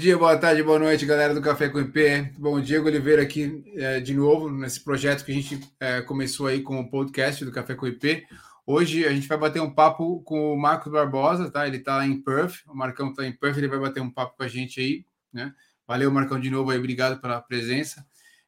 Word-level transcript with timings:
dia, 0.00 0.16
boa 0.16 0.34
tarde, 0.34 0.62
boa 0.62 0.78
noite, 0.78 1.04
galera 1.04 1.34
do 1.34 1.42
Café 1.42 1.68
com 1.68 1.78
IP. 1.78 2.32
Bom, 2.38 2.58
Diego 2.58 2.86
Oliveira 2.86 3.20
aqui 3.20 3.62
é, 3.76 4.00
de 4.00 4.14
novo 4.14 4.50
nesse 4.50 4.80
projeto 4.80 5.22
que 5.22 5.30
a 5.30 5.34
gente 5.34 5.60
é, 5.78 6.00
começou 6.00 6.46
aí 6.46 6.62
com 6.62 6.80
o 6.80 6.88
podcast 6.88 7.44
do 7.44 7.52
Café 7.52 7.74
com 7.74 7.86
IP. 7.86 8.26
Hoje 8.66 9.04
a 9.04 9.12
gente 9.12 9.28
vai 9.28 9.36
bater 9.36 9.60
um 9.60 9.70
papo 9.70 10.22
com 10.22 10.54
o 10.54 10.56
Marcos 10.58 10.90
Barbosa, 10.90 11.50
tá? 11.50 11.66
Ele 11.66 11.76
está 11.76 12.06
em 12.06 12.18
Perth, 12.18 12.62
o 12.66 12.74
Marcão 12.74 13.10
está 13.10 13.26
em 13.26 13.32
Perth, 13.32 13.58
ele 13.58 13.68
vai 13.68 13.78
bater 13.78 14.00
um 14.00 14.08
papo 14.08 14.38
com 14.38 14.42
a 14.42 14.48
gente 14.48 14.80
aí, 14.80 15.04
né? 15.30 15.52
Valeu, 15.86 16.10
Marcão, 16.10 16.40
de 16.40 16.48
novo 16.48 16.70
aí, 16.70 16.78
obrigado 16.78 17.20
pela 17.20 17.38
presença. 17.38 18.02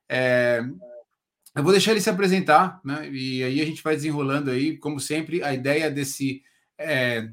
É, 0.08 0.64
eu 1.54 1.62
vou 1.62 1.72
deixar 1.72 1.90
ele 1.90 2.00
se 2.00 2.08
apresentar, 2.08 2.80
né? 2.82 3.10
E 3.10 3.44
aí 3.44 3.60
a 3.60 3.66
gente 3.66 3.82
vai 3.82 3.94
desenrolando 3.94 4.50
aí, 4.50 4.78
como 4.78 4.98
sempre, 4.98 5.42
a 5.42 5.52
ideia 5.52 5.90
desse 5.90 6.42
é, 6.78 7.28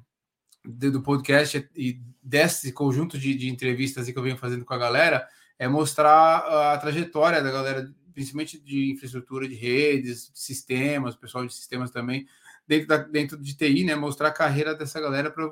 do 0.65 1.01
podcast 1.01 1.69
e 1.73 2.01
desse 2.21 2.71
conjunto 2.71 3.17
de, 3.17 3.33
de 3.35 3.49
entrevistas 3.49 4.09
que 4.09 4.17
eu 4.17 4.23
venho 4.23 4.37
fazendo 4.37 4.65
com 4.65 4.73
a 4.73 4.77
galera 4.77 5.27
é 5.57 5.67
mostrar 5.67 6.73
a 6.73 6.77
trajetória 6.77 7.41
da 7.41 7.51
galera, 7.51 7.93
principalmente 8.13 8.59
de 8.59 8.91
infraestrutura 8.91 9.47
de 9.47 9.55
redes, 9.55 10.31
de 10.31 10.39
sistemas, 10.39 11.15
pessoal 11.15 11.45
de 11.45 11.53
sistemas 11.53 11.91
também, 11.91 12.25
dentro, 12.67 12.87
da, 12.87 12.97
dentro 12.97 13.37
de 13.37 13.55
TI, 13.55 13.83
né? 13.83 13.95
Mostrar 13.95 14.29
a 14.29 14.33
carreira 14.33 14.73
dessa 14.73 15.01
galera 15.01 15.29
para 15.29 15.51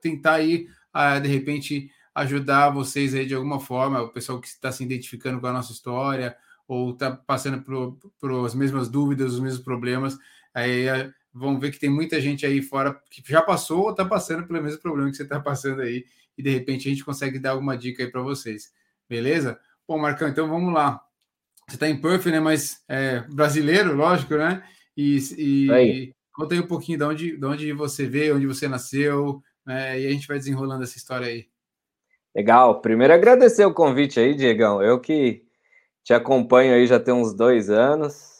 tentar 0.00 0.34
aí, 0.34 0.68
uh, 0.94 1.20
de 1.20 1.28
repente, 1.28 1.90
ajudar 2.14 2.70
vocês 2.70 3.14
aí 3.14 3.26
de 3.26 3.34
alguma 3.34 3.60
forma, 3.60 4.02
o 4.02 4.08
pessoal 4.08 4.40
que 4.40 4.48
está 4.48 4.72
se 4.72 4.82
identificando 4.82 5.40
com 5.40 5.46
a 5.46 5.52
nossa 5.52 5.72
história 5.72 6.36
ou 6.66 6.90
está 6.90 7.12
passando 7.12 7.62
por, 7.62 7.96
por 8.20 8.44
as 8.44 8.54
mesmas 8.54 8.88
dúvidas, 8.88 9.34
os 9.34 9.40
mesmos 9.40 9.62
problemas, 9.62 10.18
aí 10.52 10.86
vão 11.32 11.58
ver 11.58 11.70
que 11.70 11.78
tem 11.78 11.90
muita 11.90 12.20
gente 12.20 12.44
aí 12.44 12.62
fora 12.62 13.00
que 13.10 13.22
já 13.26 13.42
passou 13.42 13.82
ou 13.82 13.90
está 13.90 14.04
passando 14.04 14.46
pelo 14.46 14.62
mesmo 14.62 14.80
problema 14.80 15.10
que 15.10 15.16
você 15.16 15.22
está 15.22 15.40
passando 15.40 15.82
aí, 15.82 16.04
e 16.36 16.42
de 16.42 16.50
repente 16.50 16.88
a 16.88 16.90
gente 16.90 17.04
consegue 17.04 17.38
dar 17.38 17.50
alguma 17.50 17.76
dica 17.76 18.02
aí 18.02 18.10
para 18.10 18.22
vocês. 18.22 18.72
Beleza? 19.08 19.58
Bom, 19.86 19.98
Marcão, 19.98 20.28
então 20.28 20.48
vamos 20.48 20.72
lá. 20.72 21.00
Você 21.66 21.76
está 21.76 21.88
em 21.88 22.00
Perth, 22.00 22.26
né? 22.26 22.40
Mas 22.40 22.82
é 22.88 23.20
brasileiro, 23.28 23.94
lógico, 23.94 24.36
né? 24.36 24.62
E, 24.96 25.18
e 25.36 25.72
aí. 25.72 26.14
conta 26.32 26.54
aí 26.54 26.60
um 26.60 26.66
pouquinho 26.66 26.98
de 26.98 27.04
onde, 27.04 27.36
de 27.36 27.44
onde 27.44 27.72
você 27.72 28.06
veio, 28.06 28.36
onde 28.36 28.46
você 28.46 28.68
nasceu, 28.68 29.42
né? 29.66 30.00
E 30.00 30.06
a 30.06 30.10
gente 30.10 30.26
vai 30.26 30.38
desenrolando 30.38 30.84
essa 30.84 30.96
história 30.96 31.26
aí. 31.26 31.46
Legal. 32.34 32.80
Primeiro 32.80 33.12
agradecer 33.12 33.64
o 33.64 33.74
convite 33.74 34.20
aí, 34.20 34.34
Diegão. 34.34 34.82
Eu 34.82 35.00
que 35.00 35.42
te 36.04 36.14
acompanho 36.14 36.74
aí 36.74 36.86
já 36.86 37.00
tem 37.00 37.12
uns 37.12 37.34
dois 37.34 37.68
anos. 37.68 38.37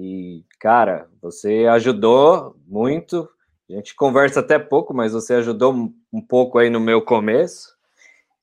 E, 0.00 0.46
cara, 0.58 1.08
você 1.20 1.66
ajudou 1.66 2.56
muito. 2.66 3.28
A 3.68 3.74
gente 3.74 3.94
conversa 3.94 4.40
até 4.40 4.58
pouco, 4.58 4.94
mas 4.94 5.12
você 5.12 5.34
ajudou 5.34 5.92
um 6.10 6.22
pouco 6.22 6.58
aí 6.58 6.70
no 6.70 6.80
meu 6.80 7.02
começo. 7.02 7.68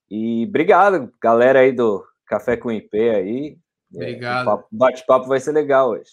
E 0.09 0.45
obrigado, 0.47 1.11
galera 1.19 1.59
aí 1.59 1.72
do 1.72 2.05
Café 2.27 2.55
com 2.58 2.72
IP 2.72 2.95
aí. 3.09 3.58
É, 3.95 3.97
obrigado. 3.97 4.47
O 4.47 4.64
bate-papo 4.72 5.27
vai 5.27 5.39
ser 5.39 5.52
legal 5.52 5.89
hoje. 5.89 6.11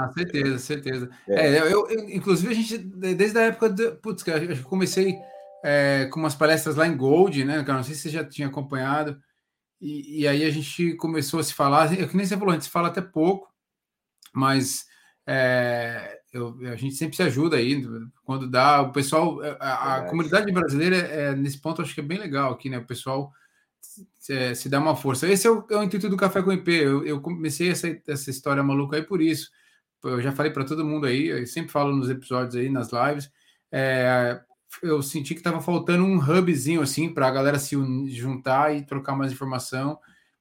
Ah, 0.00 0.10
certeza, 0.14 0.58
certeza. 0.58 1.10
É. 1.28 1.58
é 1.58 1.58
eu, 1.60 1.86
eu, 1.86 2.08
inclusive, 2.08 2.50
a 2.50 2.56
gente, 2.56 2.78
desde 2.78 3.38
a 3.38 3.42
época. 3.42 3.68
De, 3.68 3.90
putz, 3.96 4.22
cara, 4.22 4.42
eu 4.42 4.64
comecei 4.64 5.14
é, 5.62 6.08
com 6.10 6.20
umas 6.20 6.34
palestras 6.34 6.74
lá 6.74 6.86
em 6.86 6.96
Gold, 6.96 7.44
né, 7.44 7.62
cara? 7.64 7.74
Não 7.74 7.84
sei 7.84 7.94
se 7.94 8.02
você 8.02 8.08
já 8.08 8.24
tinha 8.24 8.48
acompanhado. 8.48 9.20
E, 9.78 10.22
e 10.22 10.28
aí 10.28 10.42
a 10.42 10.50
gente 10.50 10.94
começou 10.94 11.38
a 11.38 11.42
se 11.42 11.52
falar, 11.52 11.92
é 11.92 12.06
que 12.06 12.16
nem 12.16 12.24
você 12.24 12.36
falou, 12.36 12.50
a 12.50 12.54
gente 12.54 12.64
se 12.64 12.70
fala 12.70 12.88
até 12.88 13.02
pouco 13.02 13.47
mas 14.38 14.86
é, 15.26 16.20
eu, 16.32 16.56
a 16.72 16.76
gente 16.76 16.94
sempre 16.94 17.16
se 17.16 17.22
ajuda 17.22 17.56
aí 17.56 17.84
quando 18.24 18.48
dá. 18.48 18.82
O 18.82 18.92
pessoal, 18.92 19.42
é, 19.42 19.56
a, 19.60 19.96
a 19.96 20.02
comunidade 20.04 20.50
brasileira 20.52 20.96
é, 20.96 21.34
nesse 21.34 21.60
ponto 21.60 21.82
acho 21.82 21.92
que 21.92 22.00
é 22.00 22.04
bem 22.04 22.18
legal 22.18 22.52
aqui, 22.52 22.70
né? 22.70 22.78
O 22.78 22.86
pessoal 22.86 23.32
se, 23.80 24.32
é, 24.32 24.54
se 24.54 24.68
dá 24.68 24.78
uma 24.78 24.94
força. 24.96 25.28
Esse 25.28 25.46
é 25.46 25.50
o, 25.50 25.66
é 25.70 25.76
o, 25.76 25.82
intuito 25.82 26.08
do 26.08 26.16
Café 26.16 26.40
com 26.40 26.52
IP. 26.52 26.72
Eu, 26.72 27.04
eu 27.04 27.20
comecei 27.20 27.70
essa, 27.70 27.88
essa 28.06 28.30
história 28.30 28.62
maluca 28.62 28.96
aí 28.96 29.02
por 29.02 29.20
isso. 29.20 29.50
Eu 30.04 30.22
já 30.22 30.30
falei 30.30 30.52
para 30.52 30.64
todo 30.64 30.84
mundo 30.84 31.06
aí, 31.06 31.26
eu 31.26 31.44
sempre 31.46 31.72
falo 31.72 31.94
nos 31.94 32.08
episódios 32.08 32.54
aí, 32.54 32.70
nas 32.70 32.90
lives. 32.92 33.28
É, 33.72 34.40
eu 34.80 35.02
senti 35.02 35.34
que 35.34 35.40
estava 35.40 35.60
faltando 35.60 36.04
um 36.04 36.18
hubzinho 36.18 36.80
assim 36.80 37.12
para 37.12 37.26
a 37.26 37.30
galera 37.32 37.58
se 37.58 37.76
juntar 38.10 38.76
e 38.76 38.86
trocar 38.86 39.16
mais 39.16 39.32
informação 39.32 39.98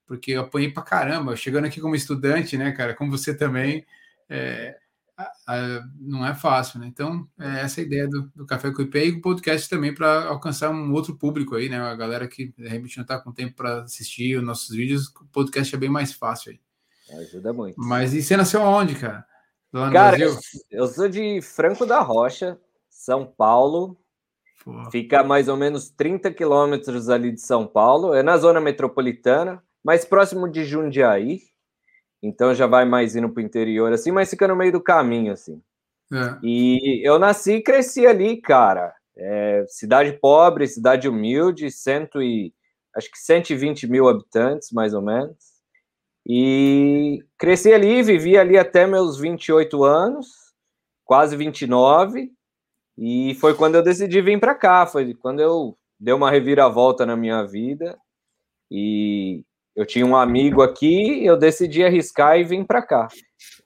porque 0.07 0.31
eu 0.31 0.41
apanhei 0.41 0.71
pra 0.71 0.81
caramba, 0.81 1.35
chegando 1.35 1.65
aqui 1.65 1.81
como 1.81 1.95
estudante, 1.95 2.57
né, 2.57 2.71
cara, 2.71 2.95
como 2.95 3.11
você 3.11 3.35
também, 3.35 3.85
é, 4.29 4.77
a, 5.17 5.31
a, 5.47 5.83
não 5.99 6.25
é 6.25 6.33
fácil, 6.33 6.79
né? 6.79 6.87
Então, 6.87 7.27
é 7.39 7.61
essa 7.61 7.81
a 7.81 7.83
ideia 7.83 8.07
do, 8.07 8.31
do 8.35 8.45
Café 8.45 8.71
com 8.71 8.83
IP 8.83 8.97
e 8.97 9.11
o 9.11 9.21
podcast 9.21 9.67
também 9.67 9.93
para 9.93 10.25
alcançar 10.27 10.69
um 10.69 10.93
outro 10.93 11.15
público 11.15 11.55
aí, 11.55 11.67
né? 11.67 11.79
A 11.79 11.95
galera 11.95 12.27
que 12.27 12.53
de 12.57 12.67
repente 12.67 12.97
não 12.97 13.01
está 13.01 13.19
com 13.19 13.31
tempo 13.31 13.55
para 13.55 13.81
assistir 13.81 14.37
os 14.37 14.43
nossos 14.43 14.69
vídeos, 14.69 15.07
o 15.07 15.25
podcast 15.31 15.75
é 15.75 15.77
bem 15.77 15.89
mais 15.89 16.13
fácil 16.13 16.51
aí. 16.51 17.19
Ajuda 17.19 17.51
muito. 17.51 17.75
Mas 17.79 18.13
e 18.13 18.21
você 18.21 18.37
nasceu 18.37 18.61
aonde, 18.61 18.95
cara? 18.95 19.25
Lá 19.73 19.87
no 19.87 19.93
cara, 19.93 20.17
Brasil? 20.17 20.39
eu 20.69 20.87
sou 20.87 21.09
de 21.09 21.41
Franco 21.41 21.85
da 21.85 21.99
Rocha, 21.99 22.59
São 22.89 23.25
Paulo. 23.25 23.97
Pô. 24.63 24.91
Fica 24.91 25.23
mais 25.23 25.47
ou 25.47 25.57
menos 25.57 25.89
30 25.89 26.31
quilômetros 26.31 27.09
ali 27.09 27.31
de 27.31 27.41
São 27.41 27.65
Paulo. 27.65 28.13
É 28.13 28.21
na 28.21 28.37
zona 28.37 28.61
metropolitana 28.61 29.63
mais 29.87 30.03
próximo 30.03 30.49
de 30.49 30.65
Jundiaí, 30.65 31.39
então 32.21 32.53
já 32.53 32.67
vai 32.67 32.83
mais 32.83 33.15
indo 33.15 33.29
para 33.29 33.41
o 33.41 33.45
interior, 33.45 33.93
assim, 33.93 34.11
mas 34.11 34.29
fica 34.29 34.45
no 34.45 34.53
meio 34.53 34.73
do 34.73 34.83
caminho, 34.83 35.31
assim. 35.31 35.61
É. 36.11 36.37
E 36.43 37.07
eu 37.07 37.17
nasci 37.17 37.53
e 37.53 37.63
cresci 37.63 38.05
ali, 38.05 38.35
cara. 38.41 38.93
É, 39.15 39.63
cidade 39.69 40.11
pobre, 40.19 40.67
cidade 40.67 41.07
humilde, 41.07 41.71
cento 41.71 42.21
e, 42.21 42.53
acho 42.97 43.09
que 43.09 43.17
120 43.17 43.87
mil 43.87 44.09
habitantes, 44.09 44.73
mais 44.73 44.93
ou 44.93 45.01
menos. 45.01 45.37
E 46.27 47.23
cresci 47.37 47.71
ali, 47.71 48.03
vivi 48.03 48.37
ali 48.37 48.57
até 48.57 48.85
meus 48.85 49.17
28 49.17 49.85
anos, 49.85 50.27
quase 51.05 51.37
29, 51.37 52.29
e 52.97 53.35
foi 53.35 53.55
quando 53.55 53.75
eu 53.75 53.83
decidi 53.83 54.19
vir 54.19 54.37
para 54.37 54.53
cá, 54.53 54.85
foi 54.85 55.13
quando 55.13 55.39
eu 55.39 55.77
dei 55.97 56.13
uma 56.13 56.29
reviravolta 56.29 57.05
na 57.05 57.15
minha 57.15 57.41
vida 57.43 57.97
e 58.69 59.45
eu 59.77 59.85
tinha 59.85 60.03
um 60.03 60.15
amigo 60.15 60.63
aqui, 60.63 61.23
eu 61.23 61.37
decidi 61.37 61.83
arriscar 61.83 62.39
e 62.39 62.43
vim 62.43 62.63
para 62.63 62.81
cá. 62.81 63.07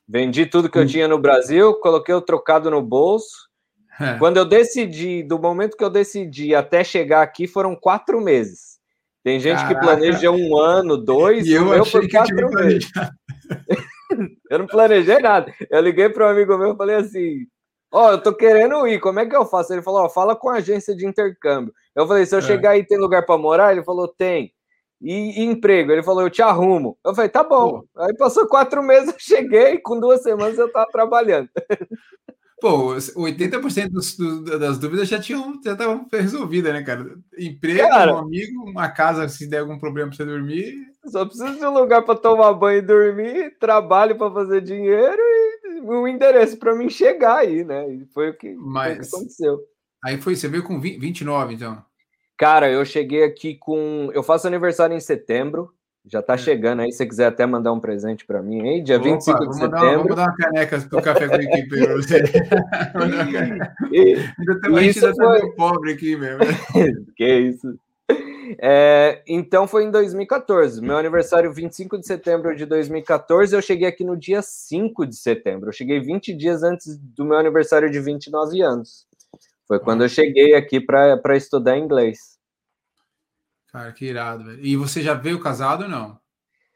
Vendi 0.05 0.45
tudo 0.45 0.69
que 0.69 0.77
eu 0.77 0.85
tinha 0.85 1.07
no 1.07 1.17
Brasil, 1.17 1.73
coloquei 1.75 2.13
o 2.13 2.19
trocado 2.19 2.69
no 2.69 2.81
bolso. 2.81 3.49
É. 3.97 4.17
Quando 4.17 4.35
eu 4.35 4.43
decidi, 4.43 5.23
do 5.23 5.39
momento 5.39 5.77
que 5.77 5.83
eu 5.83 5.89
decidi 5.89 6.53
até 6.53 6.83
chegar 6.83 7.21
aqui, 7.21 7.47
foram 7.47 7.77
quatro 7.77 8.19
meses. 8.19 8.77
Tem 9.23 9.39
gente 9.39 9.59
Caraca. 9.59 9.73
que 9.73 9.79
planeja 9.79 10.31
um 10.31 10.57
ano, 10.57 10.97
dois, 10.97 11.47
e 11.47 11.53
eu 11.53 11.71
achei 11.81 12.01
que 12.01 12.09
quatro 12.09 12.49
meses. 12.49 12.91
eu 14.51 14.59
não 14.59 14.67
planejei 14.67 15.19
nada. 15.19 15.53
Eu 15.69 15.79
liguei 15.79 16.09
para 16.09 16.27
um 16.27 16.29
amigo 16.29 16.57
meu 16.57 16.73
e 16.73 16.77
falei 16.77 16.97
assim: 16.97 17.45
Ó, 17.89 18.07
oh, 18.07 18.11
eu 18.11 18.21
tô 18.21 18.35
querendo 18.35 18.85
ir, 18.85 18.99
como 18.99 19.21
é 19.21 19.25
que 19.25 19.35
eu 19.35 19.45
faço? 19.45 19.71
Ele 19.71 19.81
falou: 19.81 20.01
Ó, 20.01 20.05
oh, 20.07 20.09
fala 20.09 20.35
com 20.35 20.49
a 20.49 20.55
agência 20.55 20.93
de 20.93 21.05
intercâmbio. 21.05 21.73
Eu 21.95 22.05
falei: 22.05 22.25
se 22.25 22.35
eu 22.35 22.39
é. 22.39 22.41
chegar 22.41 22.71
aí, 22.71 22.85
tem 22.85 22.97
lugar 22.97 23.25
para 23.25 23.37
morar? 23.37 23.71
Ele 23.71 23.83
falou: 23.83 24.09
tem. 24.09 24.51
E, 25.01 25.41
e, 25.41 25.45
emprego? 25.45 25.91
Ele 25.91 26.03
falou, 26.03 26.21
eu 26.21 26.29
te 26.29 26.41
arrumo. 26.41 26.97
Eu 27.03 27.15
falei, 27.15 27.29
tá 27.29 27.43
bom. 27.43 27.81
Pô. 27.81 28.01
Aí 28.01 28.15
passou 28.15 28.47
quatro 28.47 28.83
meses, 28.83 29.09
eu 29.09 29.15
cheguei, 29.17 29.79
com 29.79 29.99
duas 29.99 30.21
semanas 30.21 30.57
eu 30.57 30.71
tava 30.71 30.89
trabalhando. 30.91 31.49
Pô, 32.61 32.93
80% 32.93 33.89
dos, 33.89 34.15
das 34.59 34.77
dúvidas 34.77 35.07
já 35.07 35.19
tinham 35.19 35.59
já 35.65 35.71
estavam 35.71 36.05
resolvidas, 36.13 36.71
né, 36.71 36.83
cara? 36.83 37.17
Emprego, 37.35 37.89
cara, 37.89 38.13
um 38.13 38.19
amigo, 38.19 38.69
uma 38.69 38.87
casa, 38.87 39.27
se 39.27 39.49
der 39.49 39.61
algum 39.61 39.79
problema 39.79 40.09
para 40.09 40.17
você 40.17 40.23
dormir. 40.23 40.75
Só 41.07 41.25
precisa 41.25 41.55
de 41.55 41.65
um 41.65 41.73
lugar 41.73 42.03
para 42.03 42.13
tomar 42.13 42.53
banho 42.53 42.77
e 42.77 42.83
dormir, 42.83 43.57
trabalho 43.59 44.15
para 44.15 44.31
fazer 44.31 44.61
dinheiro 44.61 45.19
e 45.19 45.81
um 45.81 46.07
endereço 46.07 46.57
para 46.57 46.75
mim 46.75 46.87
chegar 46.87 47.37
aí, 47.37 47.63
né? 47.63 47.91
E 47.91 48.05
foi 48.13 48.29
o 48.29 48.37
que, 48.37 48.53
Mas, 48.53 48.83
foi 48.85 48.91
o 48.93 49.01
que 49.01 49.15
aconteceu. 49.15 49.59
Aí 50.03 50.21
foi, 50.21 50.35
você 50.35 50.47
veio 50.47 50.63
com 50.63 50.79
20, 50.79 50.99
29, 50.99 51.55
então. 51.55 51.83
Cara, 52.41 52.71
eu 52.71 52.83
cheguei 52.83 53.23
aqui 53.23 53.53
com. 53.53 54.09
Eu 54.15 54.23
faço 54.23 54.47
aniversário 54.47 54.95
em 54.95 54.99
setembro. 54.99 55.71
Já 56.03 56.23
tá 56.23 56.33
é. 56.33 56.37
chegando 56.39 56.81
aí, 56.81 56.91
se 56.91 56.97
você 56.97 57.05
quiser 57.05 57.27
até 57.27 57.45
mandar 57.45 57.71
um 57.71 57.79
presente 57.79 58.25
para 58.25 58.41
mim 58.41 58.67
aí, 58.67 58.81
dia 58.81 58.97
Opa, 58.97 59.09
25 59.09 59.47
de 59.47 59.53
setembro. 59.53 59.79
Dar, 59.79 59.97
vamos 59.97 60.15
dar 60.15 60.23
uma 60.23 60.35
caneca 60.35 60.79
do 60.79 61.01
café 61.03 61.27
com 61.27 61.35
a 61.35 61.43
equipe 61.43 61.69
para 61.69 61.93
você. 61.93 62.23
e, 63.93 64.15
a 64.15 64.81
gente 64.81 65.05
ainda 65.05 65.15
foi... 65.15 65.39
tá 65.39 65.47
pobre 65.55 65.93
aqui 65.93 66.15
mesmo. 66.15 66.39
que 67.15 67.31
isso. 67.31 67.77
É, 68.59 69.21
então 69.27 69.67
foi 69.67 69.83
em 69.83 69.91
2014, 69.91 70.81
meu 70.81 70.97
aniversário 70.97 71.53
25 71.53 71.99
de 71.99 72.07
setembro 72.07 72.55
de 72.55 72.65
2014, 72.65 73.55
eu 73.55 73.61
cheguei 73.61 73.87
aqui 73.87 74.03
no 74.03 74.17
dia 74.17 74.41
5 74.41 75.05
de 75.05 75.15
setembro. 75.15 75.69
Eu 75.69 75.73
cheguei 75.73 75.99
20 75.99 76.33
dias 76.33 76.63
antes 76.63 76.97
do 76.97 77.23
meu 77.23 77.37
aniversário 77.37 77.91
de 77.91 77.99
29 77.99 78.63
anos. 78.63 79.05
Foi 79.71 79.79
quando 79.79 80.03
eu 80.03 80.09
cheguei 80.09 80.53
aqui 80.53 80.81
para 80.81 81.37
estudar 81.37 81.77
inglês. 81.77 82.30
Cara, 83.71 83.91
que 83.93 84.05
irado, 84.05 84.43
velho. 84.43 84.59
E 84.61 84.75
você 84.75 85.01
já 85.01 85.13
veio 85.13 85.39
casado 85.39 85.83
ou 85.83 85.89
não? 85.89 86.19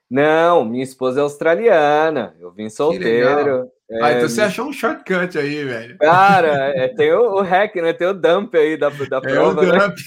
Não, 0.09 0.63
minha 0.63 0.83
esposa 0.83 1.19
é 1.19 1.23
australiana. 1.23 2.35
Eu 2.39 2.51
vim 2.51 2.69
solteiro. 2.69 3.69
É, 3.89 4.03
ah, 4.03 4.11
então 4.13 4.29
você 4.29 4.41
achou 4.41 4.67
um 4.67 4.73
shortcut 4.73 5.37
aí, 5.37 5.63
velho. 5.65 5.97
Cara, 5.97 6.71
é, 6.75 6.87
tem 6.87 7.11
o, 7.13 7.35
o 7.35 7.41
hack, 7.41 7.75
né? 7.75 7.91
Tem 7.93 8.07
o 8.07 8.13
dump 8.13 8.55
aí 8.55 8.77
da, 8.77 8.89
da 8.89 9.21
prova. 9.21 9.63
É 9.63 9.67
o 9.67 9.71
né? 9.71 9.79
dump. 9.79 9.97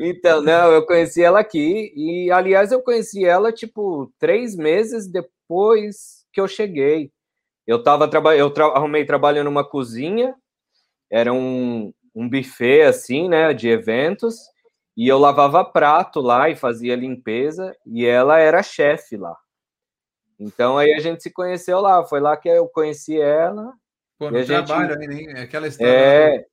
então, 0.00 0.40
não, 0.42 0.72
eu 0.72 0.86
conheci 0.86 1.22
ela 1.22 1.40
aqui 1.40 1.92
e, 1.94 2.30
aliás, 2.30 2.72
eu 2.72 2.82
conheci 2.82 3.24
ela 3.24 3.52
tipo 3.52 4.12
três 4.18 4.56
meses 4.56 5.06
depois 5.06 6.24
que 6.32 6.40
eu 6.40 6.48
cheguei. 6.48 7.12
Eu 7.66 7.82
tava 7.82 8.08
trabalhando, 8.08 8.40
eu 8.40 8.50
tra 8.50 8.66
arrumei 8.66 9.04
trabalho 9.04 9.44
numa 9.44 9.68
cozinha, 9.68 10.34
era 11.10 11.32
um, 11.32 11.92
um 12.20 12.28
buffet 12.28 12.82
assim, 12.82 13.30
né, 13.30 13.54
de 13.54 13.66
eventos, 13.68 14.36
e 14.94 15.08
eu 15.08 15.18
lavava 15.18 15.64
prato 15.64 16.20
lá 16.20 16.50
e 16.50 16.54
fazia 16.54 16.94
limpeza, 16.94 17.74
e 17.86 18.04
ela 18.04 18.38
era 18.38 18.62
chefe 18.62 19.16
lá. 19.16 19.34
Então 20.38 20.76
aí 20.76 20.92
a 20.92 21.00
gente 21.00 21.22
se 21.22 21.30
conheceu 21.30 21.80
lá, 21.80 22.04
foi 22.04 22.20
lá 22.20 22.36
que 22.36 22.48
eu 22.48 22.68
conheci 22.68 23.18
ela. 23.18 23.72
Pô, 24.18 24.30
no 24.30 24.44
trabalho 24.44 25.00
gente... 25.00 25.10
aí, 25.10 25.26
né? 25.28 25.42
Aquela 25.42 25.66
história. 25.66 25.90
É, 25.90 26.46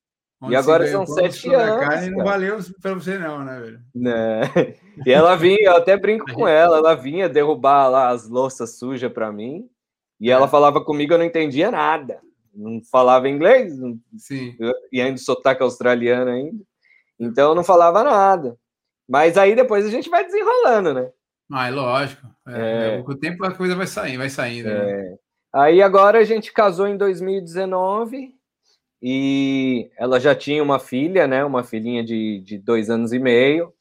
e 0.50 0.56
agora 0.56 0.88
são 0.88 1.06
sete 1.06 1.54
anos. 1.54 1.86
Carne 1.86 2.12
não 2.12 2.24
valeu 2.24 2.58
para 2.82 2.94
você, 2.94 3.18
não, 3.18 3.44
né, 3.44 3.60
velho? 3.60 3.80
Né? 3.94 4.42
E 5.06 5.12
ela 5.12 5.36
vinha, 5.36 5.58
eu 5.62 5.76
até 5.76 5.96
brinco 5.96 6.26
com 6.34 6.48
ela, 6.48 6.78
ela 6.78 6.96
vinha 6.96 7.30
derrubar 7.30 7.88
lá 7.88 8.10
as 8.10 8.28
louças 8.28 8.80
sujas 8.80 9.12
para 9.12 9.32
mim, 9.32 9.70
e 10.20 10.32
ela 10.32 10.46
é. 10.46 10.50
falava 10.50 10.84
comigo, 10.84 11.14
eu 11.14 11.18
não 11.20 11.26
entendia 11.26 11.70
nada. 11.70 12.20
Não 12.58 12.82
falava 12.92 13.30
inglês, 13.30 13.78
e 14.92 15.00
ainda 15.00 15.20
sotaque 15.20 15.62
australiano 15.62 16.32
ainda. 16.32 16.64
Então 17.20 17.50
eu 17.50 17.56
não 17.56 17.64
falava 17.64 18.04
nada. 18.04 18.58
Mas 19.08 19.38
aí 19.38 19.56
depois 19.56 19.86
a 19.86 19.92
gente 19.92 20.10
vai 20.10 20.26
desenrolando, 20.26 20.92
né? 20.92 21.12
Ah, 21.52 21.68
é 21.68 21.72
lógico. 21.72 22.28
É, 22.48 22.98
é. 22.98 23.04
Com 23.04 23.12
o 23.12 23.18
tempo 23.18 23.46
a 23.46 23.54
coisa 23.54 23.76
vai 23.76 23.86
saindo, 23.86 24.18
vai 24.18 24.30
saindo. 24.30 24.70
Né? 24.70 24.76
É. 24.76 25.04
Né? 25.04 25.18
Aí 25.54 25.82
agora 25.84 26.18
a 26.18 26.24
gente 26.24 26.52
casou 26.52 26.88
em 26.88 26.98
2019 26.98 28.36
e 29.02 29.92
ela 29.96 30.20
já 30.20 30.34
tinha 30.34 30.62
uma 30.64 30.80
filha, 30.80 31.28
né? 31.28 31.46
Uma 31.46 31.64
filhinha 31.64 32.04
de, 32.04 32.42
de 32.42 32.58
dois 32.58 32.90
anos 32.90 33.14
e 33.14 33.20
meio. 33.20 33.72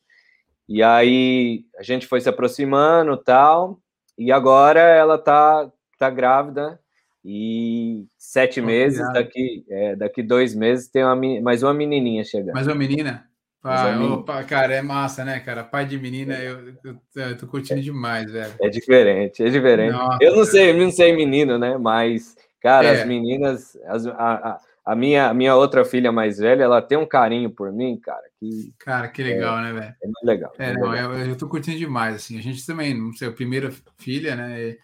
E 0.69 0.83
aí 0.83 1.65
a 1.79 1.83
gente 1.83 2.07
foi 2.07 2.21
se 2.21 2.29
aproximando 2.29 3.17
tal. 3.17 3.81
E 4.19 4.31
agora 4.31 4.81
ela 4.81 5.17
tá, 5.17 5.71
tá 5.99 6.11
grávida 6.11 6.79
e 7.29 8.07
sete 8.17 8.61
meses, 8.61 9.01
daqui, 9.13 9.65
é, 9.69 9.97
daqui 9.97 10.23
dois 10.23 10.55
meses 10.55 10.89
tem 10.89 11.03
uma, 11.03 11.17
mais 11.43 11.61
uma 11.61 11.75
menininha 11.75 12.23
chegando. 12.23 12.55
Mais 12.55 12.69
uma 12.69 12.77
menina? 12.77 13.27
Pai, 13.61 13.99
opa, 13.99 14.45
cara, 14.45 14.75
é 14.77 14.81
massa, 14.81 15.25
né, 15.25 15.41
cara? 15.41 15.65
Pai 15.65 15.85
de 15.85 15.99
menina, 15.99 16.35
eu, 16.39 16.69
eu, 16.85 17.01
eu, 17.17 17.37
tô 17.37 17.49
curtindo 17.49 17.81
demais, 17.83 18.31
velho. 18.31 18.55
É 18.61 18.69
diferente, 18.69 19.43
é 19.43 19.49
diferente. 19.49 19.91
Nossa, 19.91 20.19
eu 20.23 20.37
não 20.37 20.45
sei, 20.45 20.71
eu 20.71 20.77
não 20.77 20.91
sei 20.93 21.17
menino, 21.17 21.59
né? 21.59 21.77
Mas, 21.77 22.37
cara, 22.63 22.87
é. 22.87 23.01
as 23.01 23.09
meninas, 23.09 23.77
as, 23.87 24.07
a, 24.07 24.13
a, 24.13 24.61
a, 24.85 24.95
minha, 24.95 25.29
a 25.29 25.35
minha 25.35 25.57
outra 25.57 25.85
filha 25.85 26.13
mais 26.13 26.39
velha, 26.39 26.63
ela 26.63 26.81
tem 26.81 26.97
um 26.97 27.09
carinho 27.09 27.51
por 27.51 27.73
mim, 27.73 27.99
cara. 27.99 28.23
Que, 28.39 28.73
cara, 28.79 29.09
que 29.09 29.21
legal, 29.21 29.59
é, 29.59 29.63
né, 29.63 29.73
velho? 29.73 29.95
É 30.01 30.07
muito 30.07 30.25
legal. 30.25 30.53
É, 30.61 30.73
não, 30.73 30.91
legal. 30.91 31.15
Eu, 31.15 31.27
eu 31.31 31.37
tô 31.37 31.49
curtindo 31.49 31.77
demais, 31.77 32.15
assim. 32.15 32.39
A 32.39 32.43
gente 32.43 32.65
também, 32.65 32.95
não 32.95 33.13
sei, 33.15 33.27
a 33.27 33.33
primeira 33.33 33.73
filha, 33.99 34.37
né? 34.37 34.77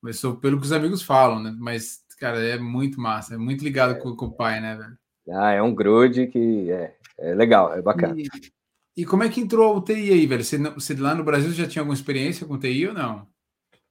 Começou 0.00 0.36
pelo 0.36 0.58
que 0.58 0.64
os 0.64 0.72
amigos 0.72 1.02
falam, 1.02 1.42
né? 1.42 1.54
Mas, 1.58 2.04
cara, 2.18 2.38
é 2.38 2.58
muito 2.58 3.00
massa, 3.00 3.34
é 3.34 3.38
muito 3.38 3.62
ligado 3.62 3.98
com, 3.98 4.16
com 4.16 4.26
o 4.26 4.32
pai, 4.32 4.60
né, 4.60 4.74
velho? 4.76 4.98
Ah, 5.38 5.52
é 5.52 5.62
um 5.62 5.74
grude 5.74 6.26
que 6.26 6.70
é, 6.70 6.94
é 7.18 7.34
legal, 7.34 7.74
é 7.74 7.82
bacana. 7.82 8.14
E, 8.18 8.26
e, 8.96 9.04
como 9.04 9.22
é 9.22 9.28
que 9.28 9.40
entrou 9.40 9.76
o 9.76 9.80
TI 9.80 10.12
aí, 10.12 10.26
velho? 10.26 10.42
Você, 10.42 10.58
você 10.58 10.94
lá 10.94 11.14
no 11.14 11.22
Brasil 11.22 11.50
já 11.52 11.68
tinha 11.68 11.82
alguma 11.82 11.94
experiência 11.94 12.46
com 12.46 12.58
TI 12.58 12.88
ou 12.88 12.94
não? 12.94 13.26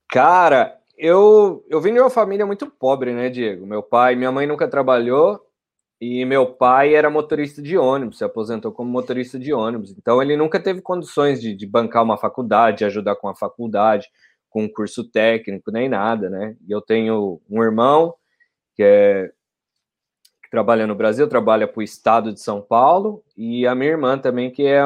Cara, 0.10 0.80
eu, 0.98 1.64
eu 1.70 1.80
vim 1.80 1.94
de 1.94 2.00
uma 2.00 2.10
família 2.10 2.46
muito 2.46 2.68
pobre, 2.68 3.14
né, 3.14 3.30
Diego? 3.30 3.66
Meu 3.66 3.82
pai, 3.82 4.16
minha 4.16 4.32
mãe 4.32 4.48
nunca 4.48 4.68
trabalhou 4.68 5.40
e 6.02 6.26
meu 6.26 6.48
pai 6.48 6.96
era 6.96 7.10
motorista 7.10 7.62
de 7.62 7.78
ônibus, 7.78 8.18
se 8.18 8.24
aposentou 8.24 8.72
como 8.72 8.90
motorista 8.90 9.38
de 9.38 9.54
ônibus. 9.54 9.92
Então 9.92 10.22
ele 10.22 10.36
nunca 10.36 10.60
teve 10.60 10.82
condições 10.82 11.40
de, 11.40 11.54
de 11.54 11.68
bancar 11.68 12.04
uma 12.04 12.18
faculdade, 12.18 12.80
de 12.80 12.86
ajudar 12.86 13.16
com 13.16 13.28
a 13.28 13.36
faculdade, 13.36 14.10
com 14.50 14.68
curso 14.68 15.04
técnico, 15.04 15.72
nem 15.72 15.88
nada, 15.88 16.30
né? 16.30 16.56
E 16.68 16.72
eu 16.72 16.81
tenho 16.81 17.40
um 17.50 17.63
irmão 17.63 18.16
que 18.75 18.84
é 18.84 19.31
que 20.42 20.50
trabalha 20.50 20.88
no 20.88 20.96
Brasil, 20.96 21.28
trabalha 21.28 21.68
para 21.68 21.80
o 21.80 21.84
estado 21.84 22.34
de 22.34 22.42
São 22.42 22.60
Paulo, 22.60 23.24
e 23.38 23.68
a 23.68 23.75
minha 23.75 23.92
irmã 23.92 24.18
também, 24.18 24.50
que 24.50 24.66
é 24.66 24.84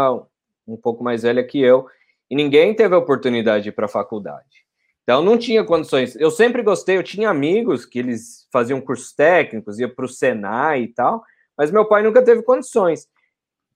um 0.68 0.76
pouco 0.76 1.04
mais 1.04 1.24
velha 1.24 1.44
que 1.44 1.62
eu, 1.62 1.88
e 2.30 2.36
ninguém 2.36 2.74
teve 2.74 2.94
a 2.94 2.98
oportunidade 2.98 3.72
para 3.72 3.86
a 3.86 3.90
faculdade. 3.90 4.64
Então 5.04 5.22
não 5.24 5.38
tinha 5.38 5.64
condições. 5.64 6.16
Eu 6.16 6.32
sempre 6.32 6.64
gostei, 6.64 6.98
eu 6.98 7.04
tinha 7.04 7.30
amigos 7.30 7.86
que 7.86 8.00
eles 8.00 8.48
faziam 8.52 8.82
cursos 8.82 9.14
técnicos, 9.14 9.80
ia 9.80 9.88
para 9.88 10.06
o 10.06 10.10
Senai 10.10 10.84
e 10.84 10.88
tal, 10.88 11.24
mas 11.58 11.72
meu 11.72 11.86
pai 11.86 12.04
nunca 12.04 12.24
teve 12.24 12.42
condições. 12.42 13.08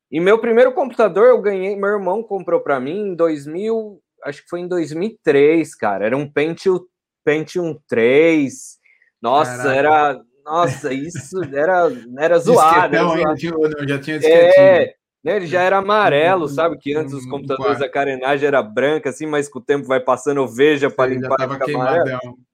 E 0.09 0.19
meu 0.19 0.39
primeiro 0.39 0.73
computador 0.73 1.27
eu 1.27 1.41
ganhei, 1.41 1.75
meu 1.75 1.89
irmão 1.89 2.23
comprou 2.23 2.61
para 2.61 2.79
mim 2.79 3.09
em 3.09 3.15
2000, 3.15 4.01
acho 4.23 4.43
que 4.43 4.49
foi 4.49 4.61
em 4.61 4.67
2003, 4.67 5.75
cara. 5.75 6.05
Era 6.05 6.17
um 6.17 6.29
Pentium, 6.29 6.79
Pentium 7.23 7.79
3. 7.87 8.77
Nossa, 9.21 9.57
Caraca. 9.57 9.75
era 9.75 10.21
nossa, 10.47 10.93
isso 10.93 11.43
era, 11.53 11.91
era 12.17 12.39
zoado. 12.39 12.95
Era 12.95 13.03
zoado. 13.03 13.87
já 13.87 13.99
tinha 13.99 14.17
é, 14.23 14.95
né, 15.21 15.35
ele 15.35 15.45
já 15.45 15.61
era 15.61 15.77
amarelo, 15.77 16.47
sabe? 16.47 16.77
Que 16.77 16.95
antes 16.95 17.13
os 17.13 17.25
computadores 17.25 17.79
da 17.79 17.89
carenagem 17.89 18.47
era 18.47 18.63
branca, 18.63 19.09
assim, 19.09 19.25
mas 19.25 19.49
com 19.49 19.59
o 19.59 19.63
tempo 19.63 19.85
vai 19.85 19.99
passando, 19.99 20.37
eu 20.37 20.47
vejo 20.47 20.89
para 20.89 21.09
limpar. 21.09 21.35
Já 21.37 21.47
tava 21.47 21.59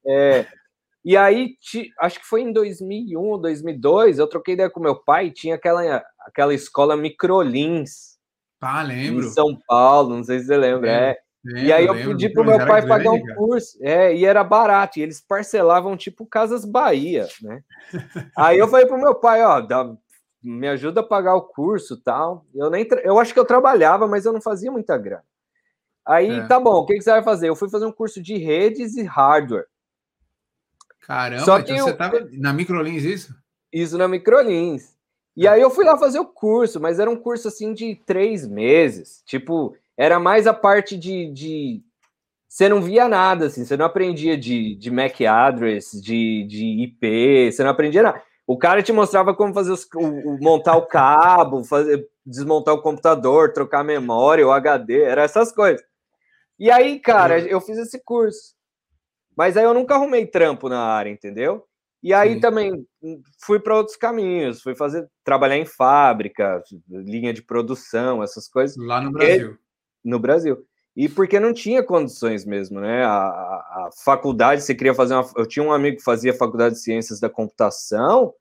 É. 0.04 0.44
E 1.04 1.16
aí, 1.16 1.54
acho 2.00 2.18
que 2.18 2.26
foi 2.26 2.40
em 2.40 2.52
2001 2.52 3.20
ou 3.20 3.38
2002, 3.38 4.18
eu 4.18 4.26
troquei 4.26 4.54
ideia 4.54 4.70
com 4.70 4.80
meu 4.80 4.96
pai, 4.96 5.30
tinha 5.30 5.54
aquela, 5.54 6.02
aquela 6.20 6.54
escola 6.54 6.96
Microlins. 6.96 8.14
Ah, 8.60 8.82
lembro. 8.82 9.26
Em 9.26 9.28
São 9.28 9.56
Paulo, 9.68 10.16
não 10.16 10.24
sei 10.24 10.40
se 10.40 10.46
você 10.46 10.56
lembra. 10.56 10.90
É 10.90 11.23
e 11.44 11.72
aí 11.72 11.86
eu 11.86 11.94
pedi 11.94 12.28
pro 12.28 12.44
meu 12.44 12.58
pai 12.58 12.80
grande, 12.80 12.88
pagar 12.88 13.10
um 13.10 13.22
cara. 13.22 13.34
curso, 13.36 13.78
é, 13.82 14.14
e 14.14 14.24
era 14.24 14.42
barato, 14.42 14.98
e 14.98 15.02
eles 15.02 15.20
parcelavam 15.20 15.96
tipo 15.96 16.24
Casas 16.24 16.64
Bahia, 16.64 17.28
né? 17.42 17.62
aí 18.36 18.58
eu 18.58 18.68
falei 18.68 18.86
pro 18.86 18.96
meu 18.96 19.14
pai, 19.14 19.42
ó, 19.42 19.60
dá, 19.60 19.94
me 20.42 20.68
ajuda 20.68 21.00
a 21.00 21.06
pagar 21.06 21.34
o 21.34 21.42
curso 21.42 21.96
tal. 21.96 22.44
Eu 22.54 22.70
nem 22.70 22.86
eu 23.02 23.18
acho 23.18 23.32
que 23.32 23.40
eu 23.40 23.44
trabalhava, 23.44 24.06
mas 24.06 24.26
eu 24.26 24.32
não 24.32 24.40
fazia 24.40 24.70
muita 24.70 24.96
grana. 24.98 25.24
Aí, 26.06 26.30
é. 26.30 26.46
tá 26.46 26.60
bom, 26.60 26.80
o 26.80 26.86
que, 26.86 26.94
que, 26.94 27.00
você 27.00 27.10
vai 27.10 27.22
fazer? 27.22 27.48
Eu 27.48 27.56
fui 27.56 27.70
fazer 27.70 27.86
um 27.86 27.92
curso 27.92 28.22
de 28.22 28.36
redes 28.36 28.94
e 28.94 29.02
hardware. 29.02 29.66
Caramba, 31.00 31.44
Só 31.44 31.62
que 31.62 31.72
então 31.72 31.76
eu, 31.76 31.84
você 31.84 31.96
tava 31.96 32.28
na 32.32 32.52
Microlins 32.52 33.04
isso? 33.04 33.34
Isso 33.72 33.96
na 33.96 34.06
Microlins. 34.06 34.94
E 35.34 35.46
é. 35.46 35.50
aí 35.50 35.60
eu 35.62 35.70
fui 35.70 35.84
lá 35.84 35.96
fazer 35.96 36.18
o 36.18 36.26
curso, 36.26 36.78
mas 36.78 36.98
era 36.98 37.10
um 37.10 37.16
curso 37.16 37.48
assim 37.48 37.72
de 37.72 37.96
três 38.06 38.46
meses. 38.46 39.22
Tipo, 39.24 39.74
era 39.96 40.18
mais 40.18 40.46
a 40.46 40.54
parte 40.54 40.96
de, 40.96 41.30
de 41.32 41.82
você 42.54 42.68
não 42.68 42.80
via 42.80 43.08
nada, 43.08 43.46
assim, 43.46 43.64
você 43.64 43.76
não 43.76 43.86
aprendia 43.86 44.36
de, 44.36 44.76
de 44.76 44.90
MAC 44.90 45.26
address, 45.26 45.90
de, 46.00 46.44
de 46.44 46.84
IP, 46.84 47.50
você 47.50 47.64
não 47.64 47.70
aprendia 47.70 48.02
nada. 48.02 48.22
O 48.46 48.56
cara 48.58 48.82
te 48.82 48.92
mostrava 48.92 49.34
como 49.34 49.54
fazer 49.54 49.72
os, 49.72 49.84
o, 49.94 50.38
montar 50.40 50.76
o 50.76 50.86
cabo, 50.86 51.64
fazer, 51.64 52.06
desmontar 52.24 52.74
o 52.74 52.80
computador, 52.82 53.52
trocar 53.52 53.80
a 53.80 53.84
memória, 53.84 54.46
o 54.46 54.52
HD, 54.52 55.02
era 55.02 55.22
essas 55.22 55.50
coisas. 55.50 55.84
E 56.58 56.70
aí, 56.70 57.00
cara, 57.00 57.40
eu 57.40 57.60
fiz 57.60 57.76
esse 57.78 58.00
curso. 58.04 58.54
Mas 59.36 59.56
aí 59.56 59.64
eu 59.64 59.74
nunca 59.74 59.94
arrumei 59.94 60.24
trampo 60.24 60.68
na 60.68 60.78
área, 60.78 61.10
entendeu? 61.10 61.64
E 62.00 62.14
aí 62.14 62.34
Sim. 62.34 62.40
também 62.40 62.86
fui 63.44 63.58
para 63.58 63.76
outros 63.76 63.96
caminhos, 63.96 64.62
fui 64.62 64.76
fazer 64.76 65.08
trabalhar 65.24 65.56
em 65.56 65.64
fábrica, 65.64 66.62
linha 66.88 67.32
de 67.32 67.42
produção, 67.42 68.22
essas 68.22 68.46
coisas. 68.46 68.76
Lá 68.76 69.00
no 69.00 69.10
Brasil 69.10 69.58
no 70.04 70.18
Brasil. 70.18 70.64
E 70.96 71.08
porque 71.08 71.40
não 71.40 71.52
tinha 71.52 71.82
condições 71.82 72.44
mesmo, 72.44 72.80
né? 72.80 73.04
A, 73.04 73.08
a, 73.10 73.86
a, 73.86 73.90
faculdade, 74.04 74.62
você 74.62 74.74
queria 74.74 74.94
fazer 74.94 75.14
uma. 75.14 75.28
Eu 75.36 75.46
tinha 75.46 75.64
um 75.64 75.72
amigo 75.72 75.96
que 75.96 76.04
fazia 76.04 76.32
faculdade 76.32 76.76
de 76.76 76.82
ciências 76.82 77.18
da 77.18 77.28
computação, 77.28 78.32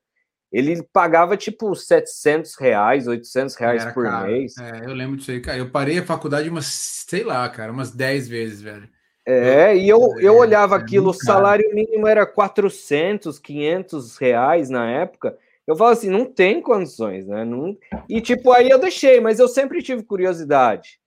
ele 0.54 0.84
pagava 0.94 1.36
tipo 1.36 1.76
700 1.76 2.56
reais, 2.56 3.08
800 3.08 3.56
reais 3.56 3.82
Era 3.82 3.92
por 3.92 4.04
caro. 4.04 4.28
mês. 4.28 4.54
É, 4.60 4.86
eu 4.86 4.94
lembro 4.94 5.18
disso 5.18 5.32
aí, 5.32 5.42
cara. 5.42 5.58
Eu 5.58 5.72
parei 5.72 5.98
a 5.98 6.06
faculdade 6.06 6.48
umas, 6.48 6.68
sei 6.68 7.24
lá, 7.24 7.50
cara, 7.50 7.72
umas 7.72 7.90
10 7.90 8.28
vezes, 8.28 8.62
velho. 8.62 8.88
É, 9.26 9.72
eu, 9.72 9.78
e 9.78 9.90
eu, 9.90 10.00
eu 10.20 10.36
é, 10.36 10.40
olhava 10.40 10.76
é, 10.76 10.78
aquilo, 10.78 11.10
o 11.10 11.14
salário 11.14 11.74
mínimo 11.74 12.06
era 12.08 12.24
400, 12.24 13.40
500 13.40 14.18
reais 14.18 14.70
na 14.70 14.88
época. 14.88 15.36
Eu 15.66 15.76
falo 15.76 15.92
assim, 15.92 16.10
não 16.10 16.26
tem 16.26 16.62
condições, 16.62 17.26
né? 17.26 17.44
Não... 17.44 17.76
E 18.08 18.22
tipo, 18.22 18.52
aí 18.52 18.70
eu 18.70 18.78
deixei, 18.78 19.20
mas 19.20 19.40
eu 19.40 19.48
sempre 19.48 19.82
tive 19.82 20.04
curiosidade. 20.04 21.00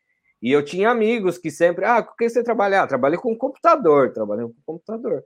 E 0.42 0.52
eu 0.52 0.64
tinha 0.64 0.90
amigos 0.90 1.38
que 1.38 1.50
sempre, 1.50 1.84
ah, 1.84 2.02
com 2.02 2.14
que 2.14 2.28
você 2.28 2.42
trabalha? 2.42 2.82
Ah, 2.82 2.86
trabalhei 2.86 3.18
com 3.18 3.36
computador, 3.36 4.12
trabalhei 4.12 4.46
com 4.46 4.54
computador. 4.64 5.24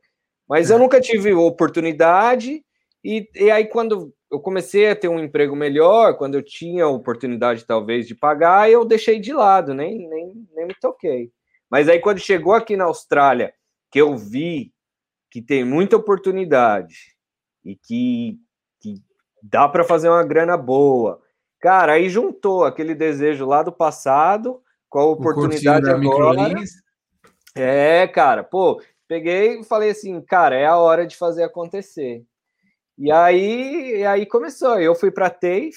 Mas 0.49 0.71
é. 0.71 0.75
eu 0.75 0.79
nunca 0.79 1.00
tive 1.00 1.33
oportunidade, 1.33 2.64
e, 3.05 3.29
e 3.35 3.50
aí 3.50 3.67
quando 3.67 4.14
eu 4.31 4.38
comecei 4.40 4.88
a 4.88 4.97
ter 4.97 5.09
um 5.09 5.19
emprego 5.19 5.57
melhor, 5.57 6.17
quando 6.17 6.37
eu 6.37 6.43
tinha 6.43 6.87
oportunidade 6.87 7.67
talvez 7.67 8.07
de 8.07 8.14
pagar, 8.14 8.71
eu 8.71 8.85
deixei 8.85 9.19
de 9.19 9.33
lado, 9.33 9.75
nem, 9.75 10.09
nem, 10.09 10.33
nem 10.55 10.67
me 10.67 10.75
toquei. 10.81 11.33
Mas 11.69 11.88
aí 11.88 11.99
quando 11.99 12.19
chegou 12.19 12.52
aqui 12.52 12.76
na 12.76 12.85
Austrália, 12.85 13.52
que 13.90 14.00
eu 14.00 14.17
vi 14.17 14.73
que 15.31 15.43
tem 15.43 15.64
muita 15.64 15.97
oportunidade 15.97 17.17
e 17.64 17.76
que, 17.76 18.38
que 18.81 18.95
dá 19.43 19.69
para 19.69 19.85
fazer 19.85 20.09
uma 20.09 20.25
grana 20.25 20.57
boa, 20.57 21.21
Cara, 21.61 21.93
aí 21.93 22.09
juntou 22.09 22.64
aquele 22.64 22.95
desejo 22.95 23.45
lá 23.45 23.62
do 23.62 23.71
passado 23.71 24.62
com 24.90 24.99
a 24.99 25.04
oportunidade 25.06 25.88
agora. 25.88 26.54
É, 27.54 28.06
cara, 28.09 28.44
pô, 28.44 28.82
peguei 29.09 29.61
e 29.61 29.64
falei 29.64 29.90
assim, 29.90 30.20
cara, 30.20 30.56
é 30.56 30.66
a 30.66 30.76
hora 30.76 31.06
de 31.06 31.16
fazer 31.16 31.44
acontecer. 31.44 32.25
E 32.99 33.11
aí, 33.11 34.00
e 34.00 34.04
aí 34.04 34.26
começou. 34.26 34.78
Eu 34.78 34.94
fui 34.94 35.11
para 35.11 35.30
TAFE 35.30 35.73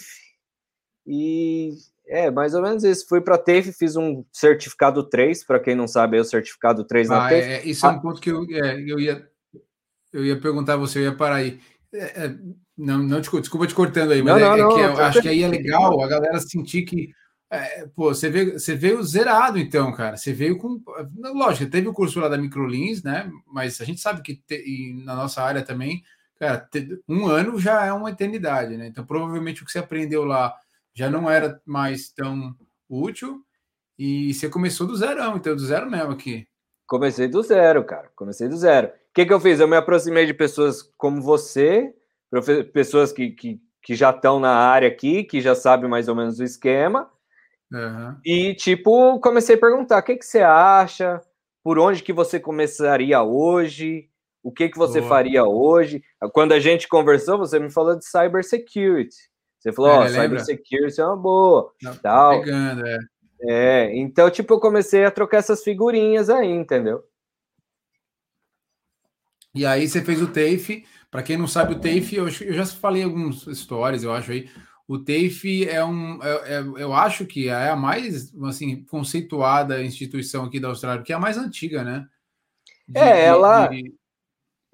e 1.08 1.72
é 2.08 2.30
mais 2.30 2.54
ou 2.54 2.62
menos 2.62 2.84
isso. 2.84 3.08
Fui 3.08 3.22
para 3.22 3.38
TAFE, 3.38 3.72
fiz 3.72 3.96
um 3.96 4.26
certificado 4.32 5.08
3, 5.08 5.46
para 5.46 5.60
quem 5.60 5.76
não 5.76 5.88
sabe, 5.88 6.18
é 6.18 6.22
o 6.22 6.26
certificado 6.26 6.84
3 6.84 7.10
ah, 7.10 7.16
na 7.16 7.22
TAFE. 7.24 7.36
É, 7.36 7.66
isso 7.66 7.86
é 7.86 7.90
um 7.90 8.00
ponto 8.02 8.20
que 8.20 8.32
eu, 8.32 8.46
é, 8.50 8.82
eu, 8.82 9.00
ia, 9.00 9.30
eu 10.12 10.26
ia 10.26 10.40
perguntar 10.40 10.74
a 10.74 10.78
você, 10.78 11.00
eu 11.00 11.04
ia 11.04 11.16
parar 11.16 11.36
aí. 11.36 11.60
É, 11.94 12.26
é 12.26 12.36
não, 12.76 12.98
não, 12.98 13.22
desculpa 13.22 13.68
te 13.68 13.76
cortando 13.76 14.12
aí, 14.12 14.24
mas 14.24 14.42
não, 14.42 14.54
é, 14.54 14.58
não, 14.58 14.72
é, 14.72 14.74
que 14.74 14.80
eu 14.82 15.04
acho 15.04 15.22
que 15.22 15.28
aí 15.28 15.44
é 15.44 15.48
legal 15.48 16.04
a 16.04 16.08
galera 16.08 16.40
sentir 16.40 16.82
que 16.82 17.14
é, 17.54 17.86
pô, 17.96 18.12
você, 18.12 18.32
veio, 18.32 18.60
você 18.60 18.76
veio 18.76 19.04
zerado, 19.04 19.60
então, 19.60 19.92
cara. 19.92 20.18
Você 20.18 20.34
veio 20.34 20.58
com. 20.58 20.82
Lógico, 21.36 21.70
teve 21.70 21.88
o 21.88 21.94
curso 21.94 22.20
lá 22.20 22.28
da 22.28 22.36
Microlins, 22.36 23.04
né? 23.04 23.32
Mas 23.46 23.80
a 23.80 23.86
gente 23.86 24.02
sabe 24.02 24.24
que 24.24 24.36
te, 24.36 24.96
na 25.06 25.16
nossa 25.16 25.44
área 25.44 25.62
também, 25.62 26.04
cara, 26.40 26.58
te, 26.58 27.00
um 27.08 27.28
ano 27.28 27.60
já 27.60 27.86
é 27.86 27.94
uma 27.94 28.10
eternidade, 28.10 28.76
né? 28.76 28.88
Então, 28.88 29.06
provavelmente 29.06 29.62
o 29.62 29.66
que 29.68 29.72
você 29.72 29.78
aprendeu 29.78 30.26
lá 30.26 30.56
já 30.96 31.12
não 31.12 31.30
era 31.30 31.62
mais 31.64 32.10
tão 32.10 32.56
útil. 32.90 33.46
E 34.00 34.34
você 34.34 34.50
começou 34.50 34.88
do 34.88 34.96
zero, 34.96 35.22
então, 35.38 35.56
do 35.56 35.64
zero 35.64 35.90
mesmo 35.90 36.12
aqui. 36.12 36.48
Comecei 36.88 37.28
do 37.28 37.44
zero, 37.44 37.84
cara. 37.84 38.10
Comecei 38.16 38.48
do 38.48 38.58
zero. 38.58 38.88
O 38.88 39.14
que, 39.14 39.28
que 39.28 39.34
eu 39.34 39.40
fiz? 39.40 39.60
Eu 39.60 39.68
me 39.68 39.78
aproximei 39.78 40.26
de 40.26 40.34
pessoas 40.34 40.82
como 40.98 41.22
você, 41.22 41.94
pessoas 42.74 43.12
que, 43.12 43.30
que, 43.30 43.62
que 43.80 43.94
já 43.94 44.10
estão 44.10 44.40
na 44.40 44.56
área 44.56 44.88
aqui, 44.88 45.24
que 45.24 45.40
já 45.40 45.54
sabem 45.54 45.88
mais 45.88 46.08
ou 46.08 46.16
menos 46.16 46.40
o 46.40 46.44
esquema 46.44 47.14
Uhum. 47.74 48.16
E, 48.24 48.54
tipo, 48.54 49.20
comecei 49.20 49.56
a 49.56 49.60
perguntar: 49.60 49.98
o 49.98 50.04
que, 50.04 50.16
que 50.16 50.26
você 50.26 50.42
acha? 50.42 51.20
Por 51.64 51.80
onde 51.80 52.04
que 52.04 52.14
você 52.14 52.40
começaria 52.40 53.24
hoje? 53.24 54.10
O 54.44 54.52
que, 54.52 54.70
que 54.70 54.78
você 54.78 55.00
Boa. 55.00 55.10
faria 55.10 55.46
hoje? 55.46 56.04
Quando 56.34 56.52
a 56.52 56.60
gente 56.60 56.88
conversou, 56.88 57.38
você 57.38 57.58
me 57.60 57.72
falou 57.72 57.96
de 57.96 58.06
cybersecurity. 58.06 59.16
Você 59.58 59.72
falou, 59.72 59.92
é, 59.92 59.96
ó, 59.96 60.04
oh, 60.04 60.10
cybersecurity 60.10 61.00
é 61.00 61.06
uma 61.06 61.16
boa. 61.16 61.74
Não, 61.82 61.96
tal. 61.96 62.42
Pegando, 62.42 62.86
é. 62.86 63.00
é, 63.42 63.98
então, 63.98 64.30
tipo, 64.30 64.54
eu 64.54 64.60
comecei 64.60 65.06
a 65.06 65.12
trocar 65.12 65.38
essas 65.38 65.64
figurinhas 65.64 66.30
aí, 66.30 66.52
entendeu? 66.52 67.02
E 69.56 69.66
aí 69.66 69.88
você 69.88 70.02
fez 70.02 70.22
o 70.22 70.28
TAFE. 70.28 70.86
Para 71.10 71.24
quem 71.24 71.38
não 71.38 71.48
sabe, 71.48 71.74
o 71.74 71.80
TAFE, 71.80 72.16
eu, 72.16 72.26
eu 72.26 72.54
já 72.54 72.66
falei 72.66 73.04
algumas 73.04 73.48
histórias, 73.48 74.04
eu 74.04 74.12
acho 74.12 74.32
aí. 74.32 74.50
O 74.88 75.00
TAFE 75.00 75.68
é 75.68 75.84
um, 75.84 76.22
é, 76.22 76.56
é, 76.56 76.60
eu 76.60 76.94
acho 76.94 77.26
que 77.26 77.48
é 77.48 77.70
a 77.70 77.76
mais 77.76 78.34
assim 78.44 78.84
conceituada 78.84 79.82
instituição 79.82 80.44
aqui 80.46 80.60
da 80.60 80.68
Austrália, 80.68 81.04
que 81.04 81.14
é 81.14 81.16
a 81.16 81.20
mais 81.20 81.38
antiga, 81.38 81.84
né? 81.84 82.08
De, 82.88 83.00
é, 83.00 83.26
ela. 83.26 83.68
De... 83.68 83.94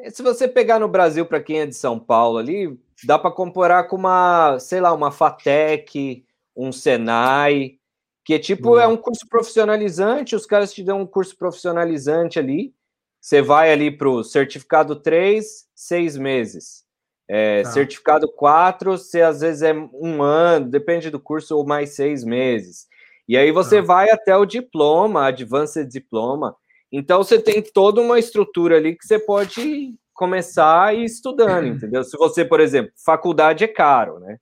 Se 0.10 0.24
você 0.24 0.48
pegar 0.48 0.80
no 0.80 0.88
Brasil, 0.88 1.26
para 1.26 1.42
quem 1.42 1.60
é 1.60 1.66
de 1.66 1.76
São 1.76 2.00
Paulo 2.00 2.38
ali, 2.38 2.80
dá 3.04 3.20
para 3.20 3.32
comparar 3.32 3.84
com 3.84 3.98
uma, 3.98 4.58
sei 4.60 4.82
lá, 4.82 4.94
uma 4.94 5.12
FATEC, 5.12 6.26
um 6.56 6.72
Senai, 6.72 7.78
que 8.24 8.34
é 8.34 8.40
tipo 8.40 8.78
é 8.78 8.88
um 8.88 8.98
curso 8.98 9.28
profissionalizante, 9.28 10.36
os 10.36 10.46
caras 10.46 10.74
te 10.74 10.84
dão 10.84 11.02
um 11.02 11.06
curso 11.06 11.36
profissionalizante 11.38 12.40
ali. 12.40 12.74
Você 13.20 13.42
vai 13.42 13.72
ali 13.72 13.92
para 13.92 14.10
o 14.10 14.24
certificado 14.24 14.96
3, 14.96 15.68
seis 15.76 16.18
meses. 16.18 16.86
É, 17.32 17.62
tá. 17.62 17.70
Certificado 17.70 18.28
4, 18.28 18.98
você 18.98 19.22
às 19.22 19.42
vezes 19.42 19.62
é 19.62 19.74
um 19.94 20.24
ano, 20.24 20.68
depende 20.68 21.12
do 21.12 21.20
curso, 21.20 21.56
ou 21.56 21.66
mais 21.66 21.92
seis 21.92 22.24
meses. 22.24 22.88
E 23.28 23.38
aí 23.38 23.52
você 23.52 23.78
tá. 23.78 23.84
vai 23.84 24.10
até 24.10 24.36
o 24.36 24.46
diploma, 24.46 25.28
Advanced 25.28 25.88
Diploma. 25.88 26.56
Então 26.92 27.24
você 27.24 27.40
tem 27.40 27.62
toda 27.62 28.02
uma 28.02 28.18
estrutura 28.18 28.78
ali 28.78 28.96
que 28.96 29.06
você 29.06 29.20
pode 29.20 29.94
começar 30.12 30.86
a 30.86 30.94
ir 30.94 31.06
estudando, 31.06 31.68
entendeu? 31.68 32.04
Se 32.04 32.18
você, 32.18 32.44
por 32.44 32.60
exemplo, 32.60 32.92
faculdade 33.06 33.64
é 33.64 33.68
caro, 33.68 34.20
né? 34.20 34.38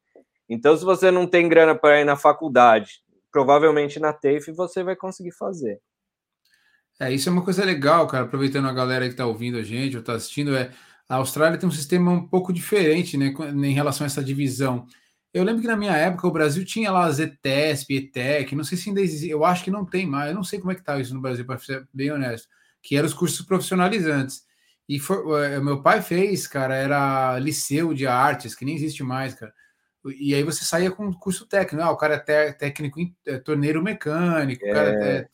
Então, 0.50 0.75
se 0.77 0.86
você 0.86 1.12
não 1.12 1.27
tem 1.27 1.50
grana 1.50 1.75
para 1.75 2.00
ir 2.00 2.06
na 2.06 2.15
faculdade, 2.15 3.01
provavelmente 3.32 4.00
na 4.00 4.13
TAFE 4.13 4.51
você 4.53 4.82
vai 4.82 4.96
conseguir 4.96 5.34
fazer. 5.34 5.79
É, 7.00 7.12
isso 7.12 7.29
é 7.29 7.32
uma 7.32 7.44
coisa 7.44 7.63
legal, 7.63 8.08
cara. 8.08 8.24
Aproveitando 8.24 8.67
a 8.67 8.74
galera 8.74 9.06
que 9.06 9.12
está 9.12 9.25
ouvindo 9.25 9.58
a 9.58 9.63
gente 9.63 9.96
ou 9.96 10.00
está 10.00 10.13
assistindo, 10.13 10.56
é 10.56 10.72
a 11.10 11.16
Austrália 11.16 11.58
tem 11.58 11.68
um 11.68 11.72
sistema 11.72 12.12
um 12.12 12.28
pouco 12.28 12.52
diferente 12.52 13.18
né, 13.18 13.34
em 13.54 13.74
relação 13.74 14.06
a 14.06 14.08
essa 14.08 14.24
divisão. 14.24 14.86
Eu 15.34 15.44
lembro 15.44 15.62
que 15.62 15.68
na 15.68 15.78
minha 15.78 15.96
época 15.96 16.28
o 16.28 16.32
Brasil 16.32 16.66
tinha 16.66 16.92
lá 16.92 17.06
a 17.06 17.12
ZTESP, 17.12 17.96
ETEC, 17.96 18.56
não 18.56 18.64
sei 18.64 18.78
se 18.78 18.90
ainda 18.90 19.02
existe, 19.02 19.30
eu 19.30 19.46
acho 19.46 19.64
que 19.64 19.72
não 19.72 19.86
tem 19.86 20.06
mais, 20.06 20.30
eu 20.30 20.36
não 20.36 20.44
sei 20.44 20.60
como 20.60 20.72
é 20.72 20.76
que 20.76 20.82
está 20.82 21.00
isso 21.00 21.14
no 21.14 21.22
Brasil, 21.22 21.46
para 21.46 21.60
ser 21.60 21.88
bem 21.94 22.12
honesto, 22.12 22.48
que 22.82 22.98
eram 22.98 23.08
os 23.08 23.14
cursos 23.14 23.46
profissionalizantes. 23.46 24.44
E 24.90 25.00
for, 25.00 25.44
é, 25.44 25.60
meu 25.60 25.82
pai 25.82 26.02
fez, 26.02 26.48
cara, 26.48 26.76
era 26.76 27.38
liceu 27.40 27.94
de 27.94 28.08
artes, 28.08 28.56
que 28.56 28.66
nem 28.66 28.76
existe 28.76 29.04
mais, 29.04 29.34
cara. 29.34 29.54
E 30.18 30.34
aí 30.34 30.44
você 30.44 30.64
saía 30.64 30.90
com 30.90 31.12
curso 31.14 31.46
técnico, 31.46 31.84
ah, 31.84 31.92
o 31.92 31.98
cara 31.98 32.24
é 32.28 32.54
técnico 32.54 33.00
em 33.00 33.16
é, 33.26 33.38
torneiro 33.38 33.84
mecânico, 33.84 34.66
é. 34.66 34.72
o 34.72 34.74
cara 34.74 34.90
é, 34.90 35.18
é 35.18 35.28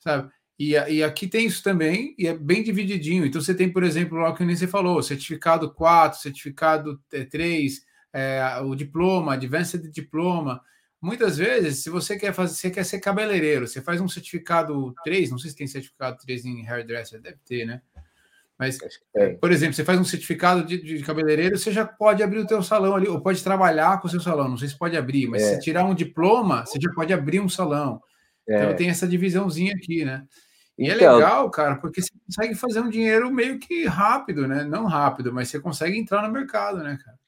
sabe? 0.00 0.30
E, 0.58 0.72
e, 0.72 1.02
aqui 1.02 1.28
tem 1.28 1.46
isso 1.46 1.62
também, 1.62 2.14
e 2.18 2.26
é 2.26 2.34
bem 2.34 2.62
divididinho. 2.62 3.26
Então, 3.26 3.40
você 3.40 3.54
tem, 3.54 3.70
por 3.70 3.84
exemplo, 3.84 4.18
o 4.18 4.34
que 4.34 4.44
nem 4.44 4.56
você 4.56 4.66
falou, 4.66 5.02
certificado 5.02 5.72
4, 5.72 6.18
certificado 6.18 6.98
3, 7.30 7.84
é, 8.12 8.60
o 8.64 8.74
diploma, 8.74 9.34
advanced 9.34 9.82
diploma. 9.90 10.62
Muitas 11.00 11.36
vezes, 11.36 11.82
se 11.82 11.90
você 11.90 12.18
quer 12.18 12.32
fazer, 12.32 12.54
você 12.54 12.70
quer 12.70 12.84
ser 12.84 13.00
cabeleireiro, 13.00 13.68
você 13.68 13.82
faz 13.82 14.00
um 14.00 14.08
certificado 14.08 14.94
3, 15.04 15.30
não 15.30 15.38
sei 15.38 15.50
se 15.50 15.56
tem 15.56 15.66
certificado 15.66 16.16
3 16.24 16.46
em 16.46 16.66
hairdresser, 16.66 17.20
deve 17.20 17.38
ter, 17.44 17.66
né? 17.66 17.82
Mas, 18.58 18.78
por 19.38 19.52
exemplo, 19.52 19.74
você 19.74 19.84
faz 19.84 20.00
um 20.00 20.04
certificado 20.04 20.64
de, 20.64 20.80
de, 20.82 21.02
cabeleireiro, 21.02 21.58
você 21.58 21.70
já 21.70 21.84
pode 21.84 22.22
abrir 22.22 22.38
o 22.38 22.46
teu 22.46 22.62
salão 22.62 22.96
ali, 22.96 23.06
ou 23.06 23.20
pode 23.20 23.44
trabalhar 23.44 24.00
com 24.00 24.08
o 24.08 24.10
seu 24.10 24.20
salão, 24.20 24.48
não 24.48 24.56
sei 24.56 24.68
se 24.68 24.78
pode 24.78 24.96
abrir, 24.96 25.26
mas 25.26 25.42
é. 25.42 25.54
se 25.54 25.60
tirar 25.60 25.84
um 25.84 25.94
diploma, 25.94 26.64
você 26.64 26.78
já 26.80 26.90
pode 26.94 27.12
abrir 27.12 27.40
um 27.40 27.50
salão. 27.50 28.00
Então, 28.44 28.56
é. 28.56 28.64
Então 28.64 28.76
tem 28.76 28.88
essa 28.88 29.06
divisãozinha 29.06 29.74
aqui, 29.74 30.06
né? 30.06 30.24
E 30.78 30.90
é 30.90 30.94
então, 30.94 31.14
é 31.14 31.16
legal, 31.16 31.50
cara, 31.50 31.76
porque 31.76 32.02
você 32.02 32.10
consegue 32.26 32.54
fazer 32.54 32.80
um 32.80 32.90
dinheiro 32.90 33.30
meio 33.30 33.58
que 33.58 33.86
rápido, 33.86 34.46
né? 34.46 34.62
Não 34.64 34.84
rápido, 34.84 35.32
mas 35.32 35.48
você 35.48 35.58
consegue 35.58 35.98
entrar 35.98 36.22
no 36.22 36.32
mercado, 36.32 36.82
né, 36.82 36.98
cara? 37.02 37.18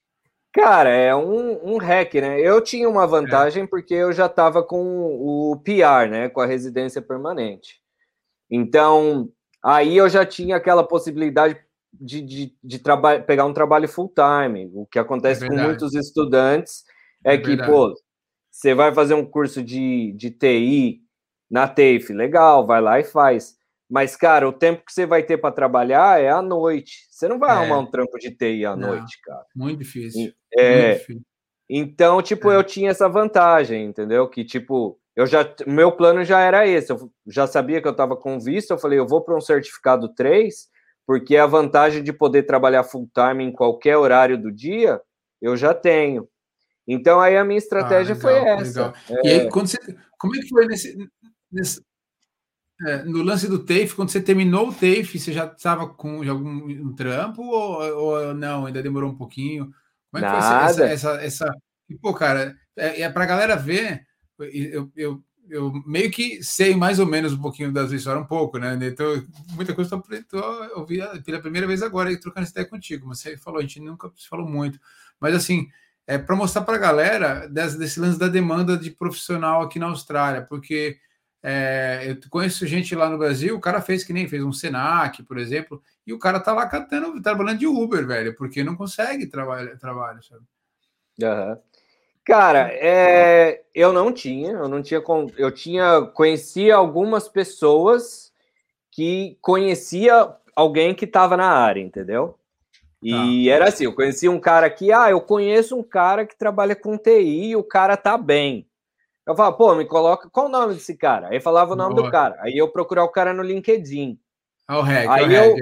Cara, 0.53 0.91
é 0.91 1.15
um, 1.15 1.75
um 1.75 1.79
hack, 1.79 2.15
né? 2.15 2.41
Eu 2.41 2.61
tinha 2.61 2.89
uma 2.89 3.07
vantagem 3.07 3.65
é. 3.65 3.67
porque 3.67 3.95
eu 3.95 4.13
já 4.13 4.27
estava 4.27 4.63
com 4.63 5.07
o 5.07 5.57
PR, 5.63 6.11
né? 6.11 6.29
Com 6.29 6.41
a 6.41 6.47
residência 6.47 7.01
permanente. 7.01 7.81
Então, 8.51 9.31
aí 9.63 9.97
eu 9.97 10.09
já 10.09 10.27
tinha 10.27 10.57
aquela 10.57 10.83
possibilidade 10.83 11.59
de, 11.93 12.21
de, 12.21 12.57
de 12.63 12.83
pegar 13.27 13.45
um 13.45 13.53
trabalho 13.53 13.89
full 13.89 14.13
time. 14.13 14.71
O 14.75 14.87
que 14.87 14.99
acontece 14.99 15.45
é 15.45 15.49
com 15.49 15.57
muitos 15.57 15.95
estudantes 15.95 16.85
é, 17.25 17.35
é 17.35 17.39
que, 17.39 17.49
verdade. 17.49 17.71
pô, 17.71 17.95
você 18.51 18.75
vai 18.75 18.93
fazer 18.95 19.15
um 19.15 19.25
curso 19.25 19.63
de, 19.63 20.13
de 20.13 20.31
TI 20.31 21.03
na 21.51 21.67
TAFE, 21.67 22.13
legal, 22.13 22.67
vai 22.67 22.81
lá 22.81 23.01
e 23.01 23.05
faz. 23.05 23.57
Mas, 23.89 24.15
cara, 24.15 24.47
o 24.47 24.53
tempo 24.53 24.85
que 24.85 24.93
você 24.93 25.07
vai 25.07 25.23
ter 25.23 25.39
para 25.39 25.55
trabalhar 25.55 26.21
é 26.21 26.29
à 26.29 26.43
noite. 26.43 27.07
Você 27.11 27.27
não 27.27 27.39
vai 27.39 27.51
é. 27.51 27.53
arrumar 27.53 27.79
um 27.79 27.87
trampo 27.87 28.19
de 28.19 28.31
TI 28.31 28.67
à 28.67 28.77
não, 28.77 28.89
noite, 28.89 29.19
cara. 29.23 29.47
Muito 29.57 29.79
difícil. 29.79 30.33
É, 30.53 30.89
muito 30.89 30.99
difícil. 30.99 31.23
Então, 31.71 32.23
tipo, 32.23 32.51
é. 32.51 32.57
eu 32.57 32.65
tinha 32.65 32.91
essa 32.91 33.09
vantagem, 33.09 33.87
entendeu? 33.87 34.29
Que, 34.29 34.45
tipo, 34.45 34.99
eu 35.17 35.27
já. 35.27 35.41
Meu 35.67 35.91
plano 35.93 36.23
já 36.23 36.41
era 36.41 36.67
esse. 36.67 36.93
Eu 36.93 37.11
já 37.27 37.47
sabia 37.47 37.81
que 37.81 37.89
eu 37.89 37.93
estava 37.93 38.15
com 38.15 38.39
visto. 38.39 38.71
Eu 38.71 38.79
falei, 38.79 38.99
eu 38.99 39.07
vou 39.07 39.23
para 39.23 39.37
um 39.37 39.41
certificado 39.41 40.15
3, 40.15 40.69
porque 41.07 41.37
a 41.39 41.47
vantagem 41.47 42.03
de 42.03 42.13
poder 42.13 42.43
trabalhar 42.43 42.85
full 42.85 43.11
time 43.15 43.43
em 43.43 43.53
qualquer 43.53 43.97
horário 43.97 44.37
do 44.41 44.53
dia, 44.53 45.01
eu 45.41 45.57
já 45.57 45.73
tenho. 45.73 46.29
Então, 46.87 47.21
aí 47.21 47.37
a 47.37 47.45
minha 47.45 47.59
estratégia 47.59 48.15
ah, 48.15 48.27
legal, 48.27 48.43
foi 48.43 48.49
essa. 48.49 48.95
E 49.25 49.29
aí, 49.29 49.39
é. 49.41 49.51
quando 49.51 49.67
você, 49.67 49.79
como 50.19 50.35
é 50.37 50.39
que 50.41 50.49
foi 50.49 50.67
nesse, 50.67 50.97
nesse, 51.51 51.83
é, 52.87 53.03
no 53.03 53.23
lance 53.23 53.49
do 53.49 53.59
TAFE, 53.59 53.95
quando 53.95 54.11
você 54.11 54.21
terminou 54.21 54.69
o 54.69 54.73
TAFE, 54.73 55.19
você 55.19 55.33
já 55.33 55.47
estava 55.47 55.89
com 55.89 56.23
algum 56.29 56.49
um 56.49 56.95
trampo 56.95 57.43
ou, 57.43 57.83
ou, 57.83 58.35
não? 58.35 58.67
Ainda 58.67 58.83
demorou 58.83 59.11
um 59.11 59.17
pouquinho? 59.17 59.73
Como 60.11 60.25
é 60.25 60.29
que 60.29 60.37
Nada. 60.37 60.75
foi 60.75 60.87
essa, 60.87 61.11
essa, 61.11 61.23
essa... 61.23 61.55
Pô, 62.01 62.15
cara, 62.15 62.57
é, 62.77 63.03
é 63.03 63.11
para 63.11 63.25
a 63.25 63.27
galera 63.27 63.57
ver. 63.57 64.07
Eu, 64.39 64.93
eu, 64.95 65.25
eu 65.49 65.73
meio 65.85 66.11
que 66.11 66.41
sei 66.43 66.77
mais 66.77 67.01
ou 67.01 67.07
menos 67.07 67.33
um 67.33 67.41
pouquinho 67.41 67.73
das 67.73 67.91
histórias, 67.91 68.23
um 68.23 68.29
pouco, 68.29 68.59
né? 68.59 68.79
Então, 68.81 69.27
muita 69.55 69.75
coisa 69.75 70.01
eu 70.33 70.79
ouvi 70.79 71.01
pela 71.25 71.41
primeira 71.41 71.67
vez 71.67 71.83
agora, 71.83 72.17
trocando 72.21 72.45
essa 72.45 72.53
ideia 72.53 72.69
contigo. 72.69 73.09
Você 73.09 73.37
falou, 73.37 73.59
a 73.59 73.63
gente 73.63 73.81
nunca 73.81 74.09
se 74.17 74.29
falou 74.29 74.47
muito. 74.47 74.79
Mas, 75.19 75.35
assim, 75.35 75.67
é 76.07 76.17
para 76.17 76.37
mostrar 76.37 76.63
para 76.63 76.77
a 76.77 76.81
galera 76.81 77.49
desse, 77.49 77.77
desse 77.77 77.99
lance 77.99 78.19
da 78.19 78.29
demanda 78.29 78.77
de 78.77 78.93
profissional 78.93 79.63
aqui 79.63 79.81
na 79.81 79.87
Austrália, 79.87 80.43
porque 80.43 80.99
é, 81.43 82.05
eu 82.07 82.31
conheço 82.31 82.67
gente 82.67 82.95
lá 82.95 83.09
no 83.09 83.19
Brasil, 83.19 83.57
o 83.57 83.61
cara 83.61 83.81
fez 83.81 84.03
que 84.03 84.13
nem 84.13 84.29
fez 84.29 84.43
um 84.43 84.53
Senac, 84.53 85.23
por 85.23 85.39
exemplo, 85.39 85.83
e 86.07 86.13
o 86.13 86.19
cara 86.19 86.41
tá 86.41 86.53
lá 86.53 86.67
catando, 86.67 87.21
trabalhando 87.23 87.59
de 87.59 87.67
Uber, 87.67 88.07
velho, 88.07 88.35
porque 88.35 88.65
não 88.65 88.77
consegue 88.77 89.27
trabalhar, 89.27 89.77
trabalho, 89.79 90.21
sabe? 90.23 90.43
Uhum. 91.23 91.57
Cara, 92.25 92.69
é, 92.73 93.63
eu 93.75 93.93
não 93.93 94.13
tinha, 94.13 94.51
eu 94.51 94.69
não 94.69 94.83
tinha, 94.83 95.03
eu 95.39 95.51
tinha, 95.51 96.03
conhecia 96.13 96.77
algumas 96.77 97.29
pessoas 97.29 98.33
que 98.91 99.39
conhecia 99.41 100.35
alguém 100.55 100.95
que 100.95 101.07
estava 101.07 101.37
na 101.37 101.49
área, 101.49 101.81
entendeu? 101.81 102.39
E 103.03 103.47
tá. 103.47 103.55
era 103.55 103.69
assim, 103.69 103.85
eu 103.85 103.95
conheci 103.95 104.29
um 104.29 104.41
cara 104.41 104.69
que, 104.69 104.93
ah, 104.93 105.09
eu 105.11 105.21
conheço 105.21 105.75
um 105.75 105.83
cara 105.83 106.27
que 106.27 106.37
trabalha 106.37 106.77
com 106.77 106.99
TI 106.99 107.51
e 107.51 107.57
o 107.57 107.63
cara 107.63 107.97
tá 107.97 108.19
bem. 108.19 108.68
Eu 109.29 109.37
falava, 109.37 109.55
pô, 109.55 109.75
me 109.75 109.85
coloca, 109.85 110.31
qual 110.31 110.47
o 110.47 110.49
nome 110.49 110.73
desse 110.73 110.97
cara? 110.97 111.29
Aí 111.29 111.39
falava 111.39 111.75
o 111.75 111.77
nome 111.77 111.95
Boa. 111.95 112.07
do 112.07 112.11
cara. 112.11 112.37
Aí 112.41 112.57
eu 112.57 112.67
procurar 112.67 113.05
o 113.05 113.11
cara 113.11 113.35
no 113.35 113.43
LinkedIn. 113.43 114.19
Ah, 114.67 114.79
o 114.79 114.83
hack, 114.83 115.07
aí 115.07 115.35
eu, 115.35 115.57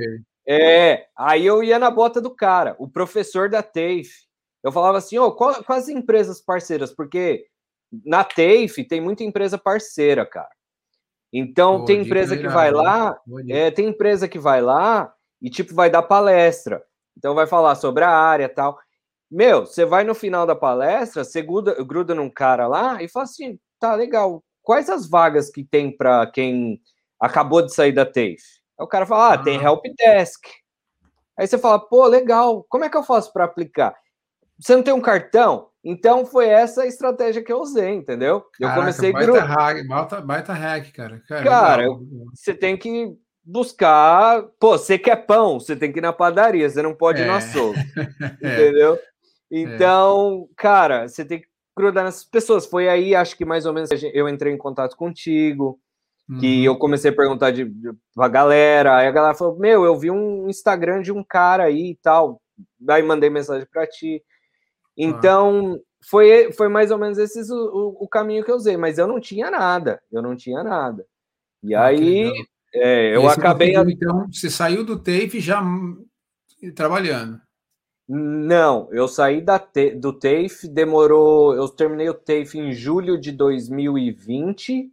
é, 0.46 1.06
aí 1.16 1.44
eu 1.44 1.64
ia 1.64 1.76
na 1.76 1.90
bota 1.90 2.20
do 2.20 2.30
cara, 2.30 2.76
o 2.78 2.88
professor 2.88 3.50
da 3.50 3.64
TAFE. 3.64 4.26
Eu 4.62 4.70
falava 4.70 4.99
assim, 4.99 5.18
oh, 5.18 5.32
qual, 5.32 5.64
quais 5.64 5.88
empresas 5.88 6.40
parceiras? 6.40 6.92
Porque 6.92 7.46
na 8.04 8.23
TAFE 8.23 8.85
tem 8.85 9.00
muita 9.00 9.25
empresa 9.25 9.58
parceira, 9.58 10.25
cara. 10.25 10.50
Então, 11.32 11.80
Pô, 11.80 11.87
tem 11.87 12.02
empresa 12.02 12.37
que 12.37 12.46
vai 12.46 12.70
lá, 12.70 13.18
é, 13.49 13.68
tem 13.73 13.88
empresa 13.88 14.28
que 14.28 14.38
vai 14.38 14.62
lá 14.62 15.12
e, 15.42 15.50
tipo, 15.50 15.75
vai 15.75 15.90
dar 15.90 16.02
palestra. 16.02 16.80
Então, 17.18 17.35
vai 17.35 17.49
falar 17.49 17.75
sobre 17.75 18.04
a 18.04 18.11
área 18.11 18.49
tal. 18.49 18.78
Meu, 19.30 19.66
você 19.66 19.85
vai 19.85 20.04
no 20.04 20.14
final 20.14 20.47
da 20.47 20.54
palestra, 20.54 21.25
você 21.25 21.42
gruda, 21.42 21.83
gruda 21.83 22.14
num 22.14 22.30
cara 22.30 22.66
lá 22.66 23.02
e 23.02 23.09
fala 23.09 23.25
assim, 23.25 23.59
tá, 23.80 23.95
legal, 23.95 24.42
quais 24.62 24.88
as 24.88 25.09
vagas 25.09 25.50
que 25.50 25.64
tem 25.64 25.95
para 25.95 26.26
quem 26.28 26.80
acabou 27.21 27.62
de 27.62 27.75
sair 27.75 27.92
da 27.92 28.06
TAFE? 28.06 28.37
Aí 28.78 28.85
o 28.85 28.88
cara 28.88 29.06
fala, 29.06 29.30
ah, 29.30 29.33
ah, 29.35 29.38
tem 29.38 29.61
help 29.61 29.85
desk. 29.97 30.47
Aí 31.37 31.47
você 31.47 31.59
fala, 31.59 31.78
pô, 31.78 32.06
legal, 32.06 32.64
como 32.68 32.85
é 32.85 32.88
que 32.88 32.97
eu 32.97 33.02
faço 33.02 33.33
para 33.33 33.45
aplicar? 33.45 33.95
Você 34.59 34.75
não 34.75 34.83
tem 34.83 34.95
um 34.95 35.00
cartão? 35.00 35.68
Então 35.85 36.25
foi 36.25 36.49
essa 36.49 36.83
a 36.83 36.87
estratégia 36.87 37.42
que 37.42 37.52
eu 37.52 37.61
usei, 37.61 37.90
entendeu? 37.90 38.45
Eu 38.59 38.68
Caraca, 38.68 38.80
comecei 38.80 39.12
baita 39.12 39.33
gru... 39.33 39.40
hack, 39.40 39.87
baita, 39.87 40.21
baita 40.21 40.52
hack, 40.52 40.92
cara. 40.92 41.23
Cara, 41.28 41.45
cara 41.45 41.85
você 42.35 42.54
tem 42.54 42.76
que 42.76 43.14
buscar. 43.45 44.42
Pô, 44.59 44.76
você 44.76 44.99
quer 44.99 45.26
pão, 45.26 45.61
você 45.61 45.76
tem 45.76 45.92
que 45.92 46.00
ir 46.00 46.02
na 46.02 46.12
padaria, 46.12 46.68
você 46.68 46.83
não 46.83 46.95
pode 46.95 47.21
é. 47.21 47.25
ir 47.25 47.28
no 47.28 47.35
açougue. 47.35 47.78
é. 48.42 48.54
Entendeu? 48.54 48.99
Então, 49.50 50.49
é. 50.50 50.55
cara, 50.57 51.09
você 51.09 51.25
tem 51.25 51.41
que 51.41 51.47
grudar 51.76 52.05
nessas 52.05 52.25
pessoas. 52.25 52.67
Foi 52.67 52.88
aí, 52.88 53.15
acho 53.15 53.37
que 53.37 53.45
mais 53.45 53.67
ou 53.67 53.73
menos, 53.73 53.91
eu 54.12 54.29
entrei 54.29 54.53
em 54.53 54.59
contato 54.59 54.97
contigo, 54.97 55.79
uhum. 56.29 56.38
que 56.38 56.65
eu 56.65 56.76
comecei 56.76 57.11
a 57.11 57.17
perguntar 57.17 57.50
de, 57.50 57.65
de, 57.65 57.93
pra 58.15 58.29
galera. 58.29 58.97
Aí 58.97 59.07
a 59.07 59.12
galera 59.12 59.35
falou: 59.35 59.59
Meu, 59.59 59.85
eu 59.85 59.97
vi 59.97 60.11
um 60.11 60.49
Instagram 60.49 61.03
de 61.03 61.12
um 61.12 61.23
cara 61.23 61.65
aí 61.65 61.91
e 61.91 61.97
tal. 61.97 62.41
Aí 62.88 63.03
mandei 63.03 63.31
mensagem 63.31 63.67
para 63.71 63.87
ti. 63.87 64.23
Então, 64.97 65.79
foi, 66.09 66.53
foi 66.53 66.69
mais 66.69 66.91
ou 66.91 66.99
menos 66.99 67.19
esse 67.19 67.41
o, 67.53 67.97
o, 68.00 68.09
caminho 68.09 68.43
que 68.43 68.50
eu 68.50 68.57
usei, 68.57 68.76
mas 68.76 68.97
eu 68.97 69.07
não 69.07 69.21
tinha 69.21 69.50
nada, 69.50 70.00
eu 70.11 70.23
não 70.23 70.35
tinha 70.35 70.65
nada. 70.65 71.05
E 71.62 71.75
ah, 71.75 71.85
aí 71.85 72.33
é, 72.75 73.15
eu 73.15 73.29
acabei. 73.29 73.75
Então, 73.75 74.26
você 74.33 74.49
saiu 74.49 74.85
do 74.85 74.99
TAFE 74.99 75.41
já 75.41 75.62
trabalhando? 76.75 77.41
Não, 78.08 78.88
eu 78.92 79.08
saí 79.08 79.40
da, 79.40 79.60
do 79.96 80.12
TAFE, 80.12 80.68
demorou. 80.68 81.54
Eu 81.54 81.68
terminei 81.68 82.08
o 82.08 82.14
TAFE 82.14 82.58
em 82.58 82.72
julho 82.72 83.18
de 83.20 83.32
2020, 83.32 84.92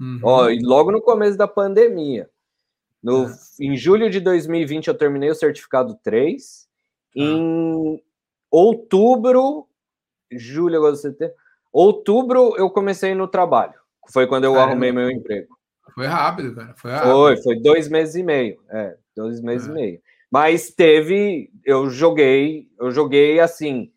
uhum. 0.00 0.20
ó, 0.22 0.48
e 0.48 0.60
logo 0.62 0.90
no 0.90 1.02
começo 1.02 1.36
da 1.36 1.46
pandemia. 1.46 2.28
No, 3.02 3.26
é. 3.26 3.34
Em 3.60 3.76
julho 3.76 4.08
de 4.08 4.18
2020, 4.18 4.88
eu 4.88 4.94
terminei 4.96 5.30
o 5.30 5.34
certificado 5.34 5.94
3. 6.02 6.66
Ah. 6.66 7.20
Em 7.20 8.02
outubro, 8.50 9.68
julho, 10.32 10.78
agosto, 10.78 11.02
setembro. 11.02 11.34
Outubro 11.70 12.56
eu 12.56 12.70
comecei 12.70 13.14
no 13.14 13.28
trabalho. 13.28 13.74
Foi 14.10 14.26
quando 14.26 14.44
eu 14.44 14.58
arrumei 14.58 14.90
meu 14.90 15.10
emprego. 15.10 15.54
Foi 15.94 16.06
rápido, 16.06 16.54
cara. 16.54 16.74
Foi, 16.76 16.90
rápido. 16.90 17.12
foi, 17.12 17.42
foi 17.42 17.60
dois 17.60 17.88
meses 17.88 18.14
e 18.14 18.22
meio. 18.22 18.60
É, 18.70 18.96
dois 19.14 19.40
meses 19.40 19.68
é. 19.68 19.70
e 19.70 19.74
meio. 19.74 20.00
Mas 20.34 20.68
teve, 20.68 21.48
eu 21.64 21.88
joguei, 21.88 22.68
eu 22.80 22.90
joguei 22.90 23.38
assim, 23.38 23.92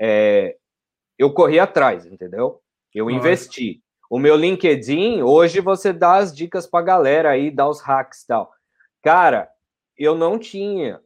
é, 0.00 0.56
eu 1.18 1.30
corri 1.34 1.60
atrás, 1.60 2.06
entendeu? 2.06 2.62
Eu 2.94 3.04
Nossa. 3.04 3.18
investi. 3.18 3.82
O 4.08 4.18
meu 4.18 4.34
LinkedIn, 4.34 5.20
hoje 5.20 5.60
você 5.60 5.92
dá 5.92 6.16
as 6.16 6.34
dicas 6.34 6.66
pra 6.66 6.80
galera 6.80 7.28
aí, 7.28 7.50
dá 7.50 7.68
os 7.68 7.82
hacks 7.82 8.22
e 8.22 8.26
tal. 8.26 8.50
Cara, 9.02 9.50
eu 9.94 10.14
não 10.14 10.38
tinha. 10.38 10.98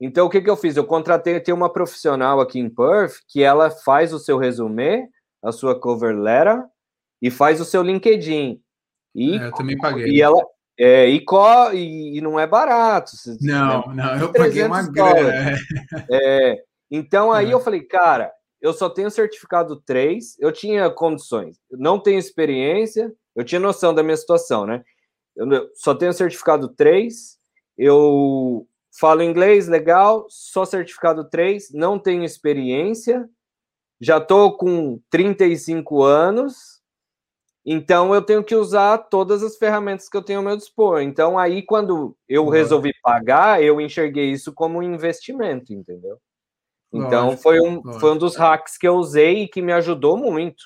Então, 0.00 0.26
o 0.26 0.28
que, 0.28 0.40
que 0.40 0.50
eu 0.50 0.56
fiz? 0.56 0.76
Eu 0.76 0.86
contratei, 0.86 1.38
tem 1.38 1.54
uma 1.54 1.72
profissional 1.72 2.40
aqui 2.40 2.58
em 2.58 2.68
Perth 2.68 3.18
que 3.28 3.44
ela 3.44 3.70
faz 3.70 4.12
o 4.12 4.18
seu 4.18 4.38
resumê, 4.38 5.08
a 5.40 5.52
sua 5.52 5.78
cover 5.78 6.18
letter 6.18 6.64
e 7.22 7.30
faz 7.30 7.60
o 7.60 7.64
seu 7.64 7.80
LinkedIn. 7.80 8.60
E, 9.14 9.36
é, 9.36 9.46
eu 9.46 9.52
também 9.52 9.78
paguei. 9.78 10.08
E 10.08 10.20
ela 10.20 10.44
é, 10.82 11.06
e, 11.08 11.24
co, 11.24 11.72
e, 11.72 12.18
e 12.18 12.20
não 12.20 12.38
é 12.38 12.46
barato. 12.46 13.12
Não, 13.40 13.86
né? 13.88 14.02
não, 14.02 14.20
eu 14.20 14.32
paguei 14.32 14.64
uma 14.64 14.82
grana. 14.82 15.56
É, 16.10 16.62
então 16.90 17.32
aí 17.32 17.50
é. 17.50 17.54
eu 17.54 17.60
falei, 17.60 17.82
cara, 17.82 18.32
eu 18.60 18.72
só 18.72 18.88
tenho 18.88 19.10
certificado 19.10 19.76
3, 19.86 20.36
eu 20.38 20.52
tinha 20.52 20.90
condições, 20.90 21.58
eu 21.70 21.78
não 21.78 21.98
tenho 21.98 22.18
experiência, 22.18 23.12
eu 23.34 23.44
tinha 23.44 23.60
noção 23.60 23.94
da 23.94 24.02
minha 24.02 24.16
situação, 24.16 24.66
né? 24.66 24.82
Eu 25.34 25.70
só 25.74 25.94
tenho 25.94 26.12
certificado 26.12 26.68
3, 26.68 27.38
eu 27.78 28.66
Falo 28.94 29.22
inglês, 29.22 29.68
legal, 29.68 30.26
só 30.28 30.66
certificado 30.66 31.24
3, 31.24 31.70
não 31.72 31.98
tenho 31.98 32.24
experiência, 32.24 33.26
já 33.98 34.18
estou 34.18 34.54
com 34.58 35.00
35 35.08 36.02
anos, 36.02 36.71
então 37.64 38.14
eu 38.14 38.22
tenho 38.22 38.42
que 38.42 38.54
usar 38.54 38.98
todas 38.98 39.42
as 39.42 39.56
ferramentas 39.56 40.08
que 40.08 40.16
eu 40.16 40.22
tenho 40.22 40.40
ao 40.40 40.44
meu 40.44 40.56
dispor. 40.56 41.00
Então, 41.00 41.38
aí, 41.38 41.62
quando 41.62 42.16
eu 42.28 42.48
resolvi 42.48 42.92
pagar, 43.02 43.62
eu 43.62 43.80
enxerguei 43.80 44.30
isso 44.30 44.52
como 44.52 44.78
um 44.78 44.82
investimento, 44.82 45.72
entendeu? 45.72 46.18
Então, 46.92 47.26
lógico, 47.26 47.42
foi, 47.42 47.60
um, 47.60 47.82
foi 48.00 48.12
um 48.12 48.18
dos 48.18 48.36
hacks 48.36 48.76
que 48.76 48.86
eu 48.86 48.94
usei 48.94 49.44
e 49.44 49.48
que 49.48 49.62
me 49.62 49.72
ajudou 49.72 50.16
muito. 50.16 50.62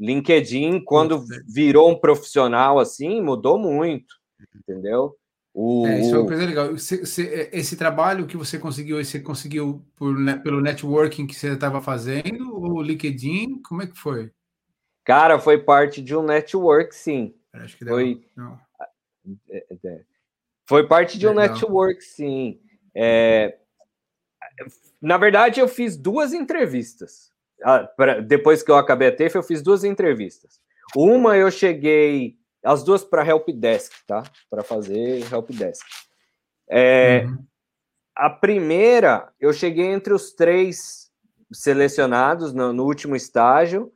LinkedIn, 0.00 0.82
quando 0.84 1.24
virou 1.46 1.90
um 1.90 1.98
profissional 1.98 2.78
assim, 2.78 3.20
mudou 3.20 3.58
muito, 3.58 4.14
entendeu? 4.56 5.14
O, 5.52 5.86
é, 5.86 6.00
isso 6.00 6.14
é 6.14 6.18
uma 6.18 6.26
coisa 6.26 6.46
legal. 6.46 6.70
Você, 6.70 7.04
você, 7.04 7.50
é, 7.52 7.58
esse 7.58 7.76
trabalho 7.76 8.26
que 8.26 8.36
você 8.36 8.58
conseguiu, 8.58 9.02
você 9.04 9.18
conseguiu 9.18 9.84
por, 9.96 10.14
pelo 10.42 10.60
networking 10.60 11.26
que 11.26 11.34
você 11.34 11.52
estava 11.52 11.80
fazendo, 11.80 12.54
ou 12.54 12.80
LinkedIn? 12.80 13.60
Como 13.62 13.82
é 13.82 13.86
que 13.86 13.98
foi? 13.98 14.30
Cara, 15.08 15.38
foi 15.38 15.56
parte 15.56 16.02
de 16.02 16.14
um 16.14 16.22
network, 16.22 16.94
sim. 16.94 17.34
Acho 17.54 17.78
que 17.78 17.84
foi. 17.86 18.22
É, 19.48 19.64
é, 19.82 20.00
foi 20.68 20.86
parte 20.86 21.18
de 21.18 21.26
um 21.26 21.32
legal. 21.32 21.54
network, 21.54 22.04
sim. 22.04 22.60
É... 22.94 23.56
Na 25.00 25.16
verdade, 25.16 25.60
eu 25.60 25.66
fiz 25.66 25.96
duas 25.96 26.34
entrevistas. 26.34 27.32
Ah, 27.64 27.88
depois 28.26 28.62
que 28.62 28.70
eu 28.70 28.76
acabei 28.76 29.08
a 29.08 29.16
TEF, 29.16 29.34
eu 29.34 29.42
fiz 29.42 29.62
duas 29.62 29.82
entrevistas. 29.82 30.60
Uma 30.94 31.38
eu 31.38 31.50
cheguei 31.50 32.36
as 32.62 32.84
duas 32.84 33.02
para 33.02 33.26
help 33.26 33.48
desk, 33.48 33.90
tá? 34.06 34.22
Para 34.50 34.62
fazer 34.62 35.24
help 35.32 35.48
desk. 35.52 35.86
É, 36.68 37.24
uhum. 37.24 37.46
A 38.14 38.28
primeira, 38.28 39.32
eu 39.40 39.54
cheguei 39.54 39.86
entre 39.86 40.12
os 40.12 40.34
três 40.34 41.10
selecionados 41.50 42.52
no, 42.52 42.74
no, 42.74 42.84
último 42.84 43.16
estágio, 43.16 43.90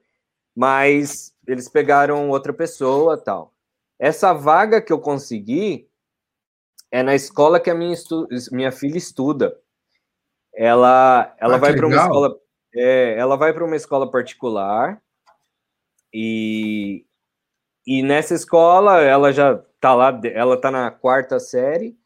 mas 0.54 1.34
eles 1.46 1.68
pegaram 1.68 2.30
outra 2.30 2.52
pessoa, 2.52 3.16
tal. 3.16 3.52
Essa 3.98 4.32
vaga 4.32 4.80
que 4.80 4.92
eu 4.92 4.98
consegui 4.98 5.88
é 6.90 7.02
na 7.02 7.14
escola 7.14 7.60
que 7.60 7.70
a 7.70 7.74
minha, 7.74 7.96
minha 8.50 8.72
filha 8.72 8.98
estuda. 8.98 9.58
Ela, 10.54 11.34
ela 11.38 11.54
ah, 11.54 11.58
vai 11.58 11.74
para 11.74 11.86
uma 11.86 11.96
escola, 11.96 12.38
é, 12.74 13.18
ela 13.18 13.36
vai 13.36 13.52
para 13.54 13.64
uma 13.64 13.76
escola 13.76 14.10
particular 14.10 15.00
e 16.12 17.06
e 17.86 18.02
nessa 18.02 18.34
escola, 18.34 19.00
ela 19.00 19.32
já 19.32 19.56
tá 19.80 19.94
lá, 19.94 20.20
ela 20.24 20.60
tá 20.60 20.70
na 20.70 20.90
quarta 20.90 21.40
série, 21.40 21.96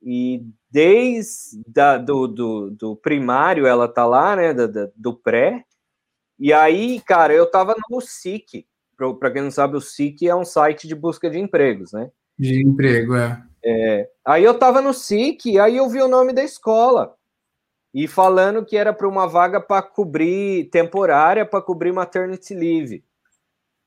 e 0.00 0.42
desde 0.70 1.62
da, 1.66 1.98
do, 1.98 2.26
do, 2.26 2.70
do, 2.70 2.96
primário 2.96 3.66
ela 3.66 3.86
tá 3.86 4.06
lá, 4.06 4.34
né, 4.34 4.54
do, 4.54 4.92
do 4.96 5.14
pré, 5.14 5.64
e 6.42 6.52
aí, 6.52 7.00
cara, 7.00 7.32
eu 7.32 7.48
tava 7.48 7.72
no 7.88 8.00
SIC, 8.00 8.66
para 9.20 9.30
quem 9.30 9.42
não 9.42 9.50
sabe, 9.52 9.76
o 9.76 9.80
SIC 9.80 10.26
é 10.26 10.34
um 10.34 10.44
site 10.44 10.88
de 10.88 10.94
busca 10.96 11.30
de 11.30 11.38
empregos, 11.38 11.92
né? 11.92 12.10
De 12.36 12.60
emprego, 12.60 13.14
é. 13.14 13.40
é. 13.64 14.10
Aí 14.24 14.42
eu 14.42 14.58
tava 14.58 14.80
no 14.80 14.92
SIC, 14.92 15.56
aí 15.60 15.76
eu 15.76 15.88
vi 15.88 16.02
o 16.02 16.08
nome 16.08 16.32
da 16.32 16.42
escola, 16.42 17.14
e 17.94 18.08
falando 18.08 18.64
que 18.64 18.76
era 18.76 18.92
para 18.92 19.06
uma 19.06 19.28
vaga 19.28 19.60
para 19.60 19.82
cobrir, 19.82 20.68
temporária, 20.70 21.46
para 21.46 21.62
cobrir 21.62 21.92
maternity 21.92 22.54
leave. 22.54 23.04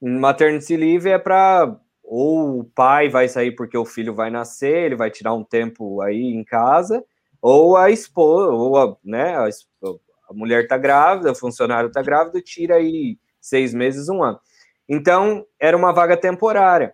Maternity 0.01 0.77
leave 0.77 1.09
é 1.09 1.19
para 1.19 1.77
ou 2.01 2.59
o 2.59 2.63
pai 2.63 3.09
vai 3.09 3.27
sair 3.27 3.51
porque 3.51 3.77
o 3.77 3.83
filho 3.83 4.13
vai 4.13 4.29
nascer, 4.29 4.85
ele 4.85 4.95
vai 4.95 5.11
tirar 5.11 5.33
um 5.33 5.43
tempo 5.43 5.99
aí 6.01 6.21
em 6.21 6.43
casa, 6.45 7.03
ou 7.41 7.75
a 7.75 7.89
esposa, 7.89 8.53
ou 8.53 8.77
a, 8.77 8.95
né, 9.03 9.35
a, 9.35 9.49
a 10.29 10.33
mulher 10.33 10.67
tá 10.67 10.77
grávida, 10.77 11.31
o 11.31 11.35
funcionário 11.35 11.91
tá 11.91 12.01
grávido, 12.01 12.41
tira 12.41 12.75
aí 12.75 13.17
seis 13.39 13.73
meses, 13.73 14.09
um 14.09 14.23
ano. 14.23 14.39
Então, 14.87 15.45
era 15.59 15.75
uma 15.75 15.91
vaga 15.91 16.17
temporária. 16.17 16.93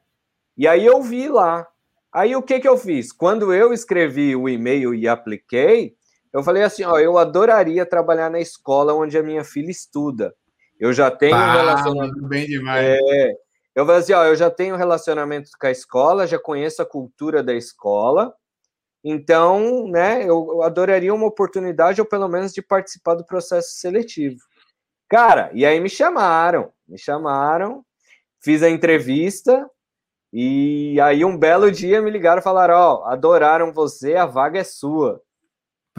E 0.57 0.67
aí 0.67 0.85
eu 0.85 1.01
vi 1.01 1.27
lá. 1.27 1.67
Aí 2.13 2.35
o 2.35 2.41
que, 2.41 2.59
que 2.59 2.67
eu 2.67 2.77
fiz? 2.77 3.11
Quando 3.11 3.53
eu 3.53 3.71
escrevi 3.71 4.35
o 4.35 4.49
e-mail 4.49 4.93
e 4.93 5.07
apliquei, 5.07 5.95
eu 6.33 6.43
falei 6.43 6.63
assim: 6.63 6.83
ó, 6.83 6.99
eu 6.99 7.17
adoraria 7.17 7.85
trabalhar 7.85 8.29
na 8.29 8.39
escola 8.39 8.93
onde 8.93 9.17
a 9.17 9.23
minha 9.23 9.43
filha 9.43 9.71
estuda. 9.71 10.33
Eu 10.79 10.91
já 10.91 11.09
tenho 11.09 11.35
ah, 11.35 11.53
relacionamento. 11.53 12.27
Bem 12.27 12.47
demais. 12.47 12.85
É, 12.85 13.33
eu 13.75 13.85
falei 13.85 14.01
assim: 14.01 14.13
ó, 14.13 14.25
eu 14.25 14.35
já 14.35 14.49
tenho 14.49 14.75
relacionamento 14.75 15.49
com 15.59 15.67
a 15.67 15.71
escola, 15.71 16.27
já 16.27 16.39
conheço 16.39 16.81
a 16.81 16.85
cultura 16.85 17.41
da 17.41 17.53
escola. 17.53 18.33
Então, 19.03 19.87
né, 19.87 20.27
eu 20.27 20.61
adoraria 20.61 21.13
uma 21.13 21.25
oportunidade, 21.25 21.99
ou 21.99 22.07
pelo 22.07 22.27
menos 22.27 22.53
de 22.53 22.61
participar 22.61 23.15
do 23.15 23.25
processo 23.25 23.79
seletivo. 23.79 24.37
Cara, 25.09 25.49
e 25.53 25.65
aí 25.65 25.79
me 25.79 25.89
chamaram, 25.89 26.71
me 26.87 26.97
chamaram, 26.97 27.83
fiz 28.39 28.61
a 28.63 28.69
entrevista, 28.69 29.69
e 30.31 30.99
aí 31.01 31.25
um 31.25 31.37
belo 31.37 31.71
dia 31.71 32.01
me 32.01 32.09
ligaram 32.09 32.39
e 32.39 32.43
falaram: 32.43 32.75
Ó, 32.75 32.99
oh, 32.99 33.05
adoraram 33.05 33.73
você, 33.73 34.15
a 34.15 34.25
vaga 34.25 34.59
é 34.59 34.63
sua. 34.63 35.21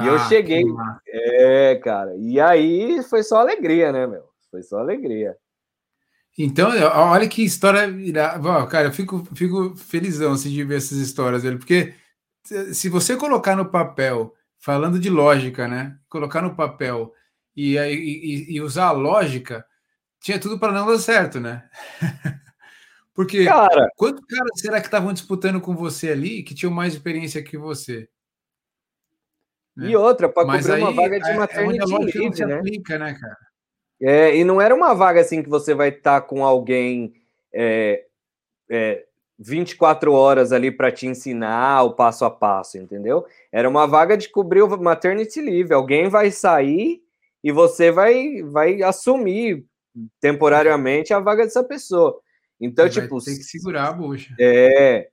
E 0.00 0.06
eu 0.06 0.14
ah, 0.14 0.28
cheguei. 0.28 0.64
É, 1.06 1.76
cara. 1.76 2.16
E 2.16 2.40
aí 2.40 3.02
foi 3.02 3.22
só 3.22 3.40
alegria, 3.40 3.92
né, 3.92 4.06
meu? 4.06 4.24
Foi 4.50 4.62
só 4.62 4.78
alegria. 4.78 5.36
Então, 6.38 6.70
olha 6.94 7.28
que 7.28 7.44
história. 7.44 7.86
Cara, 8.70 8.88
eu 8.88 8.92
fico, 8.92 9.22
fico 9.34 9.76
felizão 9.76 10.32
assim, 10.32 10.48
de 10.48 10.64
ver 10.64 10.78
essas 10.78 10.96
histórias, 10.96 11.42
velho, 11.42 11.58
porque 11.58 11.92
se 12.44 12.88
você 12.88 13.16
colocar 13.16 13.56
no 13.56 13.70
papel, 13.70 14.34
falando 14.58 14.98
de 14.98 15.10
lógica, 15.10 15.66
né? 15.66 15.96
Colocar 16.08 16.42
no 16.42 16.54
papel 16.54 17.12
e, 17.56 17.76
e, 17.76 18.54
e 18.54 18.60
usar 18.60 18.86
a 18.86 18.92
lógica, 18.92 19.64
tinha 20.20 20.38
tudo 20.38 20.58
para 20.58 20.72
não 20.72 20.86
dar 20.86 20.98
certo, 20.98 21.40
né? 21.40 21.68
Porque 23.14 23.44
cara, 23.44 23.90
quantos 23.96 24.24
caras 24.24 24.50
será 24.56 24.80
que 24.80 24.86
estavam 24.86 25.12
disputando 25.12 25.60
com 25.60 25.76
você 25.76 26.10
ali 26.10 26.42
que 26.42 26.54
tinham 26.54 26.72
mais 26.72 26.94
experiência 26.94 27.42
que 27.42 27.58
você? 27.58 28.08
Né? 29.76 29.90
E 29.90 29.96
outra, 29.96 30.28
para 30.28 30.46
cobrir 30.46 30.72
aí, 30.72 30.82
uma 30.82 30.92
vaga 30.92 31.20
de 31.20 31.34
maternidade 31.34 31.92
é 31.92 32.18
livre, 32.18 32.46
né? 32.46 32.54
Aplica, 32.54 32.98
né, 32.98 33.18
cara? 33.20 33.38
É, 34.00 34.36
e 34.36 34.44
não 34.44 34.60
era 34.60 34.74
uma 34.74 34.94
vaga 34.94 35.20
assim 35.20 35.42
que 35.42 35.48
você 35.48 35.74
vai 35.74 35.90
estar 35.90 36.20
tá 36.20 36.26
com 36.26 36.44
alguém 36.44 37.14
é, 37.52 38.04
é, 38.70 39.06
24 39.42 40.12
horas 40.12 40.52
ali 40.52 40.70
para 40.70 40.92
te 40.92 41.06
ensinar 41.06 41.82
o 41.82 41.94
passo 41.94 42.24
a 42.24 42.30
passo, 42.30 42.78
entendeu? 42.78 43.26
Era 43.50 43.68
uma 43.68 43.86
vaga 43.86 44.16
de 44.16 44.28
cobrir 44.28 44.62
o 44.62 44.80
maternity 44.80 45.40
leave. 45.40 45.74
Alguém 45.74 46.08
vai 46.08 46.30
sair 46.30 47.02
e 47.42 47.50
você 47.50 47.90
vai, 47.90 48.42
vai 48.42 48.82
assumir 48.82 49.64
temporariamente 50.20 51.12
a 51.12 51.20
vaga 51.20 51.44
dessa 51.44 51.64
pessoa. 51.64 52.18
Então, 52.60 52.88
tipo. 52.88 53.22
Tem 53.22 53.36
que 53.36 53.42
segurar 53.42 53.88
a 53.88 53.92
bucha. 53.92 54.34
É. 54.38 55.08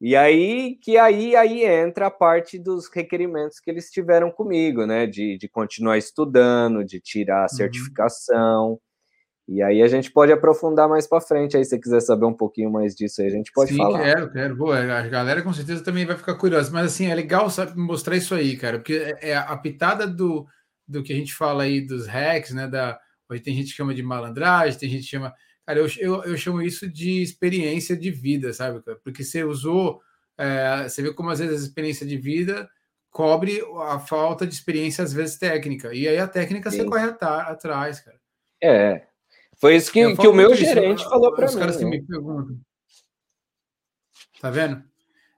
E 0.00 0.16
aí 0.16 0.76
que 0.82 0.96
aí, 0.96 1.36
aí 1.36 1.64
entra 1.64 2.06
a 2.06 2.10
parte 2.10 2.58
dos 2.58 2.88
requerimentos 2.88 3.60
que 3.60 3.70
eles 3.70 3.90
tiveram 3.90 4.30
comigo, 4.30 4.86
né? 4.86 5.06
De, 5.06 5.36
de 5.38 5.48
continuar 5.48 5.98
estudando, 5.98 6.84
de 6.84 7.00
tirar 7.00 7.40
a 7.40 7.42
uhum. 7.42 7.48
certificação. 7.48 8.68
Uhum. 8.70 8.78
E 9.50 9.60
aí 9.60 9.82
a 9.82 9.88
gente 9.88 10.12
pode 10.12 10.30
aprofundar 10.30 10.88
mais 10.88 11.08
para 11.08 11.20
frente. 11.20 11.56
Aí, 11.56 11.64
se 11.64 11.70
você 11.70 11.78
quiser 11.80 12.00
saber 12.00 12.24
um 12.24 12.32
pouquinho 12.32 12.70
mais 12.70 12.94
disso, 12.94 13.20
aí 13.20 13.26
a 13.26 13.30
gente 13.30 13.50
pode 13.50 13.72
Sim, 13.72 13.78
falar. 13.78 14.00
quero, 14.00 14.30
quero. 14.30 14.54
Boa, 14.56 14.78
a 14.78 15.08
galera 15.08 15.42
com 15.42 15.52
certeza 15.52 15.82
também 15.82 16.06
vai 16.06 16.16
ficar 16.16 16.36
curiosa. 16.36 16.70
Mas 16.70 16.86
assim, 16.86 17.06
é 17.06 17.14
legal 17.16 17.50
sabe, 17.50 17.76
mostrar 17.76 18.16
isso 18.16 18.32
aí, 18.32 18.56
cara, 18.56 18.78
porque 18.78 18.92
é, 18.92 19.30
é 19.30 19.36
a 19.36 19.56
pitada 19.56 20.06
do, 20.06 20.46
do 20.86 21.02
que 21.02 21.12
a 21.12 21.16
gente 21.16 21.34
fala 21.34 21.64
aí 21.64 21.80
dos 21.80 22.06
hacks, 22.06 22.54
né? 22.54 22.68
Da, 22.68 22.96
hoje 23.28 23.42
tem 23.42 23.56
gente 23.56 23.70
que 23.70 23.76
chama 23.76 23.92
de 23.92 24.04
malandragem, 24.04 24.78
tem 24.78 24.88
gente 24.88 25.02
que 25.02 25.10
chama. 25.10 25.34
Cara, 25.66 25.80
eu, 25.80 25.88
eu, 25.98 26.22
eu 26.22 26.36
chamo 26.36 26.62
isso 26.62 26.88
de 26.88 27.20
experiência 27.20 27.96
de 27.96 28.08
vida, 28.12 28.52
sabe? 28.52 28.80
Cara? 28.84 29.00
Porque 29.02 29.24
você 29.24 29.42
usou. 29.42 30.00
É, 30.38 30.88
você 30.88 31.02
vê 31.02 31.12
como 31.12 31.28
às 31.28 31.40
vezes 31.40 31.60
a 31.60 31.66
experiência 31.66 32.06
de 32.06 32.16
vida 32.16 32.70
cobre 33.10 33.60
a 33.88 33.98
falta 33.98 34.46
de 34.46 34.54
experiência, 34.54 35.02
às 35.02 35.12
vezes 35.12 35.38
técnica. 35.38 35.92
E 35.92 36.06
aí 36.06 36.18
a 36.18 36.28
técnica 36.28 36.70
Sim. 36.70 36.76
você 36.76 36.84
corre 36.84 37.04
atrás, 37.04 37.98
cara. 37.98 38.20
É, 38.62 39.09
foi 39.60 39.76
isso 39.76 39.92
que, 39.92 40.16
que 40.16 40.26
o 40.26 40.32
meu 40.32 40.54
gerente 40.54 41.04
falou 41.04 41.34
para 41.34 41.46
mim. 41.46 41.52
Os 41.52 41.58
caras 41.58 41.76
que 41.76 41.84
né? 41.84 41.90
me 41.90 42.02
perguntam. 42.02 42.58
Tá 44.40 44.50
vendo? 44.50 44.82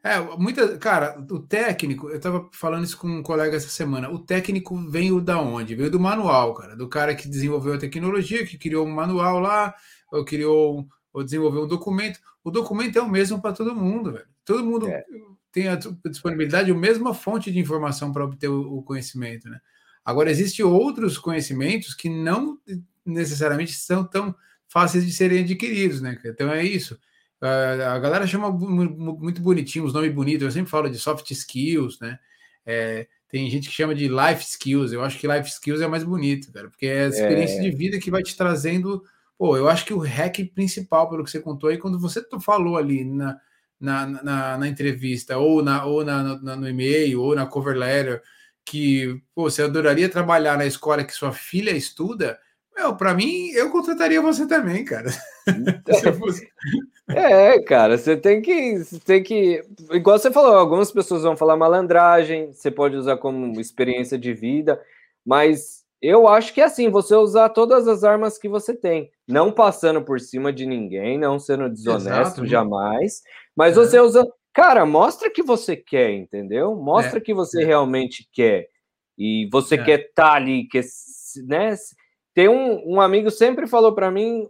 É, 0.04 0.18
muita, 0.36 0.78
cara, 0.78 1.24
o 1.30 1.38
técnico, 1.40 2.08
eu 2.08 2.20
tava 2.20 2.48
falando 2.52 2.84
isso 2.84 2.96
com 2.98 3.08
um 3.08 3.22
colega 3.22 3.56
essa 3.56 3.68
semana. 3.68 4.10
O 4.10 4.18
técnico 4.18 4.76
veio 4.76 5.20
da 5.20 5.40
onde? 5.40 5.74
Veio 5.74 5.90
do 5.90 6.00
manual, 6.00 6.54
cara, 6.54 6.76
do 6.76 6.88
cara 6.88 7.14
que 7.14 7.28
desenvolveu 7.28 7.74
a 7.74 7.78
tecnologia, 7.78 8.46
que 8.46 8.58
criou 8.58 8.86
um 8.86 8.90
manual 8.90 9.38
lá, 9.38 9.74
ou 10.10 10.24
criou, 10.24 10.86
ou 11.12 11.24
desenvolveu 11.24 11.64
um 11.64 11.68
documento. 11.68 12.20
O 12.44 12.50
documento 12.50 12.98
é 12.98 13.02
o 13.02 13.08
mesmo 13.08 13.40
para 13.40 13.52
todo 13.52 13.74
mundo, 13.74 14.12
velho. 14.12 14.26
Todo 14.44 14.64
mundo 14.64 14.88
é. 14.88 15.04
tem 15.52 15.68
a 15.68 15.76
disponibilidade, 15.76 16.70
a 16.70 16.74
mesma 16.74 17.14
fonte 17.14 17.52
de 17.52 17.60
informação 17.60 18.12
para 18.12 18.24
obter 18.24 18.48
o 18.48 18.82
conhecimento, 18.82 19.48
né? 19.48 19.60
Agora, 20.04 20.30
existem 20.30 20.64
outros 20.64 21.16
conhecimentos 21.16 21.94
que 21.94 22.08
não 22.08 22.58
necessariamente 23.04 23.72
são 23.72 24.04
tão 24.04 24.34
fáceis 24.68 25.04
de 25.04 25.12
serem 25.12 25.40
adquiridos, 25.40 26.00
né? 26.00 26.18
Então 26.24 26.50
é 26.50 26.64
isso. 26.64 26.98
A 27.40 27.98
galera 27.98 28.26
chama 28.26 28.50
muito 28.50 29.40
bonitinho, 29.42 29.84
os 29.84 29.92
nomes 29.92 30.14
bonitos. 30.14 30.44
Eu 30.44 30.50
sempre 30.50 30.70
falo 30.70 30.88
de 30.88 30.98
soft 30.98 31.28
skills, 31.30 31.98
né? 32.00 32.18
É, 32.64 33.08
tem 33.28 33.50
gente 33.50 33.68
que 33.68 33.74
chama 33.74 33.94
de 33.94 34.08
life 34.08 34.44
skills. 34.44 34.92
Eu 34.92 35.02
acho 35.02 35.18
que 35.18 35.26
life 35.26 35.48
skills 35.48 35.80
é 35.80 35.88
mais 35.88 36.04
bonito, 36.04 36.52
cara, 36.52 36.68
porque 36.68 36.86
é 36.86 37.06
a 37.06 37.08
experiência 37.08 37.58
é... 37.58 37.62
de 37.62 37.70
vida 37.70 37.98
que 37.98 38.10
vai 38.10 38.22
te 38.22 38.36
trazendo. 38.36 39.02
Pô, 39.36 39.56
eu 39.56 39.68
acho 39.68 39.84
que 39.84 39.92
o 39.92 39.98
hack 39.98 40.38
principal, 40.54 41.10
pelo 41.10 41.24
que 41.24 41.30
você 41.30 41.40
contou 41.40 41.68
aí, 41.68 41.78
quando 41.78 41.98
você 41.98 42.24
falou 42.40 42.76
ali 42.76 43.04
na, 43.04 43.36
na, 43.80 44.06
na, 44.06 44.58
na 44.58 44.68
entrevista, 44.68 45.36
ou, 45.36 45.62
na, 45.62 45.84
ou 45.84 46.04
na, 46.04 46.40
na 46.40 46.56
no 46.56 46.68
e-mail, 46.68 47.20
ou 47.20 47.34
na 47.34 47.44
cover 47.44 47.76
letter, 47.76 48.22
que 48.64 49.20
pô, 49.34 49.50
você 49.50 49.62
adoraria 49.62 50.08
trabalhar 50.08 50.56
na 50.56 50.64
escola 50.64 51.02
que 51.02 51.12
sua 51.12 51.32
filha 51.32 51.72
estuda, 51.72 52.38
meu, 52.82 52.96
para 52.96 53.14
mim, 53.14 53.50
eu 53.50 53.70
contrataria 53.70 54.20
você 54.20 54.46
também, 54.46 54.84
cara. 54.84 55.08
é, 57.08 57.60
cara, 57.62 57.96
você 57.96 58.16
tem 58.16 58.42
que, 58.42 58.78
você 58.78 58.98
tem 58.98 59.22
que, 59.22 59.62
igual 59.92 60.18
você 60.18 60.30
falou, 60.30 60.54
algumas 60.54 60.90
pessoas 60.90 61.22
vão 61.22 61.36
falar 61.36 61.56
malandragem, 61.56 62.52
você 62.52 62.70
pode 62.70 62.96
usar 62.96 63.16
como 63.16 63.60
experiência 63.60 64.18
de 64.18 64.34
vida, 64.34 64.80
mas 65.24 65.82
eu 66.00 66.26
acho 66.26 66.52
que 66.52 66.60
é 66.60 66.64
assim, 66.64 66.90
você 66.90 67.14
usar 67.14 67.50
todas 67.50 67.86
as 67.86 68.02
armas 68.02 68.36
que 68.36 68.48
você 68.48 68.74
tem, 68.74 69.10
não 69.26 69.52
passando 69.52 70.02
por 70.02 70.20
cima 70.20 70.52
de 70.52 70.66
ninguém, 70.66 71.16
não 71.18 71.38
sendo 71.38 71.68
desonesto 71.68 72.10
Exato, 72.10 72.46
jamais, 72.46 73.22
mas 73.56 73.76
é. 73.76 73.80
você 73.80 74.00
usa, 74.00 74.26
cara, 74.52 74.84
mostra 74.84 75.30
que 75.30 75.42
você 75.42 75.76
quer, 75.76 76.10
entendeu? 76.10 76.74
Mostra 76.74 77.18
é. 77.18 77.20
que 77.20 77.32
você 77.32 77.62
é. 77.62 77.66
realmente 77.66 78.28
quer. 78.32 78.68
E 79.16 79.48
você 79.52 79.76
é. 79.76 79.84
quer 79.84 80.00
estar 80.00 80.30
tá 80.30 80.32
ali, 80.32 80.66
quer, 80.66 80.82
né? 81.46 81.76
Tem 82.34 82.48
um, 82.48 82.94
um 82.94 83.00
amigo 83.00 83.30
sempre 83.30 83.66
falou 83.66 83.94
para 83.94 84.10
mim, 84.10 84.48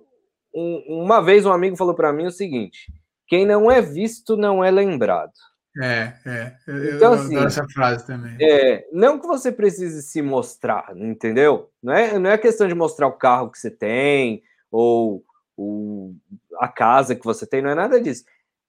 um, 0.55 1.03
uma 1.05 1.21
vez 1.21 1.45
um 1.45 1.53
amigo 1.53 1.77
falou 1.77 1.95
para 1.95 2.12
mim 2.12 2.27
o 2.27 2.31
seguinte: 2.31 2.92
quem 3.27 3.45
não 3.47 3.71
é 3.71 3.81
visto 3.81 4.37
não 4.37 4.62
é 4.62 4.71
lembrado. 4.71 5.33
É, 5.83 6.12
é. 6.27 6.57
Eu, 6.66 6.97
então, 6.97 7.12
assim, 7.14 7.37
essa 7.37 7.66
frase 7.68 8.07
também. 8.07 8.37
É, 8.40 8.87
não 8.92 9.18
que 9.18 9.27
você 9.27 9.51
precise 9.51 10.03
se 10.03 10.21
mostrar, 10.21 10.92
entendeu? 10.95 11.71
Não 11.83 11.92
é, 11.92 12.18
não 12.18 12.31
é 12.31 12.37
questão 12.37 12.68
de 12.68 12.75
mostrar 12.75 13.07
o 13.07 13.16
carro 13.16 13.51
que 13.51 13.59
você 13.59 13.71
tem 13.71 14.42
ou 14.71 15.25
o, 15.57 16.14
a 16.59 16.68
casa 16.68 17.14
que 17.14 17.25
você 17.25 17.47
tem, 17.47 17.62
não 17.62 17.71
é 17.71 17.75
nada 17.75 18.01
disso 18.01 18.25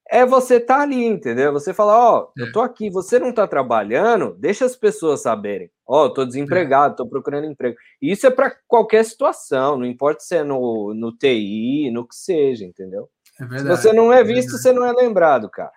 é 0.09 0.25
você 0.25 0.57
estar 0.57 0.77
tá 0.77 0.81
ali, 0.81 1.03
entendeu? 1.05 1.51
Você 1.53 1.73
falar, 1.73 1.97
ó, 1.97 2.19
oh, 2.19 2.39
é. 2.39 2.43
eu 2.43 2.51
tô 2.51 2.61
aqui, 2.61 2.89
você 2.89 3.19
não 3.19 3.33
tá 3.33 3.47
trabalhando, 3.47 4.35
deixa 4.37 4.65
as 4.65 4.75
pessoas 4.75 5.21
saberem. 5.21 5.71
Ó, 5.85 6.05
oh, 6.05 6.09
tô 6.09 6.25
desempregado, 6.25 6.95
tô 6.95 7.05
procurando 7.05 7.45
emprego. 7.45 7.75
Isso 8.01 8.25
é 8.25 8.31
para 8.31 8.55
qualquer 8.67 9.03
situação, 9.03 9.77
não 9.77 9.85
importa 9.85 10.21
se 10.21 10.35
é 10.35 10.43
no, 10.43 10.93
no 10.93 11.11
TI, 11.11 11.91
no 11.91 12.07
que 12.07 12.15
seja, 12.15 12.63
entendeu? 12.63 13.09
É 13.39 13.45
verdade, 13.45 13.77
se 13.77 13.83
você 13.83 13.93
não 13.93 14.13
é, 14.13 14.21
é 14.21 14.23
visto, 14.23 14.55
é 14.55 14.57
você 14.57 14.71
não 14.71 14.85
é 14.85 14.93
lembrado, 14.93 15.49
cara. 15.49 15.73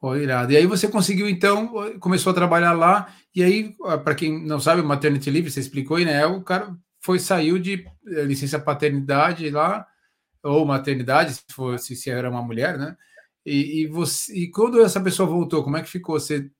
Pô, 0.00 0.16
irado. 0.16 0.52
E 0.52 0.56
aí 0.56 0.66
você 0.66 0.88
conseguiu, 0.88 1.28
então, 1.28 1.98
começou 1.98 2.30
a 2.30 2.34
trabalhar 2.34 2.72
lá, 2.72 3.14
e 3.34 3.42
aí, 3.42 3.76
para 4.02 4.14
quem 4.14 4.44
não 4.46 4.58
sabe, 4.58 4.80
o 4.80 4.84
Maternity 4.84 5.30
Leave, 5.30 5.50
você 5.50 5.60
explicou 5.60 5.98
aí, 5.98 6.04
né? 6.04 6.24
O 6.26 6.42
cara 6.42 6.74
foi, 7.00 7.18
saiu 7.18 7.58
de 7.58 7.86
eh, 8.06 8.22
licença 8.22 8.58
paternidade 8.58 9.50
lá, 9.50 9.86
ou 10.42 10.64
maternidade, 10.64 11.34
se, 11.34 11.42
fosse, 11.50 11.94
se 11.94 12.10
era 12.10 12.30
uma 12.30 12.42
mulher, 12.42 12.78
né? 12.78 12.96
E, 13.44 13.82
e, 13.82 13.86
você, 13.86 14.34
e 14.34 14.50
quando 14.50 14.80
essa 14.80 15.00
pessoa 15.00 15.28
voltou, 15.28 15.62
como 15.62 15.76
é 15.76 15.82
que 15.82 15.90
ficou? 15.90 16.18
Você 16.18 16.50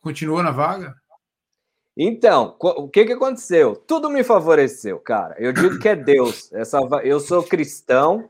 continuou 0.00 0.42
na 0.42 0.50
vaga? 0.50 0.94
Então, 1.96 2.56
o 2.58 2.88
que, 2.88 3.04
que 3.04 3.12
aconteceu? 3.12 3.76
Tudo 3.76 4.10
me 4.10 4.24
favoreceu, 4.24 4.98
cara. 4.98 5.36
Eu 5.38 5.52
digo 5.52 5.78
que 5.78 5.88
é 5.88 5.94
Deus. 5.94 6.50
Essa, 6.52 6.78
eu 7.04 7.20
sou 7.20 7.42
cristão. 7.42 8.28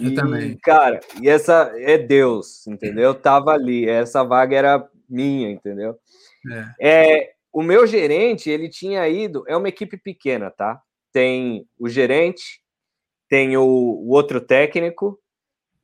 Eu 0.00 0.10
e, 0.10 0.14
também. 0.14 0.56
Cara, 0.62 1.00
e 1.20 1.28
essa 1.28 1.72
é 1.76 1.98
Deus, 1.98 2.66
entendeu? 2.66 3.04
Eu 3.04 3.14
tava 3.14 3.50
ali, 3.52 3.88
essa 3.88 4.22
vaga 4.22 4.56
era 4.56 4.88
minha, 5.08 5.50
entendeu? 5.50 5.98
É. 6.80 6.88
é. 6.88 7.32
o 7.52 7.62
meu 7.62 7.86
gerente, 7.86 8.48
ele 8.48 8.68
tinha 8.68 9.06
ido, 9.08 9.44
é 9.48 9.56
uma 9.56 9.68
equipe 9.68 9.98
pequena, 9.98 10.48
tá? 10.48 10.80
Tem 11.12 11.66
o 11.78 11.88
gerente, 11.88 12.62
tem 13.28 13.56
o, 13.56 13.64
o 13.64 14.10
outro 14.10 14.40
técnico, 14.40 15.18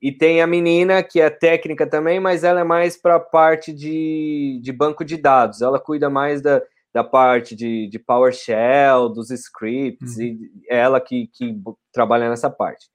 e 0.01 0.11
tem 0.11 0.41
a 0.41 0.47
menina 0.47 1.03
que 1.03 1.19
é 1.19 1.29
técnica 1.29 1.85
também, 1.85 2.19
mas 2.19 2.43
ela 2.43 2.61
é 2.61 2.63
mais 2.63 2.95
para 2.95 3.15
a 3.15 3.19
parte 3.19 3.73
de, 3.73 4.59
de 4.61 4.71
banco 4.71 5.03
de 5.03 5.17
dados. 5.17 5.61
Ela 5.61 5.79
cuida 5.79 6.09
mais 6.09 6.41
da, 6.41 6.61
da 6.97 7.03
parte 7.03 7.55
de, 7.55 7.87
de 7.87 7.99
PowerShell, 7.99 9.07
dos 9.07 9.29
scripts, 9.29 10.17
uhum. 10.17 10.23
e 10.23 10.51
ela 10.67 10.99
que, 10.99 11.27
que 11.27 11.55
trabalha 11.93 12.27
nessa 12.27 12.49
parte. 12.49 12.87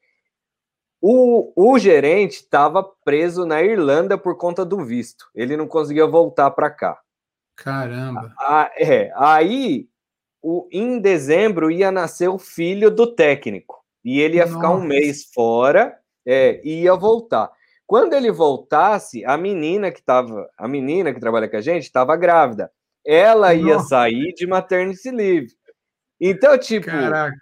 O, 1.01 1.53
o 1.55 1.79
gerente 1.79 2.39
estava 2.39 2.83
preso 3.05 3.47
na 3.47 3.63
Irlanda 3.63 4.19
por 4.19 4.37
conta 4.37 4.65
do 4.65 4.85
visto. 4.85 5.27
Ele 5.33 5.57
não 5.57 5.69
conseguia 5.69 6.05
voltar 6.05 6.51
para 6.51 6.69
cá. 6.69 6.99
Caramba. 7.55 8.35
A, 8.37 8.73
é, 8.77 9.13
aí, 9.15 9.89
o, 10.43 10.69
em 10.73 10.99
dezembro, 10.99 11.71
ia 11.71 11.93
nascer 11.93 12.27
o 12.27 12.39
filho 12.39 12.91
do 12.91 13.07
técnico. 13.07 13.85
E 14.05 14.19
ele 14.19 14.39
ia 14.39 14.47
Nossa. 14.47 14.57
ficar 14.57 14.71
um 14.73 14.83
mês 14.83 15.31
fora 15.33 15.97
é, 16.27 16.61
ia 16.67 16.97
voltar. 16.97 17.53
Quando 17.87 18.15
ele 18.15 18.33
voltasse, 18.33 19.25
a 19.25 19.37
menina 19.37 19.93
que 19.93 20.03
tava, 20.03 20.51
a 20.59 20.67
menina 20.67 21.15
que 21.15 21.21
trabalha 21.21 21.49
com 21.49 21.57
a 21.57 21.61
gente 21.61 21.85
estava 21.85 22.17
grávida. 22.17 22.69
Ela 23.05 23.55
ia 23.55 23.75
Nossa. 23.75 23.89
sair 23.89 24.33
de 24.35 24.47
maternity 24.47 25.11
leave. 25.11 25.49
Então, 26.21 26.57
tipo, 26.57 26.87
Caraca. 26.87 27.37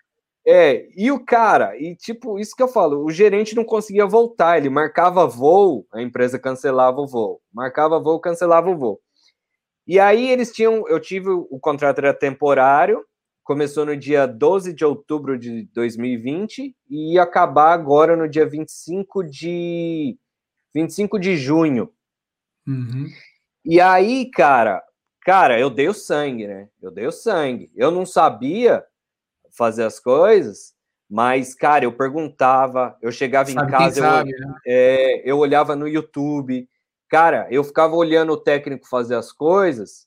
é, 0.46 0.88
e 0.96 1.10
o 1.10 1.22
cara, 1.22 1.76
e 1.76 1.94
tipo, 1.94 2.38
isso 2.38 2.56
que 2.56 2.62
eu 2.62 2.68
falo, 2.68 3.04
o 3.04 3.10
gerente 3.10 3.54
não 3.54 3.64
conseguia 3.64 4.06
voltar, 4.06 4.56
ele 4.56 4.70
marcava 4.70 5.26
voo, 5.26 5.86
a 5.92 6.00
empresa 6.00 6.38
cancelava 6.38 7.00
o 7.00 7.06
voo. 7.06 7.42
Marcava 7.52 8.00
voo, 8.00 8.18
cancelava 8.18 8.70
o 8.70 8.76
voo. 8.76 9.00
E 9.86 9.98
aí 9.98 10.30
eles 10.30 10.52
tinham, 10.52 10.88
eu 10.88 11.00
tive 11.00 11.28
o 11.28 11.58
contrato 11.58 11.98
era 11.98 12.14
temporário, 12.14 13.04
começou 13.42 13.84
no 13.84 13.96
dia 13.96 14.24
12 14.24 14.72
de 14.72 14.84
outubro 14.84 15.36
de 15.36 15.64
2020 15.74 16.74
e 16.88 17.14
ia 17.14 17.22
acabar 17.22 17.72
agora 17.72 18.16
no 18.16 18.28
dia 18.28 18.46
25 18.46 19.24
de 19.24 20.16
25 20.72 21.18
de 21.18 21.36
junho. 21.36 21.90
Uhum. 22.66 23.08
E 23.64 23.80
aí, 23.80 24.30
cara, 24.30 24.80
cara, 25.22 25.58
eu 25.58 25.70
dei 25.70 25.88
o 25.88 25.94
sangue, 25.94 26.46
né? 26.46 26.68
Eu 26.80 26.90
dei 26.90 27.06
o 27.06 27.12
sangue. 27.12 27.70
Eu 27.74 27.90
não 27.90 28.04
sabia 28.06 28.84
fazer 29.50 29.84
as 29.84 29.98
coisas, 29.98 30.74
mas, 31.08 31.54
cara, 31.54 31.84
eu 31.84 31.92
perguntava, 31.92 32.96
eu 33.02 33.10
chegava 33.10 33.50
sabe 33.50 33.66
em 33.66 33.70
casa, 33.70 33.98
eu, 33.98 34.04
sabe, 34.04 34.30
né? 34.30 34.54
é, 34.66 35.30
eu 35.30 35.38
olhava 35.38 35.74
no 35.74 35.88
YouTube, 35.88 36.68
cara, 37.08 37.48
eu 37.50 37.64
ficava 37.64 37.94
olhando 37.96 38.32
o 38.32 38.36
técnico 38.36 38.88
fazer 38.88 39.16
as 39.16 39.32
coisas, 39.32 40.06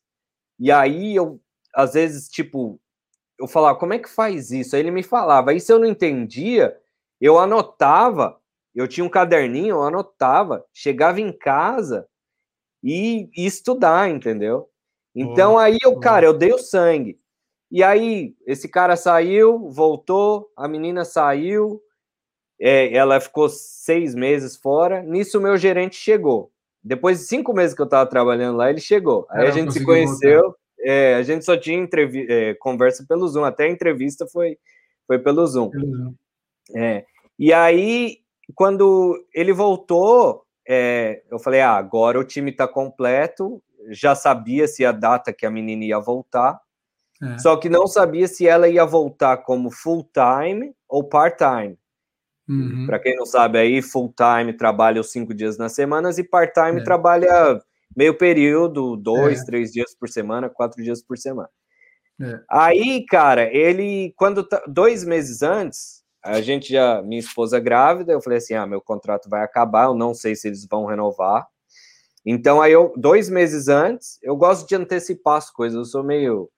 e 0.58 0.72
aí 0.72 1.16
eu, 1.16 1.42
às 1.76 1.94
vezes, 1.94 2.30
tipo, 2.30 2.80
eu 3.40 3.48
falava, 3.48 3.78
como 3.78 3.94
é 3.94 4.00
que 4.00 4.10
faz 4.10 4.52
isso? 4.52 4.76
Aí 4.76 4.82
ele 4.82 4.92
me 4.92 5.04
falava. 5.04 5.52
Aí 5.52 5.60
se 5.60 5.72
eu 5.72 5.80
não 5.80 5.86
entendia, 5.86 6.78
eu 7.20 7.38
anotava, 7.38 8.40
eu 8.74 8.88
tinha 8.88 9.04
um 9.04 9.10
caderninho, 9.10 9.76
eu 9.76 9.84
anotava, 9.84 10.66
chegava 10.72 11.20
em 11.20 11.32
casa 11.32 12.08
e, 12.82 13.30
e 13.36 13.46
estudar, 13.46 14.10
entendeu? 14.10 14.70
Então 15.16 15.58
aí 15.58 15.78
eu, 15.84 16.00
cara, 16.00 16.26
eu 16.26 16.34
dei 16.34 16.52
o 16.54 16.58
sangue. 16.58 17.20
E 17.72 17.84
aí 17.84 18.36
esse 18.46 18.68
cara 18.68 18.96
saiu, 18.96 19.70
voltou, 19.70 20.52
a 20.56 20.68
menina 20.68 21.06
saiu, 21.06 21.82
é, 22.60 22.94
ela 22.94 23.20
ficou 23.20 23.50
seis 23.50 24.16
meses 24.16 24.56
fora. 24.56 25.02
Nisso 25.04 25.42
meu 25.42 25.58
gerente 25.58 25.96
chegou. 25.96 26.52
Depois 26.84 27.20
de 27.20 27.26
cinco 27.26 27.54
meses 27.54 27.76
que 27.76 27.82
eu 27.82 27.88
tava 27.90 28.10
trabalhando 28.10 28.58
lá, 28.58 28.70
ele 28.70 28.82
chegou. 28.82 29.26
Aí 29.30 29.48
a 29.48 29.52
gente 29.52 29.72
se 29.72 29.84
conheceu. 29.84 30.56
É, 30.80 31.16
a 31.16 31.24
gente 31.24 31.46
só 31.46 31.56
tinha 31.56 31.88
é, 32.28 32.54
conversa 32.56 33.06
pelo 33.08 33.28
Zoom, 33.28 33.46
até 33.46 33.66
a 33.66 33.72
entrevista 33.72 34.28
foi, 34.28 34.58
foi 35.08 35.18
pelo 35.18 35.48
Zoom. 35.48 35.72
Uhum. 35.74 36.14
É, 36.76 37.06
e 37.40 37.54
aí, 37.54 38.18
quando 38.54 39.18
ele 39.34 39.54
voltou, 39.54 40.44
é, 40.68 41.24
eu 41.32 41.40
falei: 41.40 41.62
ah, 41.62 41.72
agora 41.72 42.20
o 42.20 42.24
time 42.24 42.52
está 42.52 42.68
completo, 42.68 43.64
já 43.90 44.16
sabia 44.16 44.68
se 44.68 44.86
a 44.86 44.92
data 44.92 45.34
que 45.34 45.46
a 45.46 45.52
menina 45.52 45.84
ia 45.86 46.00
voltar, 46.00 46.60
é. 47.22 47.38
só 47.38 47.56
que 47.58 47.70
não 47.70 47.88
sabia 47.88 48.28
se 48.28 48.48
ela 48.48 48.68
ia 48.68 48.86
voltar 48.86 49.38
como 49.38 49.72
full-time 49.72 50.74
ou 50.88 51.04
part-time. 51.04 51.78
Uhum. 52.48 52.86
Para 52.86 53.00
quem 53.00 53.16
não 53.16 53.26
sabe, 53.26 53.58
aí 53.58 53.82
full-time 53.82 54.54
trabalha 54.54 55.00
os 55.00 55.12
cinco 55.12 55.34
dias 55.34 55.58
nas 55.58 55.74
semanas 55.74 56.18
e 56.18 56.24
part-time 56.24 56.82
é. 56.82 56.84
trabalha 56.84 57.62
meio 57.96 58.18
período, 58.18 58.98
dois, 58.98 59.42
é. 59.42 59.46
três 59.46 59.72
dias 59.72 59.96
por 59.96 60.10
semana, 60.10 60.50
quatro 60.50 60.84
dias 60.84 61.02
por 61.02 61.18
semana. 61.18 61.50
É. 62.22 62.40
Aí, 62.50 63.06
cara, 63.06 63.44
ele, 63.54 64.14
quando 64.18 64.48
dois 64.68 65.04
meses 65.04 65.42
antes, 65.42 66.04
a 66.24 66.42
gente 66.42 66.72
já, 66.72 67.02
minha 67.02 67.20
esposa 67.20 67.60
grávida, 67.60 68.14
eu 68.14 68.22
falei 68.22 68.38
assim: 68.38 68.54
ah, 68.54 68.66
meu 68.66 68.82
contrato 68.82 69.30
vai 69.30 69.44
acabar, 69.44 69.86
eu 69.86 69.94
não 69.94 70.14
sei 70.14 70.36
se 70.36 70.48
eles 70.48 70.66
vão 70.66 70.86
renovar. 70.86 71.48
Então, 72.26 72.62
aí 72.62 72.72
eu, 72.72 72.94
dois 72.96 73.30
meses 73.30 73.68
antes, 73.68 74.18
eu 74.22 74.36
gosto 74.36 74.68
de 74.68 74.76
antecipar 74.76 75.38
as 75.38 75.50
coisas, 75.50 75.78
eu 75.78 75.86
sou 75.86 76.04
meio 76.04 76.50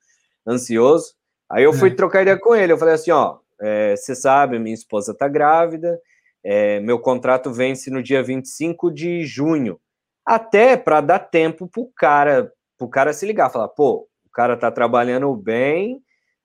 ansioso. 0.47 1.13
Aí 1.49 1.63
eu 1.63 1.73
fui 1.73 1.89
é. 1.89 1.95
trocar 1.95 2.21
ideia 2.21 2.38
com 2.38 2.56
ele, 2.56 2.71
eu 2.73 2.78
falei 2.78 2.95
assim: 2.95 3.12
ó, 3.12 3.38
é, 3.62 3.95
você 3.95 4.15
sabe, 4.15 4.60
minha 4.60 4.73
esposa 4.73 5.13
tá 5.13 5.28
grávida, 5.28 5.99
é, 6.43 6.80
meu 6.80 6.99
contrato 6.99 7.51
vence 7.51 7.89
no 7.89 8.04
dia 8.04 8.21
25 8.21 8.91
de 8.91 9.25
junho 9.25 9.80
até 10.25 10.75
para 10.75 11.01
dar 11.01 11.19
tempo 11.19 11.67
para 11.67 11.82
o 11.82 11.91
cara, 11.95 12.51
pro 12.78 12.89
cara 12.89 13.13
se 13.13 13.25
ligar, 13.25 13.51
falar, 13.51 13.67
pô, 13.67 14.08
o 14.25 14.32
cara 14.32 14.58
tá 14.58 14.71
trabalhando 14.71 15.34
bem, 15.36 16.01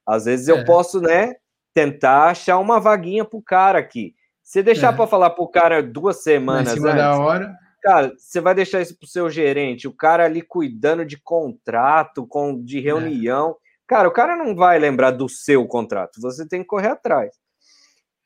às 0.07 0.27
vezes 0.27 0.49
é. 0.49 0.53
eu 0.53 0.65
posso, 0.65 1.01
né, 1.01 1.35
tentar 1.73 2.25
achar 2.25 2.59
uma 2.59 2.79
vaguinha 2.79 3.25
pro 3.25 3.41
cara 3.41 3.79
aqui. 3.79 4.15
Se 4.43 4.63
deixar 4.63 4.93
é. 4.93 4.97
para 4.97 5.07
falar 5.07 5.31
pro 5.31 5.49
cara 5.49 5.83
duas 5.83 6.23
semanas 6.23 6.73
antes, 6.73 6.83
da 6.83 7.19
hora. 7.19 7.55
Cara, 7.83 8.13
você 8.17 8.41
vai 8.41 8.55
deixar 8.55 8.81
isso 8.81 8.99
pro 8.99 9.09
seu 9.09 9.31
gerente, 9.31 9.89
o 9.89 9.97
cara 9.97 10.25
ali 10.25 10.43
cuidando 10.43 11.05
de 11.05 11.21
contrato, 11.21 12.27
com 12.27 12.63
de 12.63 12.79
é. 12.79 12.83
reunião. 12.83 13.51
É. 13.51 13.55
Cara, 13.87 14.09
o 14.09 14.13
cara 14.13 14.37
não 14.37 14.55
vai 14.55 14.79
lembrar 14.79 15.11
do 15.11 15.29
seu 15.29 15.67
contrato, 15.67 16.21
você 16.21 16.47
tem 16.47 16.61
que 16.61 16.69
correr 16.69 16.89
atrás. 16.89 17.35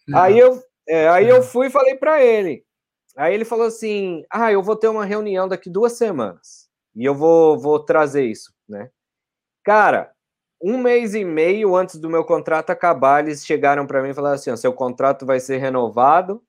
Não. 0.07 0.21
Aí 0.21 0.39
eu, 0.39 0.63
é, 0.89 1.09
aí 1.09 1.29
eu 1.29 1.43
fui 1.43 1.69
e 1.69 1.71
falei 1.71 1.95
para 1.95 2.23
ele, 2.23 2.65
Aí 3.17 3.33
ele 3.35 3.45
falou 3.45 3.67
assim: 3.67 4.25
Ah, 4.31 4.53
eu 4.53 4.63
vou 4.63 4.77
ter 4.77 4.89
uma 4.89 5.05
reunião 5.05 5.47
daqui 5.49 5.71
duas 5.71 5.93
semanas 5.93 6.69
e 6.95 7.05
eu 7.05 7.15
vou, 7.15 7.59
vou 7.59 7.79
trazer 7.79 8.25
isso, 8.25 8.53
né? 8.69 8.91
Cara, 9.65 10.13
um 10.63 10.79
mês 10.79 11.15
e 11.15 11.25
meio 11.25 11.77
antes 11.77 11.97
do 11.97 12.11
meu 12.11 12.25
contrato 12.25 12.71
acabar, 12.71 13.25
eles 13.25 13.45
chegaram 13.47 13.87
para 13.87 14.03
mim 14.03 14.11
e 14.11 14.15
falaram 14.15 14.35
assim: 14.35 14.51
ó, 14.51 14.57
seu 14.57 14.73
contrato 14.73 15.25
vai 15.25 15.41
ser 15.41 15.59
renovado, 15.59 16.43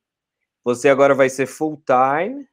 você 0.64 0.90
agora 0.90 1.14
vai 1.14 1.30
ser 1.30 1.46
full 1.46 1.82
time. 1.86 2.48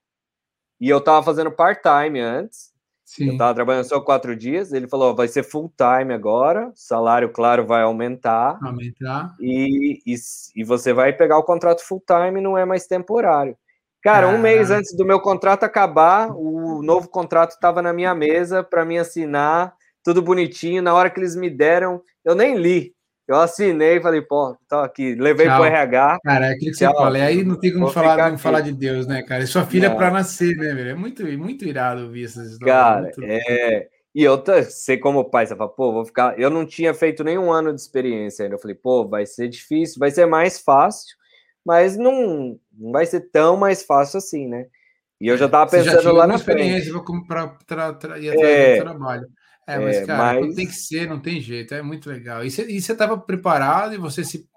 E 0.83 0.89
eu 0.89 1.01
tava 1.01 1.23
fazendo 1.23 1.53
part-time 1.53 2.19
antes. 2.19 2.73
Sim. 3.05 3.29
Eu 3.29 3.37
tava 3.37 3.55
trabalhando 3.55 3.85
só 3.85 4.01
quatro 4.01 4.35
dias. 4.35 4.73
Ele 4.73 4.89
falou: 4.89 5.15
vai 5.15 5.29
ser 5.29 5.45
full 5.45 5.73
time 5.77 6.13
agora, 6.13 6.73
salário, 6.75 7.31
claro, 7.31 7.65
vai 7.65 7.83
aumentar. 7.83 8.59
Aumentar. 8.61 9.33
E, 9.39 10.03
e, 10.05 10.17
e 10.57 10.65
você 10.65 10.93
vai 10.93 11.13
pegar 11.13 11.39
o 11.39 11.45
contrato 11.45 11.87
full 11.87 12.03
time, 12.05 12.41
não 12.41 12.59
é 12.59 12.65
mais 12.65 12.89
temporário. 12.89 13.57
Cara, 14.03 14.27
um 14.27 14.39
mês 14.39 14.73
antes 14.73 14.97
do 14.97 15.05
meu 15.05 15.21
contrato 15.21 15.63
acabar, 15.63 16.33
o 16.35 16.83
novo 16.83 17.09
contrato 17.09 17.53
estava 17.53 17.81
na 17.81 17.93
minha 17.93 18.13
mesa 18.13 18.65
para 18.65 18.85
mim 18.85 18.99
assinar, 18.99 19.77
tudo 20.03 20.21
bonitinho. 20.21 20.83
Na 20.83 20.93
hora 20.93 21.09
que 21.09 21.21
eles 21.21 21.37
me 21.37 21.49
deram, 21.49 22.03
eu 22.25 22.35
nem 22.35 22.57
li. 22.57 22.93
Eu 23.27 23.37
assinei 23.37 23.97
e 23.97 24.03
falei, 24.03 24.21
pô, 24.21 24.57
tá 24.69 24.85
aqui, 24.85 25.15
levei 25.15 25.47
para 25.47 25.61
o 25.61 25.65
RH. 25.65 26.19
Cara, 26.25 26.47
é 26.47 26.51
aquilo 26.51 26.71
que 26.73 26.77
você 26.77 26.85
fala. 26.87 27.19
aí 27.19 27.45
não 27.45 27.59
tem 27.59 27.73
como 27.73 27.89
falar, 27.89 28.31
não 28.31 28.39
falar 28.39 28.61
de 28.61 28.73
Deus, 28.73 29.07
né, 29.07 29.23
cara? 29.23 29.45
E 29.45 29.47
sua 29.47 29.65
filha 29.65 29.87
é 29.87 29.91
para 29.91 30.11
nascer, 30.11 30.57
né, 30.57 30.75
velho? 30.75 30.91
É 30.91 30.95
muito, 30.95 31.25
muito 31.39 31.65
irado 31.65 32.03
ouvir 32.03 32.25
essas 32.25 32.53
histórias. 32.53 32.77
Cara, 32.77 33.03
muito... 33.03 33.23
é. 33.25 33.89
E 34.15 34.23
eu 34.23 34.43
sei 34.69 34.99
como 34.99 35.31
pai, 35.31 35.47
você 35.47 35.57
fala, 35.57 35.71
pô, 35.71 35.93
vou 35.93 36.05
ficar. 36.05 36.39
Eu 36.39 36.51
não 36.51 36.67
tinha 36.67 36.93
feito 36.93 37.25
nenhum 37.25 37.51
ano 37.51 37.73
de 37.73 37.81
experiência 37.81 38.43
ainda. 38.45 38.57
Eu 38.57 38.61
falei, 38.61 38.75
pô, 38.75 39.09
vai 39.09 39.25
ser 39.25 39.49
difícil, 39.49 39.99
vai 39.99 40.11
ser 40.11 40.27
mais 40.27 40.59
fácil 40.59 41.17
mas 41.65 41.97
não, 41.97 42.59
não 42.73 42.93
vai 42.93 43.07
ser 43.07 43.21
tão 43.31 43.57
mais 43.57 43.83
fácil 43.83 44.19
assim, 44.19 44.49
né? 44.49 44.67
E 45.21 45.29
eu 45.29 45.37
já 45.37 45.47
estava 45.47 45.71
pensando 45.71 46.03
já 46.03 46.13
lá 46.13 46.27
na 46.27 46.35
experiência 46.35 46.93
para 47.29 47.49
tra, 47.65 47.93
tra, 47.93 48.19
ir 48.19 48.31
atrás 48.31 48.45
é, 48.45 48.81
trabalho. 48.81 49.29
É, 49.67 49.79
mas, 49.79 49.97
é, 49.97 50.07
cara, 50.07 50.41
mas... 50.41 50.55
tem 50.55 50.67
que 50.67 50.75
ser, 50.75 51.09
não 51.09 51.21
tem 51.21 51.41
jeito, 51.41 51.75
é 51.75 51.83
muito 51.83 52.09
legal. 52.09 52.45
E 52.45 52.51
você 52.51 52.63
estava 52.65 53.17
preparado 53.17 53.95
e 53.95 53.99
você 53.99 54.25
se. 54.25 54.49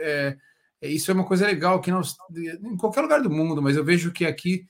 É, 0.00 0.36
isso 0.82 1.10
é 1.10 1.14
uma 1.14 1.24
coisa 1.24 1.46
legal 1.46 1.80
que 1.80 1.90
nós, 1.90 2.16
em 2.34 2.76
qualquer 2.76 3.02
lugar 3.02 3.22
do 3.22 3.30
mundo, 3.30 3.62
mas 3.62 3.76
eu 3.76 3.84
vejo 3.84 4.12
que 4.12 4.24
aqui, 4.24 4.66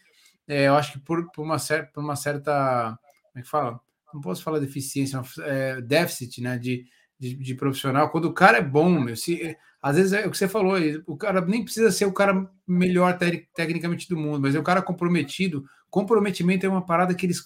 é, 0.46 0.68
eu 0.68 0.74
acho 0.74 0.92
que 0.92 0.98
por, 1.00 1.30
por, 1.32 1.42
uma, 1.42 1.58
cer 1.58 1.90
por 1.92 2.02
uma 2.02 2.16
certa. 2.16 2.98
Como 3.32 3.40
é 3.40 3.42
que 3.42 3.48
fala? 3.48 3.80
Não 4.12 4.20
posso 4.20 4.42
falar 4.42 4.60
deficiência, 4.60 5.20
é, 5.40 5.80
déficit, 5.80 6.40
né? 6.40 6.58
De, 6.58 6.84
de, 7.18 7.34
de, 7.36 7.54
profissional. 7.54 8.10
Quando 8.10 8.26
o 8.26 8.34
cara 8.34 8.58
é 8.58 8.62
bom, 8.62 9.00
meu, 9.00 9.16
se, 9.16 9.56
às 9.80 9.96
vezes 9.96 10.12
é 10.12 10.26
o 10.26 10.30
que 10.30 10.38
você 10.38 10.48
falou, 10.48 10.76
o 11.06 11.16
cara 11.16 11.40
nem 11.40 11.64
precisa 11.64 11.90
ser 11.90 12.06
o 12.06 12.12
cara 12.12 12.48
melhor 12.66 13.16
te 13.18 13.48
tecnicamente 13.54 14.08
do 14.08 14.16
mundo, 14.16 14.40
mas 14.40 14.54
é 14.54 14.58
o 14.58 14.64
cara 14.64 14.82
comprometido. 14.82 15.64
Comprometimento 15.90 16.66
é 16.66 16.68
uma 16.68 16.84
parada 16.84 17.14
que 17.14 17.26
eles 17.26 17.44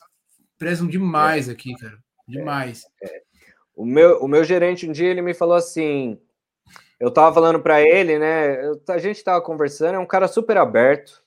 prezam 0.59 0.87
demais 0.87 1.49
é. 1.49 1.53
aqui, 1.53 1.75
cara. 1.77 1.99
Demais. 2.29 2.85
É, 3.03 3.17
é. 3.17 3.23
O, 3.75 3.85
meu, 3.85 4.19
o 4.19 4.29
meu 4.29 4.45
gerente, 4.45 4.89
um 4.89 4.93
dia, 4.93 5.09
ele 5.09 5.23
me 5.23 5.33
falou 5.33 5.57
assim: 5.57 6.19
eu 7.01 7.11
tava 7.11 7.33
falando 7.33 7.61
para 7.61 7.81
ele, 7.81 8.19
né? 8.19 8.65
Eu, 8.65 8.81
a 8.89 8.99
gente 8.99 9.23
tava 9.23 9.41
conversando, 9.41 9.95
é 9.95 9.99
um 9.99 10.07
cara 10.07 10.27
super 10.27 10.57
aberto, 10.57 11.23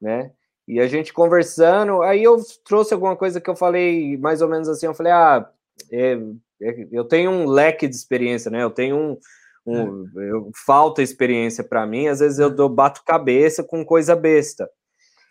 né? 0.00 0.30
E 0.66 0.80
a 0.80 0.86
gente 0.86 1.12
conversando, 1.12 2.02
aí 2.02 2.22
eu 2.22 2.36
trouxe 2.64 2.92
alguma 2.94 3.16
coisa 3.16 3.40
que 3.40 3.48
eu 3.48 3.56
falei 3.56 4.16
mais 4.18 4.42
ou 4.42 4.48
menos 4.48 4.68
assim, 4.68 4.86
eu 4.86 4.94
falei, 4.94 5.12
ah, 5.12 5.48
é, 5.90 6.18
é, 6.60 6.86
eu 6.92 7.04
tenho 7.04 7.30
um 7.30 7.46
leque 7.46 7.88
de 7.88 7.96
experiência, 7.96 8.50
né? 8.50 8.62
Eu 8.62 8.70
tenho 8.70 8.96
um, 8.96 9.18
um 9.66 10.20
é. 10.20 10.30
eu, 10.30 10.50
falta 10.66 11.02
experiência 11.02 11.64
para 11.64 11.86
mim, 11.86 12.06
às 12.06 12.20
vezes 12.20 12.38
eu 12.38 12.50
dou, 12.50 12.68
bato 12.68 13.02
cabeça 13.04 13.64
com 13.64 13.84
coisa 13.84 14.14
besta. 14.14 14.70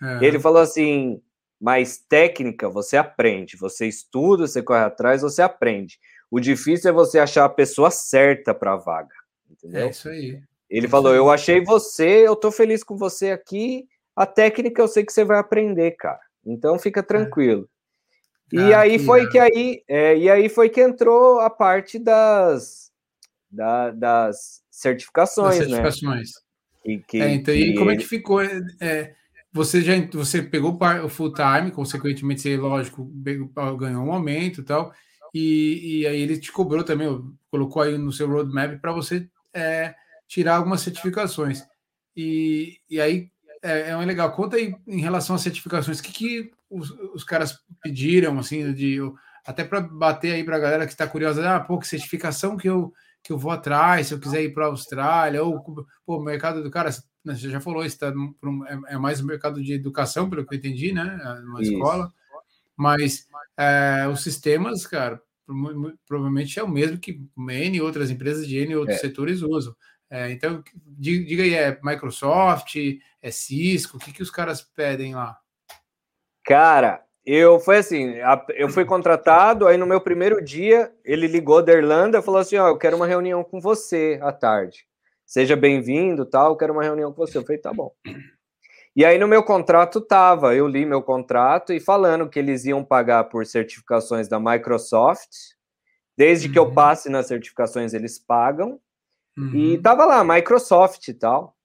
É. 0.01 0.25
Ele 0.25 0.39
falou 0.39 0.61
assim, 0.61 1.21
mas 1.59 1.97
técnica 1.97 2.69
você 2.69 2.97
aprende, 2.97 3.57
você 3.57 3.87
estuda, 3.87 4.47
você 4.47 4.61
corre 4.61 4.83
atrás, 4.83 5.21
você 5.21 5.41
aprende. 5.41 5.99
O 6.29 6.39
difícil 6.39 6.89
é 6.89 6.93
você 6.93 7.19
achar 7.19 7.45
a 7.45 7.49
pessoa 7.49 7.89
certa 7.89 8.53
para 8.53 8.73
a 8.73 8.77
vaga. 8.77 9.15
Entendeu? 9.49 9.87
É 9.87 9.89
isso 9.89 10.09
aí. 10.09 10.41
Ele 10.69 10.85
é 10.85 10.89
falou: 10.89 11.15
Eu 11.15 11.29
achei 11.29 11.61
você, 11.61 12.27
eu 12.27 12.35
tô 12.35 12.51
feliz 12.51 12.83
com 12.83 12.97
você 12.97 13.31
aqui. 13.31 13.87
A 14.15 14.25
técnica 14.25 14.81
eu 14.81 14.87
sei 14.87 15.05
que 15.05 15.13
você 15.13 15.23
vai 15.23 15.39
aprender, 15.39 15.91
cara. 15.91 16.19
Então 16.45 16.77
fica 16.77 16.99
é. 16.99 17.03
tranquilo. 17.03 17.69
É. 18.53 18.57
E 18.57 18.73
ah, 18.73 18.79
aí 18.81 18.99
foi 18.99 19.23
é. 19.23 19.29
que 19.29 19.39
aí, 19.39 19.83
é, 19.87 20.17
e 20.17 20.29
aí 20.29 20.49
foi 20.49 20.69
que 20.69 20.81
entrou 20.81 21.39
a 21.39 21.49
parte 21.49 21.99
das, 21.99 22.91
da, 23.49 23.91
das 23.91 24.63
certificações, 24.71 25.57
das 25.59 25.67
certificações. 25.67 26.29
né? 26.29 26.41
Que, 26.83 26.97
que, 26.99 27.21
é, 27.21 27.29
então, 27.31 27.53
que 27.53 27.59
e 27.59 27.75
como 27.75 27.91
é 27.91 27.97
que 27.97 28.05
ficou? 28.05 28.39
Você 29.57 29.81
já 29.81 29.93
você 30.13 30.41
pegou 30.41 30.77
o 31.03 31.09
full 31.09 31.33
time, 31.33 31.71
consequentemente, 31.71 32.41
você, 32.41 32.55
lógico, 32.55 33.11
ganhou 33.77 34.05
um 34.05 34.13
aumento 34.13 34.61
e 34.61 34.63
tal. 34.63 34.93
E, 35.33 36.01
e 36.01 36.07
aí 36.07 36.21
ele 36.21 36.39
te 36.39 36.51
cobrou 36.51 36.83
também, 36.83 37.07
colocou 37.51 37.81
aí 37.81 37.97
no 37.97 38.11
seu 38.11 38.29
roadmap 38.29 38.79
para 38.79 38.91
você 38.91 39.27
é, 39.53 39.93
tirar 40.27 40.57
algumas 40.57 40.81
certificações. 40.81 41.63
E, 42.15 42.77
e 42.89 43.01
aí 43.01 43.29
é, 43.61 43.89
é 43.89 43.97
legal. 43.97 44.31
Conta 44.31 44.57
aí 44.57 44.75
em 44.87 45.01
relação 45.01 45.35
às 45.35 45.41
certificações, 45.41 45.99
o 45.99 46.03
que, 46.03 46.13
que 46.13 46.51
os, 46.69 46.91
os 47.13 47.23
caras 47.23 47.59
pediram, 47.81 48.37
assim, 48.39 48.73
de 48.73 48.99
até 49.45 49.63
para 49.63 49.81
bater 49.81 50.33
aí 50.33 50.43
para 50.43 50.57
a 50.57 50.59
galera 50.59 50.85
que 50.85 50.91
está 50.91 51.07
curiosa, 51.07 51.55
ah, 51.55 51.59
pô, 51.59 51.79
que 51.79 51.87
certificação 51.87 52.57
que 52.57 52.67
eu, 52.67 52.93
que 53.23 53.31
eu 53.31 53.37
vou 53.37 53.51
atrás, 53.51 54.07
se 54.07 54.13
eu 54.13 54.19
quiser 54.19 54.43
ir 54.43 54.53
para 54.53 54.65
a 54.65 54.69
Austrália, 54.69 55.43
ou 55.43 55.61
pô, 56.05 56.17
o 56.17 56.21
mercado 56.21 56.61
do 56.61 56.69
cara, 56.69 56.89
você 57.23 57.49
já 57.49 57.59
falou, 57.59 57.83
isso 57.83 57.99
tá, 57.99 58.13
é, 58.67 58.93
é 58.95 58.97
mais 58.97 59.19
o 59.19 59.25
mercado 59.25 59.61
de 59.61 59.73
educação, 59.73 60.29
pelo 60.29 60.45
que 60.45 60.53
eu 60.53 60.57
entendi, 60.57 60.93
né? 60.93 61.19
Uma 61.45 61.61
escola. 61.61 62.13
Mas 62.75 63.27
é, 63.57 64.07
os 64.07 64.21
sistemas, 64.21 64.85
cara, 64.85 65.21
provavelmente 66.05 66.59
é 66.59 66.63
o 66.63 66.69
mesmo 66.69 66.97
que 66.97 67.21
N 67.37 67.81
outras 67.81 68.11
empresas 68.11 68.47
de 68.47 68.57
N 68.57 68.75
outros 68.75 68.97
é. 68.97 68.99
setores 68.99 69.41
usam. 69.41 69.75
É, 70.09 70.31
então, 70.31 70.63
diga 70.85 71.43
aí, 71.43 71.53
é 71.53 71.79
Microsoft, 71.83 72.75
é 73.21 73.31
Cisco, 73.31 73.97
o 73.97 73.99
que, 73.99 74.13
que 74.13 74.21
os 74.21 74.31
caras 74.31 74.61
pedem 74.61 75.15
lá? 75.15 75.37
Cara, 76.45 77.03
eu 77.25 77.59
foi 77.59 77.79
assim, 77.79 78.13
eu 78.55 78.69
fui 78.69 78.85
contratado, 78.85 79.67
aí 79.67 79.75
no 79.75 79.85
meu 79.85 79.99
primeiro 79.99 80.41
dia, 80.41 80.93
ele 81.03 81.27
ligou 81.27 81.61
da 81.61 81.73
Irlanda 81.73 82.19
e 82.19 82.21
falou 82.21 82.39
assim, 82.39 82.55
ó, 82.55 82.69
eu 82.69 82.77
quero 82.77 82.95
uma 82.95 83.05
reunião 83.05 83.43
com 83.43 83.59
você 83.59 84.17
à 84.21 84.31
tarde. 84.31 84.87
Seja 85.27 85.57
bem-vindo, 85.57 86.25
tal, 86.25 86.51
eu 86.51 86.55
quero 86.55 86.71
uma 86.71 86.81
reunião 86.81 87.11
com 87.11 87.17
você. 87.17 87.37
Eu 87.37 87.43
falei, 87.43 87.57
tá 87.57 87.73
bom. 87.73 87.91
E 88.95 89.03
aí 89.03 89.19
no 89.19 89.27
meu 89.27 89.43
contrato 89.43 89.99
tava, 89.99 90.55
eu 90.55 90.65
li 90.65 90.85
meu 90.85 91.03
contrato 91.03 91.73
e 91.73 91.81
falando 91.81 92.29
que 92.29 92.39
eles 92.39 92.63
iam 92.63 92.81
pagar 92.81 93.25
por 93.25 93.45
certificações 93.45 94.29
da 94.29 94.39
Microsoft, 94.39 95.29
desde 96.17 96.47
uhum. 96.47 96.53
que 96.53 96.59
eu 96.59 96.63
uhum. 96.63 96.73
passe 96.73 97.09
nas 97.09 97.27
certificações 97.27 97.93
eles 97.93 98.17
pagam. 98.17 98.79
Uhum. 99.37 99.53
E 99.53 99.77
tava 99.79 100.05
lá 100.05 100.23
Microsoft 100.23 101.05
e 101.09 101.13
tal. 101.13 101.57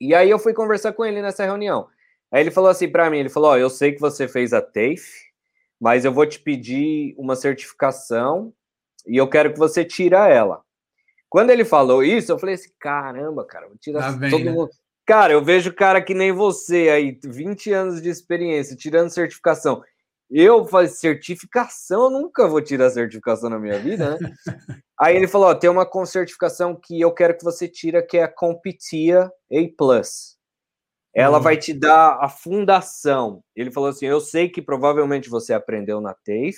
E 0.00 0.12
aí 0.12 0.28
eu 0.28 0.38
fui 0.40 0.52
conversar 0.52 0.92
com 0.94 1.04
ele 1.04 1.22
nessa 1.22 1.44
reunião. 1.44 1.88
Aí 2.30 2.40
ele 2.40 2.50
falou 2.50 2.68
assim 2.68 2.88
para 2.88 3.08
mim, 3.08 3.18
ele 3.18 3.28
falou: 3.28 3.50
"Ó, 3.50 3.54
oh, 3.54 3.56
eu 3.56 3.70
sei 3.70 3.92
que 3.92 4.00
você 4.00 4.26
fez 4.26 4.52
a 4.52 4.60
TAFE, 4.60 5.30
mas 5.80 6.04
eu 6.04 6.12
vou 6.12 6.26
te 6.26 6.40
pedir 6.40 7.14
uma 7.16 7.36
certificação 7.36 8.52
e 9.06 9.16
eu 9.16 9.28
quero 9.30 9.52
que 9.52 9.58
você 9.60 9.84
tira 9.84 10.28
ela". 10.28 10.63
Quando 11.34 11.50
ele 11.50 11.64
falou 11.64 12.04
isso, 12.04 12.30
eu 12.30 12.38
falei 12.38 12.54
assim: 12.54 12.70
"Caramba, 12.78 13.44
cara, 13.44 13.66
vou 13.66 13.76
tirar 13.76 14.16
tá 14.20 14.30
todo 14.30 14.44
né? 14.44 14.52
mundo 14.52 14.70
Cara, 15.04 15.32
eu 15.32 15.42
vejo 15.42 15.74
cara 15.74 16.00
que 16.00 16.14
nem 16.14 16.30
você 16.30 16.90
aí, 16.90 17.18
20 17.24 17.72
anos 17.72 18.00
de 18.00 18.08
experiência, 18.08 18.76
tirando 18.76 19.10
certificação. 19.10 19.82
Eu 20.30 20.64
faço 20.64 20.94
certificação, 20.94 22.04
eu 22.04 22.10
nunca 22.10 22.46
vou 22.46 22.62
tirar 22.62 22.88
certificação 22.88 23.50
na 23.50 23.58
minha 23.58 23.80
vida, 23.80 24.16
né? 24.16 24.18
aí 24.96 25.16
ele 25.16 25.26
falou: 25.26 25.48
ó, 25.48 25.54
tem 25.56 25.68
uma 25.68 25.90
certificação 26.06 26.78
que 26.80 27.00
eu 27.00 27.12
quero 27.12 27.36
que 27.36 27.42
você 27.42 27.66
tira, 27.66 28.00
que 28.00 28.16
é 28.16 28.22
a 28.22 28.32
Competia 28.32 29.28
A. 29.52 30.00
Ela 31.12 31.38
uhum. 31.38 31.42
vai 31.42 31.56
te 31.56 31.74
dar 31.74 32.16
a 32.20 32.28
fundação. 32.28 33.42
Ele 33.56 33.72
falou 33.72 33.88
assim: 33.88 34.06
eu 34.06 34.20
sei 34.20 34.48
que 34.48 34.62
provavelmente 34.62 35.28
você 35.28 35.52
aprendeu 35.52 36.00
na 36.00 36.14
TAFE, 36.14 36.54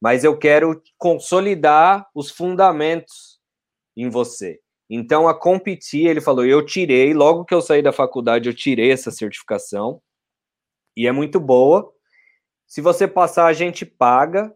mas 0.00 0.22
eu 0.22 0.38
quero 0.38 0.80
consolidar 0.96 2.06
os 2.14 2.30
fundamentos 2.30 3.39
em 3.96 4.08
você. 4.08 4.60
Então, 4.88 5.28
a 5.28 5.34
competir, 5.34 6.06
ele 6.06 6.20
falou, 6.20 6.44
eu 6.44 6.64
tirei, 6.64 7.14
logo 7.14 7.44
que 7.44 7.54
eu 7.54 7.62
saí 7.62 7.80
da 7.80 7.92
faculdade, 7.92 8.48
eu 8.48 8.54
tirei 8.54 8.90
essa 8.90 9.10
certificação, 9.10 10.02
e 10.96 11.06
é 11.06 11.12
muito 11.12 11.38
boa. 11.38 11.92
Se 12.66 12.80
você 12.80 13.06
passar, 13.06 13.46
a 13.46 13.52
gente 13.52 13.86
paga. 13.86 14.52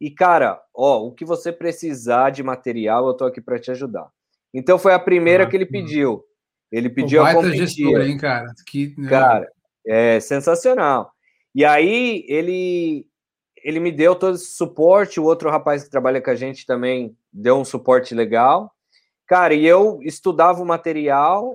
E, 0.00 0.10
cara, 0.10 0.60
ó, 0.74 1.02
o 1.02 1.12
que 1.12 1.24
você 1.24 1.50
precisar 1.50 2.30
de 2.30 2.42
material, 2.42 3.06
eu 3.06 3.14
tô 3.14 3.24
aqui 3.24 3.40
para 3.40 3.58
te 3.58 3.70
ajudar. 3.70 4.08
Então, 4.52 4.78
foi 4.78 4.92
a 4.92 4.98
primeira 4.98 5.44
ah, 5.44 5.46
que 5.46 5.56
ele 5.56 5.66
pediu. 5.66 6.22
Ele 6.70 6.90
pediu 6.90 7.24
a 7.24 7.32
competir. 7.34 7.66
Gestor, 7.66 8.00
hein, 8.02 8.18
cara? 8.18 8.52
Que, 8.66 8.94
né? 8.96 9.08
Cara, 9.08 9.50
é 9.86 10.20
sensacional. 10.20 11.12
E 11.54 11.64
aí, 11.64 12.24
ele 12.28 13.06
ele 13.64 13.80
me 13.80 13.90
deu 13.90 14.14
todo 14.14 14.36
esse 14.36 14.54
suporte. 14.54 15.18
O 15.18 15.24
outro 15.24 15.50
rapaz 15.50 15.84
que 15.84 15.90
trabalha 15.90 16.20
com 16.20 16.30
a 16.30 16.34
gente 16.34 16.64
também 16.64 17.16
deu 17.32 17.56
um 17.56 17.64
suporte 17.64 18.14
legal. 18.14 18.72
Cara, 19.28 19.52
e 19.52 19.66
eu 19.66 20.00
estudava 20.02 20.62
o 20.62 20.66
material, 20.66 21.54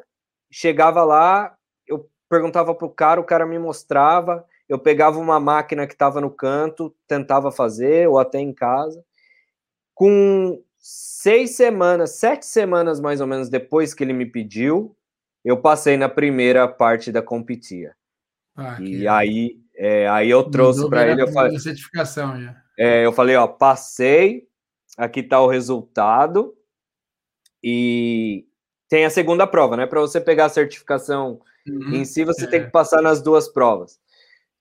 chegava 0.52 1.04
lá, 1.04 1.58
eu 1.88 2.08
perguntava 2.30 2.76
pro 2.76 2.88
cara, 2.88 3.20
o 3.20 3.24
cara 3.24 3.48
me 3.48 3.58
mostrava, 3.58 4.46
eu 4.70 4.78
pegava 4.78 5.18
uma 5.18 5.40
máquina 5.40 5.88
que 5.88 5.94
estava 5.94 6.22
no 6.22 6.30
canto, 6.30 6.96
tentava 7.08 7.52
fazer, 7.52 8.08
ou 8.08 8.20
até 8.20 8.40
em 8.40 8.54
casa. 8.54 9.04
Com 9.96 10.62
seis 10.78 11.56
semanas, 11.56 12.12
sete 12.12 12.46
semanas 12.46 13.00
mais 13.00 13.20
ou 13.20 13.26
menos 13.26 13.50
depois 13.50 13.92
que 13.94 14.04
ele 14.04 14.14
me 14.14 14.28
pediu, 14.28 14.96
eu 15.44 15.58
passei 15.58 15.98
na 15.98 16.08
primeira 16.08 16.68
parte 16.68 17.12
da 17.12 17.24
competia. 17.24 17.96
Ah, 18.56 18.78
e 18.80 19.08
aí, 19.08 19.60
é, 19.76 20.08
aí 20.08 20.30
eu 20.30 20.44
trouxe 20.44 20.88
para 20.88 21.08
ele, 21.08 21.24
eu 21.24 21.28
falei, 21.30 21.58
certificação 21.58 22.40
já. 22.40 22.56
É, 22.78 23.04
eu 23.04 23.12
falei, 23.12 23.36
ó, 23.36 23.48
passei, 23.48 24.48
aqui 24.96 25.22
está 25.22 25.42
o 25.42 25.48
resultado. 25.48 26.56
E 27.64 28.46
tem 28.90 29.06
a 29.06 29.10
segunda 29.10 29.48
prova, 29.48 29.78
né? 29.78 29.86
Para 29.86 30.02
você 30.02 30.20
pegar 30.20 30.46
a 30.46 30.50
certificação 30.50 31.40
uhum, 31.68 31.94
em 31.94 32.06
si, 32.06 32.24
você 32.24 32.46
é. 32.46 32.48
tem 32.48 32.64
que 32.66 32.72
passar 32.72 33.02
nas 33.02 33.22
duas 33.22 33.48
provas. 33.48 34.00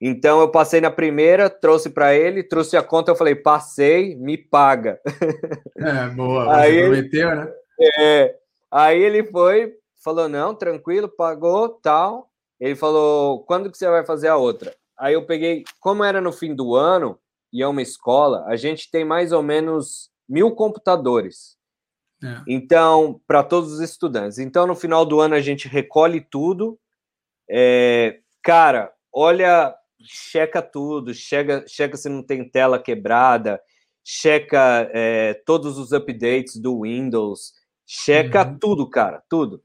Então 0.01 0.41
eu 0.41 0.51
passei 0.51 0.81
na 0.81 0.91
primeira, 0.91 1.49
trouxe 1.49 1.89
para 1.89 2.15
ele, 2.15 2.43
trouxe 2.43 2.77
a 2.77 2.83
conta, 2.83 3.13
eu 3.13 3.17
falei, 3.17 3.37
passei, 3.37 4.17
me 4.17 4.37
paga. 4.37 5.01
É, 5.77 6.09
boa, 6.09 6.55
aí 6.57 6.83
prometeu, 6.83 7.35
né? 7.35 7.53
É, 7.99 8.37
aí 8.71 9.01
ele 9.01 9.25
foi, 9.25 9.75
falou, 10.03 10.29
não, 10.29 10.55
tranquilo, 10.55 11.09
pagou, 11.09 11.69
tal. 11.69 12.29
Ele 12.59 12.75
falou, 12.75 13.45
quando 13.45 13.71
que 13.71 13.79
você 13.79 13.89
vai 13.89 14.05
fazer 14.05 14.29
a 14.29 14.37
outra? 14.37 14.75
Aí 14.99 15.15
eu 15.15 15.27
peguei, 15.27 15.65
como 15.81 16.05
era 16.05 16.21
no 16.21 16.33
fim 16.33 16.55
do 16.55 16.75
ano, 16.75 17.19
e 17.53 17.63
é 17.63 17.67
uma 17.67 17.83
escola, 17.83 18.45
a 18.47 18.57
gente 18.57 18.91
tem 18.91 19.05
mais 19.05 19.31
ou 19.33 19.43
menos 19.43 20.11
mil 20.29 20.53
computadores. 20.53 21.57
É. 22.23 22.43
Então, 22.47 23.21
para 23.27 23.43
todos 23.43 23.73
os 23.73 23.81
estudantes. 23.81 24.39
Então, 24.39 24.67
no 24.67 24.75
final 24.75 25.05
do 25.05 25.21
ano, 25.21 25.35
a 25.35 25.41
gente 25.41 25.69
recolhe 25.69 26.21
tudo. 26.21 26.79
É, 27.51 28.19
cara, 28.43 28.93
olha, 29.13 29.75
checa 30.05 30.63
tudo, 30.63 31.15
checa, 31.15 31.65
checa 31.67 31.97
se 31.97 32.09
não 32.09 32.23
tem 32.23 32.49
tela 32.49 32.79
quebrada, 32.79 33.61
checa 34.05 34.89
é, 34.93 35.35
todos 35.47 35.79
os 35.79 35.93
updates 35.93 36.57
do 36.57 36.83
Windows, 36.83 37.53
checa 37.87 38.47
uhum. 38.47 38.59
tudo, 38.59 38.89
cara, 38.89 39.23
tudo. 39.29 39.63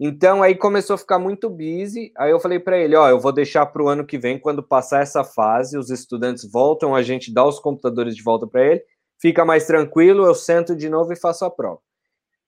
Então 0.00 0.42
aí 0.42 0.54
começou 0.54 0.94
a 0.94 0.98
ficar 0.98 1.18
muito 1.18 1.50
busy. 1.50 2.12
Aí 2.16 2.30
eu 2.30 2.38
falei 2.38 2.60
para 2.60 2.78
ele, 2.78 2.94
ó, 2.94 3.08
eu 3.08 3.18
vou 3.18 3.32
deixar 3.32 3.66
para 3.66 3.82
o 3.82 3.88
ano 3.88 4.06
que 4.06 4.16
vem, 4.16 4.38
quando 4.38 4.62
passar 4.62 5.02
essa 5.02 5.24
fase, 5.24 5.76
os 5.76 5.90
estudantes 5.90 6.48
voltam, 6.50 6.94
a 6.94 7.02
gente 7.02 7.32
dá 7.32 7.44
os 7.44 7.58
computadores 7.58 8.14
de 8.14 8.22
volta 8.22 8.46
para 8.46 8.64
ele, 8.64 8.82
fica 9.20 9.44
mais 9.44 9.66
tranquilo, 9.66 10.24
eu 10.24 10.34
sento 10.34 10.76
de 10.76 10.88
novo 10.88 11.12
e 11.12 11.16
faço 11.16 11.44
a 11.44 11.50
prova. 11.50 11.80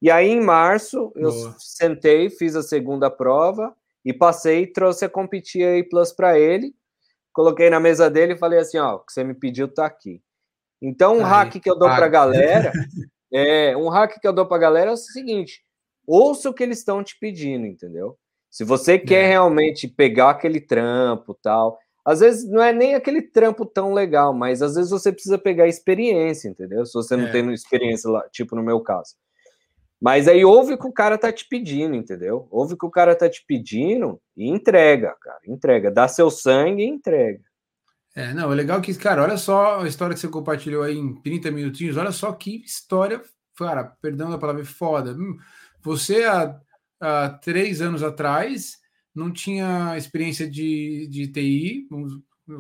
E 0.01 0.11
aí, 0.11 0.29
em 0.29 0.41
março, 0.41 1.13
eu 1.15 1.31
Boa. 1.31 1.57
sentei, 1.59 2.31
fiz 2.31 2.57
a 2.57 2.63
segunda 2.63 3.11
prova 3.11 3.75
e 4.05 4.13
passei, 4.13 4.67
trouxe 4.67 5.05
a 5.05 5.09
Competir 5.09 5.67
A 5.67 5.89
Plus 5.89 6.11
para 6.13 6.39
ele, 6.39 6.75
coloquei 7.33 7.69
na 7.69 7.79
mesa 7.79 8.09
dele 8.09 8.33
e 8.33 8.39
falei 8.39 8.59
assim: 8.59 8.79
ó, 8.79 8.95
o 8.95 9.01
que 9.01 9.13
você 9.13 9.23
me 9.23 9.35
pediu 9.35 9.69
tá 9.69 9.85
aqui. 9.85 10.23
Então, 10.81 11.19
um 11.19 11.25
aí, 11.25 11.31
hack 11.31 11.61
que 11.61 11.71
eu 11.71 11.79
dou 11.79 11.89
para 11.89 12.07
a 12.07 12.09
galera 12.11 12.73
é 13.33 13.77
um 13.77 13.89
hack 13.89 14.19
que 14.19 14.27
eu 14.27 14.33
dou 14.33 14.47
para 14.47 14.59
galera 14.59 14.91
é 14.91 14.95
o 14.95 14.97
seguinte: 14.97 15.63
ouça 16.07 16.49
o 16.49 16.55
que 16.55 16.63
eles 16.63 16.79
estão 16.79 17.05
te 17.05 17.19
pedindo, 17.19 17.67
entendeu? 17.67 18.17
Se 18.51 18.65
você 18.65 18.99
quer 18.99 19.25
é. 19.25 19.29
realmente 19.29 19.87
pegar 19.87 20.31
aquele 20.31 20.61
trampo 20.61 21.39
tal, 21.41 21.79
às 22.05 22.21
vezes 22.21 22.49
não 22.49 22.63
é 22.63 22.73
nem 22.73 22.95
aquele 22.95 23.23
trampo 23.23 23.65
tão 23.65 23.93
legal, 23.93 24.33
mas 24.33 24.63
às 24.63 24.75
vezes 24.75 24.91
você 24.91 25.13
precisa 25.13 25.39
pegar 25.39 25.69
experiência, 25.69 26.49
entendeu? 26.49 26.85
Se 26.85 26.95
você 26.95 27.17
não 27.17 27.27
é. 27.27 27.31
tem 27.31 27.53
experiência 27.53 28.11
lá, 28.11 28.29
tipo 28.31 28.57
no 28.57 28.63
meu 28.63 28.81
caso. 28.81 29.15
Mas 30.01 30.27
aí 30.27 30.45
ouve 30.45 30.73
o 30.73 30.79
que 30.79 30.87
o 30.87 30.93
cara 30.93 31.19
tá 31.19 31.31
te 31.31 31.47
pedindo, 31.47 31.95
entendeu? 31.95 32.49
Ouve 32.51 32.73
o 32.73 32.77
que 32.77 32.87
o 32.87 32.91
cara 32.91 33.15
tá 33.15 33.29
te 33.29 33.45
pedindo 33.47 34.21
e 34.35 34.49
entrega, 34.49 35.15
cara. 35.21 35.41
Entrega. 35.47 35.91
Dá 35.91 36.09
seu 36.09 36.31
sangue 36.31 36.83
e 36.83 36.89
entrega. 36.89 37.43
É, 38.17 38.33
não, 38.33 38.51
é 38.51 38.55
legal 38.55 38.81
que, 38.81 38.95
cara, 38.95 39.23
olha 39.23 39.37
só 39.37 39.81
a 39.81 39.87
história 39.87 40.15
que 40.15 40.21
você 40.21 40.29
compartilhou 40.29 40.83
aí 40.83 40.97
em 40.97 41.21
30 41.21 41.51
minutinhos. 41.51 41.99
Olha 41.99 42.13
só 42.13 42.33
que 42.33 42.65
história, 42.65 43.21
cara, 43.57 43.85
perdão 44.01 44.31
da 44.31 44.39
palavra, 44.39 44.65
foda. 44.65 45.13
Hum, 45.13 45.37
você, 45.83 46.25
há, 46.25 46.59
há 46.99 47.29
três 47.29 47.83
anos 47.83 48.03
atrás, 48.03 48.79
não 49.15 49.31
tinha 49.31 49.97
experiência 49.99 50.49
de, 50.49 51.07
de 51.09 51.29
TI, 51.29 51.89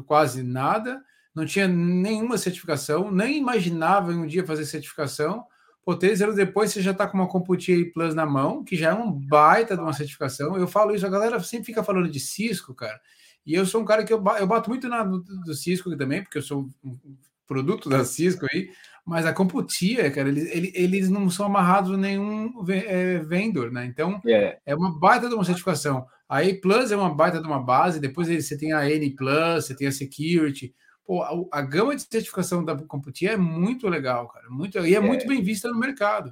quase 0.07 0.43
nada, 0.43 1.03
não 1.34 1.47
tinha 1.47 1.66
nenhuma 1.66 2.36
certificação, 2.36 3.11
nem 3.11 3.38
imaginava 3.38 4.12
em 4.12 4.18
um 4.18 4.26
dia 4.26 4.47
fazer 4.47 4.66
certificação 4.66 5.45
Pô, 5.84 5.96
três 5.96 6.20
anos 6.20 6.36
depois 6.36 6.70
você 6.70 6.82
já 6.82 6.90
está 6.90 7.06
com 7.06 7.16
uma 7.16 7.28
Compute 7.28 7.86
Plus 7.94 8.14
na 8.14 8.26
mão, 8.26 8.62
que 8.62 8.76
já 8.76 8.90
é 8.90 8.94
um 8.94 9.10
baita 9.10 9.74
de 9.74 9.82
uma 9.82 9.92
certificação. 9.92 10.56
Eu 10.56 10.68
falo 10.68 10.94
isso, 10.94 11.06
a 11.06 11.10
galera 11.10 11.40
sempre 11.40 11.66
fica 11.66 11.82
falando 11.82 12.10
de 12.10 12.20
Cisco, 12.20 12.74
cara. 12.74 13.00
E 13.46 13.54
eu 13.54 13.64
sou 13.64 13.80
um 13.80 13.84
cara 13.84 14.04
que 14.04 14.12
eu, 14.12 14.22
eu 14.38 14.46
bato 14.46 14.68
muito 14.68 14.88
na, 14.88 15.02
do, 15.02 15.22
do 15.22 15.54
Cisco 15.54 15.96
também, 15.96 16.22
porque 16.22 16.38
eu 16.38 16.42
sou 16.42 16.68
um 16.84 16.98
produto 17.46 17.88
da 17.88 18.04
Cisco 18.04 18.46
aí, 18.52 18.70
mas 19.04 19.26
a 19.26 19.32
Computia, 19.32 20.10
cara, 20.10 20.28
eles, 20.28 20.48
eles, 20.54 20.70
eles 20.74 21.10
não 21.10 21.28
são 21.28 21.46
amarrados 21.46 21.92
a 21.92 21.96
nenhum 21.96 22.52
é, 22.68 23.18
vendor, 23.18 23.72
né? 23.72 23.84
Então, 23.86 24.20
yeah. 24.24 24.56
é 24.64 24.74
uma 24.74 24.96
baita 24.96 25.28
de 25.28 25.34
uma 25.34 25.44
certificação. 25.44 26.06
A 26.28 26.40
A 26.42 26.60
Plus 26.60 26.92
é 26.92 26.96
uma 26.96 27.12
baita 27.12 27.40
de 27.40 27.46
uma 27.46 27.60
base, 27.60 27.98
depois 27.98 28.28
você 28.28 28.56
tem 28.56 28.72
a 28.72 28.88
N 28.88 29.10
Plus, 29.16 29.66
você 29.66 29.74
tem 29.74 29.88
a 29.88 29.92
Security, 29.92 30.72
Pô, 31.11 31.24
a, 31.24 31.58
a, 31.58 31.61
gama 31.61 31.96
de 31.96 32.02
certificação 32.02 32.64
da 32.64 32.76
Computia 32.76 33.32
é 33.32 33.36
muito 33.36 33.88
legal, 33.88 34.28
cara. 34.28 34.48
Muito, 34.48 34.78
e 34.78 34.94
é, 34.94 34.98
é. 34.98 35.00
muito 35.00 35.26
bem 35.26 35.42
vista 35.42 35.68
no 35.68 35.76
mercado. 35.76 36.30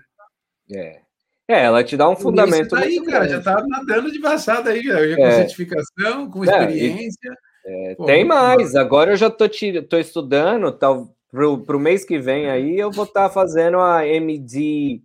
É. 0.73 1.01
É, 1.49 1.65
ela 1.65 1.83
te 1.83 1.97
dá 1.97 2.09
um 2.09 2.15
fundamento. 2.15 2.69
Tá 2.69 2.83
aí, 2.83 3.03
cara, 3.05 3.29
já 3.29 3.43
tá 3.43 3.61
nadando 3.67 4.13
de 4.13 4.21
passada 4.21 4.71
aí, 4.71 4.81
já 4.85 5.17
com 5.17 5.27
é. 5.27 5.33
certificação, 5.33 6.31
com 6.31 6.45
experiência. 6.45 7.37
É, 7.67 7.95
Pô, 7.97 8.05
tem 8.05 8.25
mais. 8.25 8.77
Agora 8.77 9.15
eu 9.15 9.17
já 9.17 9.29
tô, 9.29 9.47
tô 9.91 9.99
estudando, 9.99 10.71
tal, 10.71 11.13
pro, 11.29 11.59
pro 11.65 11.81
mês 11.81 12.05
que 12.05 12.17
vem 12.17 12.49
aí, 12.49 12.79
eu 12.79 12.93
vou 12.93 13.05
estar 13.05 13.25
tá 13.25 13.35
fazendo 13.35 13.81
a 13.81 14.07
MD 14.07 15.03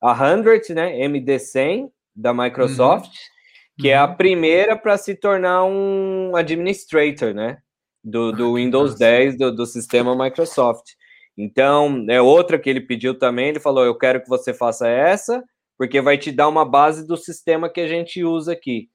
100, 0.00 0.72
né? 0.76 1.02
MD 1.02 1.36
100 1.36 1.90
da 2.14 2.32
Microsoft, 2.32 3.08
uhum. 3.08 3.82
que 3.82 3.88
uhum. 3.88 3.92
é 3.92 3.96
a 3.96 4.06
uhum. 4.06 4.14
primeira 4.14 4.76
para 4.76 4.96
se 4.96 5.16
tornar 5.16 5.64
um 5.64 6.36
administrator, 6.36 7.34
né? 7.34 7.58
Do, 8.02 8.32
do 8.32 8.48
ah, 8.48 8.54
Windows 8.54 8.94
10 8.96 9.36
do, 9.36 9.54
do 9.54 9.66
sistema 9.66 10.16
Microsoft. 10.16 10.92
Então, 11.36 12.04
é 12.08 12.20
outra 12.20 12.58
que 12.58 12.68
ele 12.68 12.80
pediu 12.80 13.18
também. 13.18 13.48
Ele 13.48 13.60
falou: 13.60 13.84
Eu 13.84 13.96
quero 13.96 14.22
que 14.22 14.28
você 14.28 14.52
faça 14.52 14.88
essa, 14.88 15.42
porque 15.78 16.00
vai 16.00 16.18
te 16.18 16.30
dar 16.30 16.48
uma 16.48 16.64
base 16.64 17.06
do 17.06 17.16
sistema 17.16 17.70
que 17.70 17.80
a 17.80 17.88
gente 17.88 18.22
usa 18.24 18.52
aqui. 18.52 18.88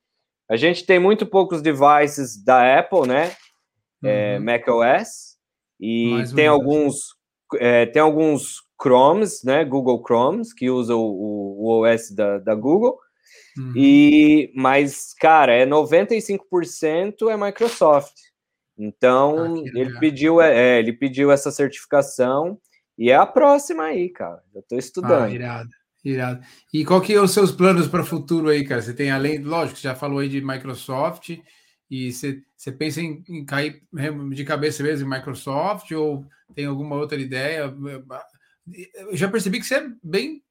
A 0.50 0.56
gente 0.56 0.86
tem 0.86 1.00
muito 1.00 1.26
poucos 1.26 1.62
devices 1.62 2.44
da 2.44 2.80
Apple, 2.80 3.08
né? 3.08 3.36
É, 4.04 4.38
uhum. 4.38 4.46
macOS, 4.46 5.36
e 5.80 6.12
Mais 6.12 6.32
tem 6.32 6.48
alguns, 6.48 6.96
é, 7.56 7.88
tem 7.88 8.02
alguns 8.02 8.64
Chromes, 8.82 9.44
né? 9.44 9.66
Google 9.66 10.04
Chromes, 10.06 10.54
que 10.54 10.70
usa 10.70 10.96
o, 10.96 11.02
o 11.02 11.82
OS 11.82 12.12
da, 12.12 12.38
da 12.38 12.54
Google. 12.54 13.00
Uhum. 13.58 13.74
E, 13.76 14.52
mas, 14.54 15.14
cara, 15.14 15.54
é 15.54 15.66
95% 15.66 17.32
é 17.32 17.38
Microsoft. 17.38 18.14
Então, 18.78 19.56
ah, 19.56 19.70
ele 19.74 19.98
pediu, 20.00 20.42
é, 20.42 20.58
é, 20.58 20.80
ele 20.80 20.94
pediu 20.94 21.32
essa 21.32 21.52
certificação 21.52 22.60
e 22.98 23.10
é 23.10 23.16
a 23.16 23.26
próxima 23.26 23.84
aí, 23.84 24.10
cara. 24.10 24.42
Eu 24.54 24.62
estou 24.62 24.78
estudando. 24.78 25.24
Ah, 25.24 25.32
irado, 25.32 25.70
irado. 26.04 26.46
E 26.74 26.84
qual 26.84 27.02
que 27.02 27.14
é 27.14 27.22
os 27.22 27.32
seus 27.32 27.52
planos 27.52 27.88
para 27.88 28.02
o 28.02 28.06
futuro 28.06 28.50
aí, 28.50 28.66
cara? 28.66 28.82
Você 28.82 28.94
tem 28.94 29.12
além, 29.12 29.40
lógico, 29.40 29.78
você 29.78 29.88
já 29.88 29.96
falou 29.96 30.20
aí 30.20 30.30
de 30.30 30.42
Microsoft 30.42 31.38
e 31.90 32.12
você, 32.12 32.42
você 32.56 32.72
pensa 32.72 33.02
em, 33.02 33.24
em 33.30 33.46
cair 33.46 33.82
de 34.34 34.44
cabeça 34.44 34.84
mesmo 34.84 35.08
em 35.08 35.18
Microsoft 35.18 35.92
ou 35.92 36.26
tem 36.54 36.66
alguma 36.66 36.96
outra 36.96 37.20
ideia? 37.20 37.74
Eu 39.10 39.16
já 39.16 39.30
percebi 39.30 39.60
que 39.60 39.66
você 39.66 39.76
é 39.76 39.88
bem 40.04 40.44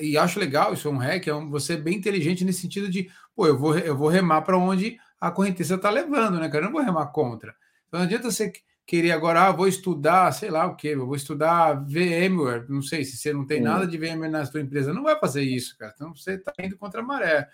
e 0.00 0.16
acho 0.16 0.38
legal, 0.38 0.72
isso 0.72 0.86
é 0.86 0.90
um 0.90 0.98
hack, 0.98 1.26
é 1.26 1.34
um, 1.34 1.50
você 1.50 1.74
é 1.74 1.76
bem 1.76 1.96
inteligente 1.96 2.44
nesse 2.44 2.60
sentido 2.60 2.88
de, 2.88 3.10
pô, 3.34 3.46
eu 3.46 3.58
vou, 3.58 3.76
eu 3.76 3.96
vou 3.96 4.08
remar 4.08 4.42
para 4.42 4.56
onde 4.56 4.98
a 5.22 5.30
correnteza 5.30 5.76
está 5.76 5.88
levando, 5.88 6.40
né, 6.40 6.48
cara? 6.48 6.64
Eu 6.64 6.64
não 6.64 6.72
vou 6.72 6.82
remar 6.82 7.06
contra. 7.06 7.54
Então 7.86 8.00
não 8.00 8.06
adianta 8.06 8.28
você 8.28 8.52
querer 8.84 9.12
agora, 9.12 9.44
ah, 9.44 9.52
vou 9.52 9.68
estudar, 9.68 10.32
sei 10.32 10.50
lá 10.50 10.66
o 10.66 10.74
quê, 10.74 10.96
vou 10.96 11.14
estudar 11.14 11.74
VMware, 11.74 12.66
não 12.68 12.82
sei, 12.82 13.04
se 13.04 13.16
você 13.16 13.32
não 13.32 13.46
tem 13.46 13.60
nada 13.60 13.86
de 13.86 13.96
VMware 13.96 14.28
na 14.28 14.44
sua 14.44 14.60
empresa, 14.60 14.92
não 14.92 15.04
vai 15.04 15.16
fazer 15.20 15.42
isso, 15.42 15.78
cara. 15.78 15.92
Então 15.94 16.12
você 16.12 16.32
está 16.32 16.52
indo 16.58 16.76
contra 16.76 17.02
a 17.02 17.04
maré. 17.04 17.48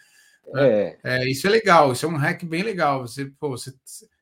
Né? 0.47 0.71
É. 0.71 0.99
é. 1.05 1.29
isso 1.29 1.47
é 1.47 1.51
legal, 1.51 1.93
isso 1.93 2.07
é 2.07 2.09
um 2.09 2.17
hack 2.17 2.43
bem 2.45 2.63
legal. 2.63 3.07
Você, 3.07 3.27
pô, 3.39 3.51
você, 3.51 3.71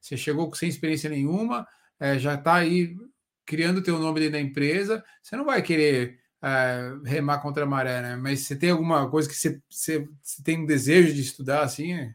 você 0.00 0.16
chegou 0.16 0.52
sem 0.52 0.68
experiência 0.68 1.08
nenhuma, 1.08 1.68
é, 2.00 2.18
já 2.18 2.34
está 2.34 2.56
aí 2.56 2.96
criando 3.44 3.78
o 3.78 3.82
teu 3.82 3.96
nome 4.00 4.18
dentro 4.18 4.32
da 4.32 4.40
empresa, 4.40 5.04
você 5.22 5.36
não 5.36 5.44
vai 5.44 5.62
querer 5.62 6.18
é, 6.42 6.92
remar 7.04 7.38
contra 7.38 7.62
a 7.62 7.66
maré, 7.66 8.02
né? 8.02 8.16
Mas 8.16 8.40
você 8.40 8.56
tem 8.56 8.70
alguma 8.70 9.08
coisa 9.08 9.28
que 9.28 9.36
você, 9.36 9.62
você, 9.70 10.08
você 10.20 10.42
tem 10.42 10.58
um 10.58 10.66
desejo 10.66 11.14
de 11.14 11.20
estudar 11.20 11.62
assim? 11.62 12.12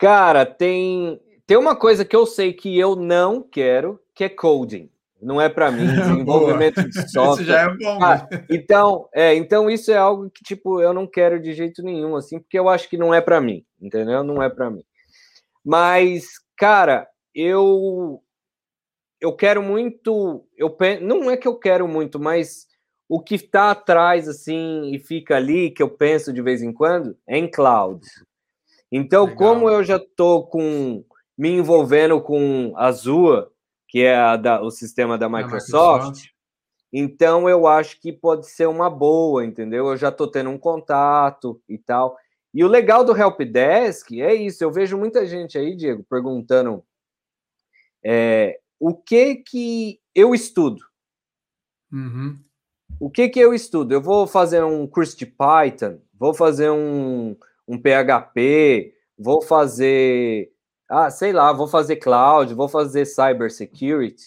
Cara, 0.00 0.46
tem 0.46 1.20
tem 1.46 1.58
uma 1.58 1.76
coisa 1.76 2.04
que 2.04 2.16
eu 2.16 2.24
sei 2.24 2.52
que 2.52 2.78
eu 2.78 2.96
não 2.96 3.42
quero, 3.42 4.00
que 4.14 4.24
é 4.24 4.28
coding. 4.28 4.88
Não 5.20 5.38
é 5.38 5.48
para 5.48 5.70
mim, 5.70 5.84
desenvolvimento 5.94 6.82
de 6.88 7.10
software. 7.10 7.42
Isso 7.42 7.44
já 7.44 7.60
é 7.60 7.76
bom. 7.76 8.02
Ah, 8.02 8.26
então, 8.48 9.08
é, 9.12 9.34
então 9.34 9.68
isso 9.68 9.90
é 9.90 9.96
algo 9.96 10.30
que 10.30 10.42
tipo 10.42 10.80
eu 10.80 10.94
não 10.94 11.06
quero 11.06 11.38
de 11.38 11.52
jeito 11.52 11.82
nenhum, 11.82 12.16
assim, 12.16 12.38
porque 12.38 12.58
eu 12.58 12.68
acho 12.68 12.88
que 12.88 12.96
não 12.96 13.12
é 13.12 13.20
para 13.20 13.40
mim, 13.40 13.62
entendeu? 13.78 14.24
Não 14.24 14.42
é 14.42 14.48
para 14.48 14.70
mim. 14.70 14.82
Mas, 15.62 16.28
cara, 16.56 17.06
eu 17.34 18.22
eu 19.20 19.36
quero 19.36 19.62
muito, 19.62 20.46
eu 20.56 20.74
não 21.02 21.30
é 21.30 21.36
que 21.36 21.46
eu 21.46 21.58
quero 21.58 21.86
muito, 21.86 22.18
mas 22.18 22.66
o 23.06 23.20
que 23.20 23.34
está 23.34 23.72
atrás 23.72 24.28
assim 24.28 24.94
e 24.94 24.98
fica 24.98 25.36
ali 25.36 25.70
que 25.70 25.82
eu 25.82 25.90
penso 25.90 26.32
de 26.32 26.40
vez 26.40 26.62
em 26.62 26.72
quando 26.72 27.18
é 27.26 27.36
em 27.36 27.50
cloud. 27.50 28.00
Então, 28.90 29.24
Legal. 29.24 29.36
como 29.36 29.68
eu 29.68 29.84
já 29.84 29.96
estou 29.96 30.46
com 30.46 31.04
me 31.38 31.50
envolvendo 31.50 32.20
com 32.20 32.72
Azure, 32.76 33.46
que 33.88 34.02
é 34.02 34.36
da, 34.36 34.60
o 34.60 34.70
sistema 34.70 35.16
da 35.16 35.28
Microsoft, 35.28 36.04
Microsoft, 36.04 36.30
então 36.92 37.48
eu 37.48 37.66
acho 37.66 38.00
que 38.00 38.12
pode 38.12 38.48
ser 38.48 38.66
uma 38.66 38.90
boa, 38.90 39.44
entendeu? 39.44 39.88
Eu 39.88 39.96
já 39.96 40.08
estou 40.08 40.28
tendo 40.28 40.50
um 40.50 40.58
contato 40.58 41.62
e 41.68 41.78
tal. 41.78 42.16
E 42.52 42.64
o 42.64 42.68
legal 42.68 43.04
do 43.04 43.16
Help 43.16 43.40
Desk 43.40 44.20
é 44.20 44.34
isso. 44.34 44.62
Eu 44.64 44.72
vejo 44.72 44.98
muita 44.98 45.24
gente 45.24 45.56
aí, 45.56 45.76
Diego, 45.76 46.04
perguntando 46.10 46.84
é, 48.04 48.58
o 48.78 48.94
que 48.94 49.36
que 49.36 50.00
eu 50.14 50.34
estudo. 50.34 50.82
Uhum. 51.92 52.36
O 52.98 53.08
que 53.08 53.28
que 53.28 53.38
eu 53.38 53.54
estudo? 53.54 53.92
Eu 53.94 54.02
vou 54.02 54.26
fazer 54.26 54.64
um 54.64 54.86
curso 54.86 55.16
de 55.16 55.26
Python, 55.26 56.00
vou 56.12 56.34
fazer 56.34 56.70
um, 56.70 57.36
um 57.70 57.78
PHP, 57.78 58.92
vou 59.16 59.40
fazer, 59.40 60.50
ah, 60.88 61.08
sei 61.08 61.32
lá, 61.32 61.52
vou 61.52 61.68
fazer 61.68 61.96
cloud, 61.96 62.52
vou 62.52 62.68
fazer 62.68 63.06
cyber 63.06 63.48
security. 63.48 64.24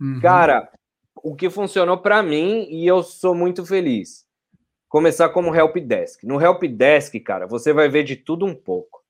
Uhum. 0.00 0.20
Cara, 0.20 0.70
o 1.16 1.34
que 1.34 1.50
funcionou 1.50 1.98
para 1.98 2.22
mim 2.22 2.68
e 2.70 2.86
eu 2.86 3.02
sou 3.02 3.34
muito 3.34 3.66
feliz. 3.66 4.24
Começar 4.88 5.28
como 5.30 5.54
help 5.54 5.76
desk. 5.78 6.24
No 6.24 6.40
help 6.40 6.62
desk, 6.62 7.18
cara, 7.20 7.48
você 7.48 7.72
vai 7.72 7.88
ver 7.88 8.04
de 8.04 8.14
tudo 8.14 8.46
um 8.46 8.54
pouco. 8.54 9.02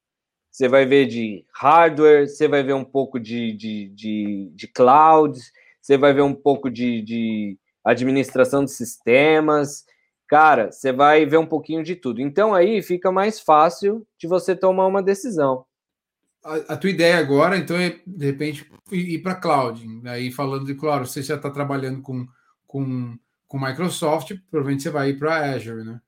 Você 0.51 0.67
vai 0.67 0.87
ver 0.87 1.07
de 1.07 1.45
hardware, 1.53 2.27
você 2.27 2.49
vai 2.49 2.63
ver 2.63 2.73
um 2.73 2.85
pouco 2.85 3.21
de, 3.21 3.53
de, 3.53 3.89
de, 3.91 4.51
de 4.55 4.67
cloud, 4.67 5.39
você 5.81 5.99
vai 5.99 6.15
ver 6.15 6.23
um 6.23 6.35
pouco 6.35 6.71
de, 6.71 7.03
de 7.03 7.59
administração 7.85 8.65
de 8.65 8.71
sistemas, 8.71 9.85
Cara, 10.29 10.71
você 10.71 10.93
vai 10.93 11.25
ver 11.25 11.39
um 11.39 11.47
pouquinho 11.47 11.83
de 11.83 11.97
tudo. 11.97 12.21
Então 12.21 12.55
aí 12.55 12.83
fica 12.83 13.11
mais 13.11 13.41
fácil 13.41 14.07
de 14.19 14.27
você 14.27 14.55
tomar 14.55 14.87
uma 14.87 15.03
decisão. 15.03 15.65
A, 16.45 16.75
a 16.75 16.77
tua 16.77 16.91
ideia 16.91 17.19
agora, 17.19 17.57
então, 17.57 17.77
é 17.77 17.99
de 18.07 18.27
repente 18.27 18.71
ir 18.93 19.23
para 19.23 19.35
cloud. 19.35 19.83
Aí 20.05 20.31
falando 20.31 20.67
de, 20.67 20.75
claro, 20.75 21.07
você 21.07 21.23
já 21.23 21.37
está 21.37 21.51
trabalhando 21.51 22.03
com, 22.03 22.27
com, 22.67 23.19
com 23.47 23.59
Microsoft, 23.59 24.35
provavelmente 24.51 24.83
você 24.83 24.91
vai 24.91 25.11
ir 25.11 25.19
para 25.19 25.53
Azure, 25.53 25.83
né? 25.83 25.99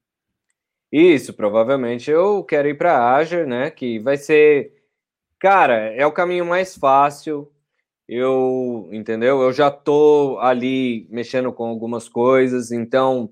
Isso, 0.92 1.32
provavelmente 1.32 2.10
eu 2.10 2.44
quero 2.44 2.68
ir 2.68 2.76
para 2.76 3.16
Azure, 3.16 3.46
né? 3.46 3.70
Que 3.70 3.98
vai 4.00 4.18
ser, 4.18 4.72
cara, 5.38 5.76
é 5.94 6.04
o 6.04 6.12
caminho 6.12 6.44
mais 6.44 6.76
fácil. 6.76 7.50
Eu, 8.06 8.88
entendeu? 8.92 9.40
Eu 9.40 9.52
já 9.52 9.70
tô 9.70 10.36
ali 10.40 11.06
mexendo 11.10 11.52
com 11.52 11.64
algumas 11.64 12.08
coisas, 12.08 12.72
então 12.72 13.30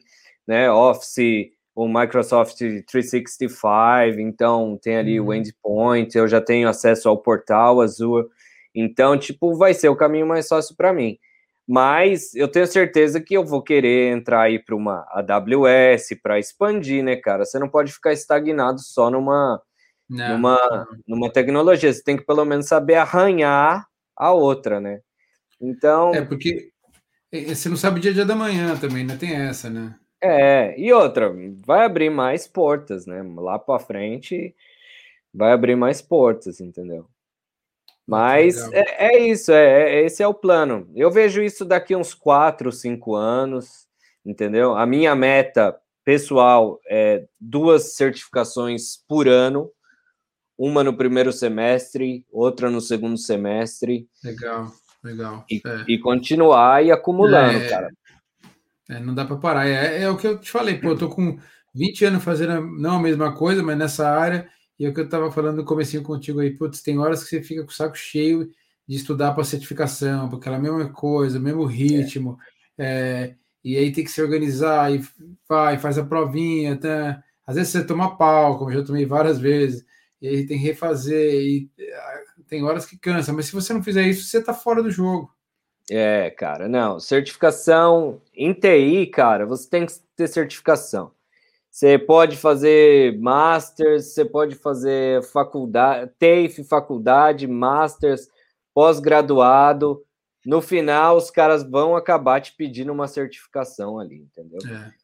né? 0.49 0.70
Office, 0.72 1.53
o 1.74 1.86
Microsoft 1.86 2.57
365, 2.57 4.18
então 4.18 4.78
tem 4.82 4.96
ali 4.96 5.20
uhum. 5.20 5.26
o 5.28 5.34
endpoint, 5.34 6.16
eu 6.16 6.26
já 6.26 6.40
tenho 6.40 6.68
acesso 6.68 7.09
ao 7.09 7.18
portal 7.18 7.82
Azure, 7.82 8.26
então, 8.74 9.18
tipo, 9.18 9.55
vai 9.55 9.74
ser 9.74 9.88
o 9.88 9.96
caminho 9.96 10.26
mais 10.26 10.49
fácil 10.49 10.74
para 10.74 10.92
mim. 10.92 11.18
Mas 11.66 12.34
eu 12.34 12.49
tenho 12.49 12.66
certeza 12.66 13.20
que 13.20 13.34
eu 13.34 13.44
vou 13.44 13.62
querer 13.62 14.11
entrar 14.11 14.42
aí 14.42 14.59
para 14.59 14.74
uma 14.74 15.07
AWS 15.11 16.18
para 16.22 16.38
expandir, 16.38 17.05
né, 17.05 17.14
cara? 17.16 17.44
Você 17.44 17.59
não 17.59 17.68
pode 17.68 17.92
ficar 17.92 18.12
estagnado 18.12 18.80
só 18.80 19.11
numa, 19.11 19.61
não, 20.09 20.32
numa, 20.32 20.88
numa 21.07 21.30
tecnologia, 21.30 21.92
você 21.92 22.03
tem 22.03 22.16
que 22.16 22.24
pelo 22.24 22.44
menos 22.46 22.66
saber 22.66 22.94
arranhar 22.94 23.86
a 24.16 24.32
outra, 24.32 24.80
né? 24.80 25.01
Então. 25.61 26.14
É, 26.14 26.22
porque 26.22 26.70
você 27.30 27.68
não 27.68 27.76
sabe 27.76 27.99
o 27.99 28.01
dia 28.01 28.12
a 28.12 28.14
dia 28.14 28.24
da 28.24 28.34
manhã 28.34 28.74
também, 28.76 29.05
né? 29.05 29.16
Tem 29.16 29.34
essa, 29.34 29.68
né? 29.68 29.94
É, 30.20 30.78
e 30.78 30.92
outra, 30.92 31.32
vai 31.64 31.84
abrir 31.84 32.10
mais 32.10 32.46
portas, 32.46 33.06
né? 33.06 33.22
Lá 33.36 33.58
para 33.58 33.78
frente 33.78 34.54
vai 35.32 35.52
abrir 35.52 35.76
mais 35.76 36.02
portas, 36.02 36.60
entendeu? 36.60 37.06
Mas 38.06 38.56
é, 38.72 39.16
é, 39.16 39.18
isso, 39.18 39.52
é, 39.52 40.00
é, 40.00 40.04
esse 40.06 40.22
é 40.22 40.26
o 40.26 40.32
plano. 40.32 40.90
Eu 40.96 41.10
vejo 41.10 41.42
isso 41.42 41.64
daqui 41.64 41.94
uns 41.94 42.14
4, 42.14 42.72
5 42.72 43.14
anos, 43.14 43.86
entendeu? 44.24 44.74
A 44.74 44.86
minha 44.86 45.14
meta 45.14 45.78
pessoal 46.04 46.80
é 46.88 47.26
duas 47.38 47.94
certificações 47.94 48.96
por 49.06 49.28
ano, 49.28 49.70
uma 50.56 50.82
no 50.82 50.96
primeiro 50.96 51.30
semestre, 51.32 52.24
outra 52.32 52.70
no 52.70 52.80
segundo 52.80 53.18
semestre. 53.18 54.08
Legal, 54.24 54.72
legal. 55.04 55.44
E, 55.50 55.60
é. 55.64 55.84
e 55.86 55.98
continuar 55.98 56.82
e 56.82 56.90
acumulando, 56.90 57.58
é, 57.58 57.68
cara. 57.68 57.92
É, 58.89 59.01
não 59.01 59.14
dá 59.14 59.24
para 59.24 59.36
parar. 59.36 59.68
É, 59.68 60.03
é, 60.03 60.11
o 60.11 60.16
que 60.16 60.26
eu 60.26 60.39
te 60.39 60.51
falei, 60.51 60.78
pô, 60.78 60.89
eu 60.89 60.99
tô 60.99 61.09
com 61.09 61.39
20 61.74 62.05
anos 62.07 62.24
fazendo 62.24 62.61
não 62.78 62.97
a 62.97 63.03
mesma 63.03 63.34
coisa, 63.34 63.62
mas 63.62 63.76
nessa 63.76 64.09
área, 64.09 64.49
e 64.78 64.86
é 64.86 64.89
o 64.89 64.95
que 64.95 65.01
eu 65.01 65.05
estava 65.05 65.30
falando 65.30 65.57
no 65.59 65.64
comecinho 65.64 66.03
contigo 66.03 66.41
aí, 66.41 66.51
putz, 66.51 66.82
tem 66.82 66.99
horas 66.99 67.22
que 67.22 67.30
você 67.30 67.43
fica 67.43 67.62
com 67.64 67.70
o 67.70 67.74
saco 67.74 67.97
cheio 67.97 68.51
de 68.89 68.97
estudar 68.97 69.32
para 69.32 69.45
certificação, 69.45 70.28
porque 70.28 70.49
aquela 70.49 70.59
mesma 70.62 70.89
coisa, 70.91 71.39
mesmo 71.39 71.64
ritmo, 71.64 72.39
é. 72.78 73.34
e 73.62 73.76
aí 73.76 73.93
tem 73.93 74.05
que 74.05 74.11
se 74.11 74.22
organizar, 74.22 74.93
e 74.95 75.03
vai, 75.49 75.78
faz 75.78 75.99
a 75.99 76.05
provinha, 76.05 76.76
tá? 76.76 77.22
às 77.47 77.57
vezes 77.57 77.72
você 77.72 77.84
toma 77.84 78.16
pau, 78.16 78.59
como 78.59 78.70
eu 78.70 78.80
já 78.80 78.84
tomei 78.84 79.07
várias 79.07 79.39
vezes, 79.39 79.84
e 80.20 80.28
aí 80.28 80.47
tem 80.47 80.59
que 80.59 80.64
refazer, 80.64 81.34
e 81.34 81.70
ah, 81.95 82.20
tem 82.47 82.62
horas 82.64 82.86
que 82.86 82.99
cansa, 82.99 83.32
mas 83.32 83.47
se 83.47 83.53
você 83.53 83.72
não 83.72 83.82
fizer 83.82 84.07
isso, 84.07 84.26
você 84.26 84.39
está 84.39 84.55
fora 84.55 84.82
do 84.82 84.91
jogo. 84.91 85.30
É, 85.91 86.30
cara, 86.30 86.68
não. 86.68 87.01
Certificação 87.01 88.20
em 88.34 88.53
TI, 88.53 89.07
cara, 89.07 89.47
você 89.47 89.68
tem 89.68 89.86
que 89.86 89.95
ter 90.16 90.28
certificação. 90.28 91.12
Você 91.70 91.99
pode 91.99 92.36
fazer 92.36 93.18
masters, 93.20 94.07
você 94.07 94.24
pode 94.24 94.55
fazer 94.57 95.22
faculdade, 95.22 96.11
TAFE, 96.18 96.64
faculdade, 96.64 97.47
masters, 97.47 98.28
pós-graduado. 98.74 100.03
No 100.45 100.61
final, 100.61 101.16
os 101.16 101.30
caras 101.30 101.62
vão 101.62 101.95
acabar 101.95 102.41
te 102.41 102.55
pedindo 102.57 102.93
uma 102.93 103.07
certificação 103.07 103.99
ali, 103.99 104.16
entendeu? 104.16 104.59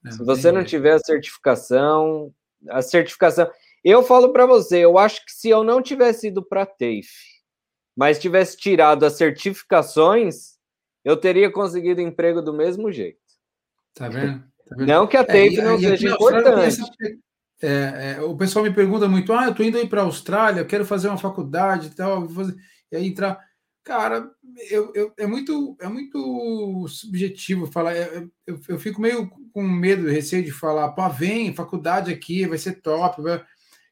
É, 0.06 0.10
Se 0.10 0.24
você 0.24 0.50
não 0.50 0.64
tiver 0.64 0.94
a 0.94 0.98
certificação, 0.98 2.32
a 2.68 2.80
certificação. 2.82 3.50
Eu 3.84 4.02
falo 4.02 4.32
para 4.32 4.46
você, 4.46 4.78
eu 4.78 4.96
acho 4.96 5.24
que 5.24 5.32
se 5.32 5.50
eu 5.50 5.62
não 5.62 5.82
tivesse 5.82 6.28
ido 6.28 6.42
para 6.42 6.64
TAFE, 6.64 7.42
mas 7.96 8.18
tivesse 8.18 8.56
tirado 8.56 9.04
as 9.04 9.12
certificações, 9.12 10.53
eu 11.04 11.16
teria 11.16 11.50
conseguido 11.50 12.00
emprego 12.00 12.40
do 12.40 12.52
mesmo 12.52 12.90
jeito. 12.90 13.18
Tá 13.94 14.08
vendo? 14.08 14.40
Tá 14.66 14.76
vendo? 14.76 14.88
Não 14.88 15.06
que 15.06 15.16
a 15.16 15.20
é, 15.20 15.24
TAFE 15.24 15.60
é, 15.60 15.64
não 15.64 15.78
seja 15.78 16.08
importante. 16.08 16.80
É, 17.62 18.16
é, 18.16 18.22
o 18.22 18.36
pessoal 18.36 18.64
me 18.64 18.72
pergunta 18.72 19.08
muito: 19.08 19.32
ah, 19.32 19.46
eu 19.46 19.54
tô 19.54 19.62
indo 19.62 19.78
aí 19.78 19.86
para 19.86 20.00
a 20.00 20.04
Austrália, 20.04 20.60
eu 20.60 20.66
quero 20.66 20.84
fazer 20.84 21.08
uma 21.08 21.18
faculdade 21.18 21.88
e 21.88 21.90
tal, 21.90 22.26
e 22.90 22.96
aí 22.96 23.06
entrar. 23.06 23.38
Cara, 23.84 24.30
eu, 24.70 24.90
eu, 24.94 25.12
é, 25.18 25.26
muito, 25.26 25.76
é 25.78 25.86
muito 25.86 26.86
subjetivo 26.88 27.66
falar. 27.66 27.94
Eu, 27.94 28.30
eu, 28.46 28.60
eu, 28.68 28.78
fico 28.78 28.98
meio 28.98 29.30
com 29.52 29.62
medo, 29.62 30.08
receio 30.08 30.42
de 30.42 30.50
falar, 30.50 30.92
pá, 30.92 31.08
vem, 31.08 31.54
faculdade 31.54 32.10
aqui, 32.10 32.46
vai 32.46 32.56
ser 32.56 32.80
top. 32.80 33.20
Vai... 33.20 33.44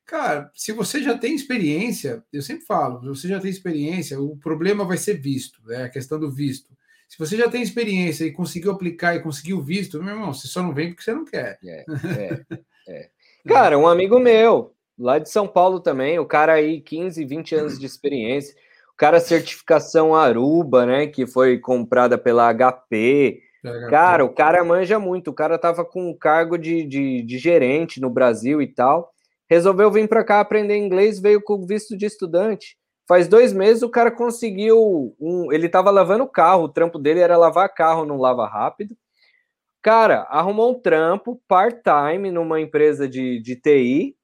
Cara, 0.06 0.50
se 0.54 0.72
você 0.72 1.02
já 1.02 1.16
tem 1.16 1.34
experiência, 1.34 2.24
eu 2.32 2.40
sempre 2.40 2.64
falo, 2.64 3.00
se 3.00 3.06
você 3.06 3.28
já 3.28 3.38
tem 3.38 3.50
experiência, 3.50 4.18
o 4.18 4.36
problema 4.36 4.84
vai 4.84 4.96
ser 4.96 5.14
visto, 5.20 5.60
é 5.70 5.78
né? 5.78 5.84
a 5.84 5.88
questão 5.90 6.18
do 6.18 6.30
visto. 6.30 6.70
Se 7.12 7.18
você 7.18 7.36
já 7.36 7.46
tem 7.46 7.60
experiência 7.60 8.24
e 8.24 8.32
conseguiu 8.32 8.72
aplicar 8.72 9.14
e 9.14 9.20
conseguiu 9.20 9.60
visto, 9.60 10.02
meu 10.02 10.14
irmão, 10.14 10.32
você 10.32 10.48
só 10.48 10.62
não 10.62 10.72
vem 10.72 10.88
porque 10.88 11.02
você 11.02 11.12
não 11.12 11.26
quer. 11.26 11.58
É, 11.62 11.84
é, 12.06 12.40
é. 12.88 13.08
Cara, 13.46 13.78
um 13.78 13.86
amigo 13.86 14.18
meu, 14.18 14.72
lá 14.98 15.18
de 15.18 15.28
São 15.28 15.46
Paulo 15.46 15.78
também, 15.78 16.18
o 16.18 16.24
cara 16.24 16.54
aí, 16.54 16.80
15, 16.80 17.22
20 17.26 17.54
anos 17.54 17.78
de 17.78 17.84
experiência, 17.84 18.54
o 18.94 18.96
cara 18.96 19.20
certificação 19.20 20.14
Aruba, 20.14 20.86
né, 20.86 21.06
que 21.06 21.26
foi 21.26 21.58
comprada 21.58 22.16
pela 22.16 22.50
HP. 22.50 23.42
Cara, 23.90 24.24
o 24.24 24.32
cara 24.32 24.64
manja 24.64 24.98
muito, 24.98 25.28
o 25.28 25.34
cara 25.34 25.58
tava 25.58 25.84
com 25.84 26.08
um 26.08 26.16
cargo 26.16 26.56
de, 26.56 26.82
de, 26.86 27.22
de 27.22 27.38
gerente 27.38 28.00
no 28.00 28.08
Brasil 28.08 28.62
e 28.62 28.66
tal, 28.66 29.12
resolveu 29.50 29.90
vir 29.90 30.08
para 30.08 30.24
cá 30.24 30.40
aprender 30.40 30.78
inglês, 30.78 31.20
veio 31.20 31.42
com 31.42 31.66
visto 31.66 31.94
de 31.94 32.06
estudante. 32.06 32.74
Faz 33.12 33.28
dois 33.28 33.52
meses 33.52 33.82
o 33.82 33.90
cara 33.90 34.10
conseguiu 34.10 35.14
um. 35.20 35.52
Ele 35.52 35.68
tava 35.68 35.90
lavando 35.90 36.24
o 36.24 36.26
carro, 36.28 36.62
o 36.64 36.68
trampo 36.70 36.98
dele 36.98 37.20
era 37.20 37.36
lavar 37.36 37.68
carro, 37.68 38.06
não 38.06 38.16
lava 38.16 38.48
rápido. 38.48 38.96
Cara, 39.82 40.22
arrumou 40.30 40.70
um 40.70 40.80
trampo 40.80 41.38
part-time 41.46 42.30
numa 42.30 42.58
empresa 42.58 43.06
de, 43.06 43.38
de 43.38 43.54
TI, 43.54 44.16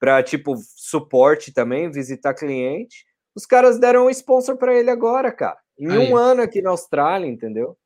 para 0.00 0.22
tipo 0.22 0.54
suporte 0.56 1.52
também, 1.52 1.90
visitar 1.90 2.32
cliente. 2.32 3.04
Os 3.34 3.44
caras 3.44 3.78
deram 3.78 4.06
um 4.06 4.10
sponsor 4.10 4.56
para 4.56 4.74
ele 4.74 4.88
agora, 4.88 5.30
cara. 5.30 5.58
Em 5.78 5.90
Aí. 5.90 6.10
um 6.10 6.16
ano 6.16 6.40
aqui 6.40 6.62
na 6.62 6.70
Austrália, 6.70 7.26
entendeu? 7.26 7.76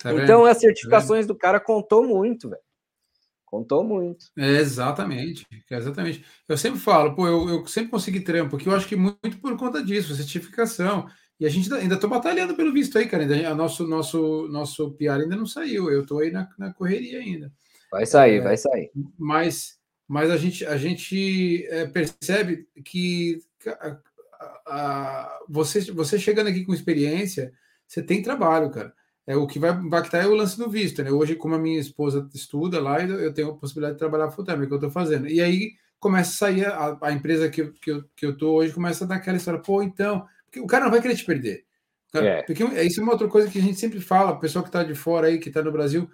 Tá 0.00 0.12
então 0.14 0.44
as 0.44 0.58
tá 0.58 0.60
certificações 0.60 1.26
tá 1.26 1.32
do 1.32 1.36
cara 1.36 1.58
contou 1.58 2.04
muito, 2.04 2.48
velho. 2.48 2.62
Contou 3.54 3.84
muito. 3.84 4.26
É, 4.36 4.56
exatamente, 4.56 5.46
exatamente. 5.70 6.24
Eu 6.48 6.58
sempre 6.58 6.80
falo, 6.80 7.14
pô, 7.14 7.28
eu, 7.28 7.48
eu 7.48 7.66
sempre 7.68 7.88
consegui 7.88 8.18
trampo, 8.18 8.50
porque 8.50 8.68
eu 8.68 8.74
acho 8.74 8.88
que 8.88 8.96
muito 8.96 9.38
por 9.40 9.56
conta 9.56 9.80
disso, 9.80 10.12
certificação. 10.16 11.06
E 11.38 11.46
a 11.46 11.48
gente 11.48 11.72
ainda 11.72 11.96
tô 11.96 12.08
batalhando 12.08 12.56
pelo 12.56 12.72
visto 12.72 12.98
aí, 12.98 13.06
cara. 13.06 13.22
Ainda, 13.22 13.54
nosso, 13.54 13.86
nosso, 13.86 14.48
nosso 14.48 14.90
PR 14.94 15.22
ainda 15.22 15.36
não 15.36 15.46
saiu. 15.46 15.88
Eu 15.88 16.04
tô 16.04 16.18
aí 16.18 16.32
na, 16.32 16.48
na 16.58 16.74
correria 16.74 17.20
ainda. 17.20 17.52
Vai 17.92 18.04
sair, 18.06 18.38
é, 18.38 18.40
vai 18.40 18.56
sair. 18.56 18.90
Mas, 19.16 19.78
mas 20.08 20.32
a 20.32 20.36
gente, 20.36 20.66
a 20.66 20.76
gente 20.76 21.64
é, 21.68 21.86
percebe 21.86 22.66
que 22.84 23.38
a, 23.68 23.98
a, 24.66 25.38
você, 25.48 25.92
você 25.92 26.18
chegando 26.18 26.48
aqui 26.48 26.64
com 26.64 26.74
experiência, 26.74 27.52
você 27.86 28.02
tem 28.02 28.20
trabalho, 28.20 28.72
cara 28.72 28.92
é, 29.26 29.36
o 29.36 29.46
que 29.46 29.58
vai 29.58 29.70
impactar 29.70 30.18
é 30.18 30.26
o 30.26 30.34
lance 30.34 30.58
do 30.58 30.68
visto, 30.68 31.02
né? 31.02 31.10
Hoje, 31.10 31.34
como 31.34 31.54
a 31.54 31.58
minha 31.58 31.80
esposa 31.80 32.28
estuda 32.34 32.80
lá, 32.80 33.02
eu 33.02 33.32
tenho 33.32 33.50
a 33.50 33.56
possibilidade 33.56 33.94
de 33.94 33.98
trabalhar 33.98 34.30
full 34.30 34.44
time, 34.44 34.58
é 34.58 34.64
o 34.64 34.66
que 34.66 34.72
eu 34.72 34.76
estou 34.76 34.90
fazendo. 34.90 35.26
E 35.26 35.40
aí 35.40 35.72
começa 35.98 36.30
a 36.30 36.34
sair, 36.34 36.66
a, 36.66 36.98
a 37.00 37.12
empresa 37.12 37.48
que, 37.48 37.64
que, 37.80 37.90
eu, 37.90 38.04
que 38.14 38.26
eu 38.26 38.36
tô 38.36 38.52
hoje 38.52 38.74
começa 38.74 39.04
a 39.04 39.08
dar 39.08 39.14
aquela 39.16 39.38
história, 39.38 39.60
pô, 39.60 39.82
então, 39.82 40.26
porque 40.44 40.60
o 40.60 40.66
cara 40.66 40.84
não 40.84 40.90
vai 40.90 41.00
querer 41.00 41.16
te 41.16 41.24
perder. 41.24 41.64
Cara, 42.12 42.26
é. 42.26 42.42
Porque 42.42 42.62
isso 42.62 43.00
é 43.00 43.02
uma 43.02 43.12
outra 43.12 43.26
coisa 43.26 43.50
que 43.50 43.58
a 43.58 43.62
gente 43.62 43.80
sempre 43.80 44.00
fala, 44.00 44.32
o 44.32 44.38
pessoal 44.38 44.62
que 44.62 44.68
está 44.68 44.84
de 44.84 44.94
fora 44.94 45.28
aí, 45.28 45.38
que 45.38 45.48
está 45.48 45.62
no 45.62 45.72
Brasil, 45.72 46.08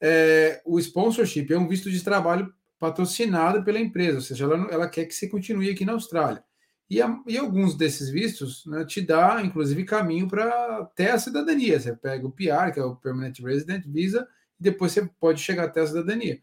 é, 0.00 0.60
o 0.66 0.78
sponsorship 0.78 1.50
é 1.50 1.58
um 1.58 1.66
visto 1.66 1.90
de 1.90 2.04
trabalho 2.04 2.52
patrocinado 2.78 3.64
pela 3.64 3.78
empresa, 3.78 4.16
ou 4.16 4.22
seja, 4.22 4.44
ela, 4.44 4.68
ela 4.70 4.88
quer 4.88 5.06
que 5.06 5.14
você 5.14 5.28
continue 5.28 5.70
aqui 5.70 5.84
na 5.84 5.92
Austrália. 5.92 6.44
E, 6.90 7.00
a, 7.00 7.22
e 7.24 7.38
alguns 7.38 7.76
desses 7.76 8.10
vistos 8.10 8.66
né, 8.66 8.84
te 8.84 9.00
dá, 9.00 9.40
inclusive, 9.44 9.84
caminho 9.84 10.26
para 10.26 10.78
até 10.78 11.12
a 11.12 11.18
cidadania. 11.20 11.78
Você 11.78 11.94
pega 11.94 12.26
o 12.26 12.32
PR, 12.32 12.72
que 12.74 12.80
é 12.80 12.84
o 12.84 12.96
Permanent 12.96 13.38
Resident 13.38 13.86
Visa, 13.86 14.26
e 14.58 14.64
depois 14.64 14.90
você 14.90 15.08
pode 15.20 15.40
chegar 15.40 15.66
até 15.66 15.82
a 15.82 15.86
cidadania. 15.86 16.40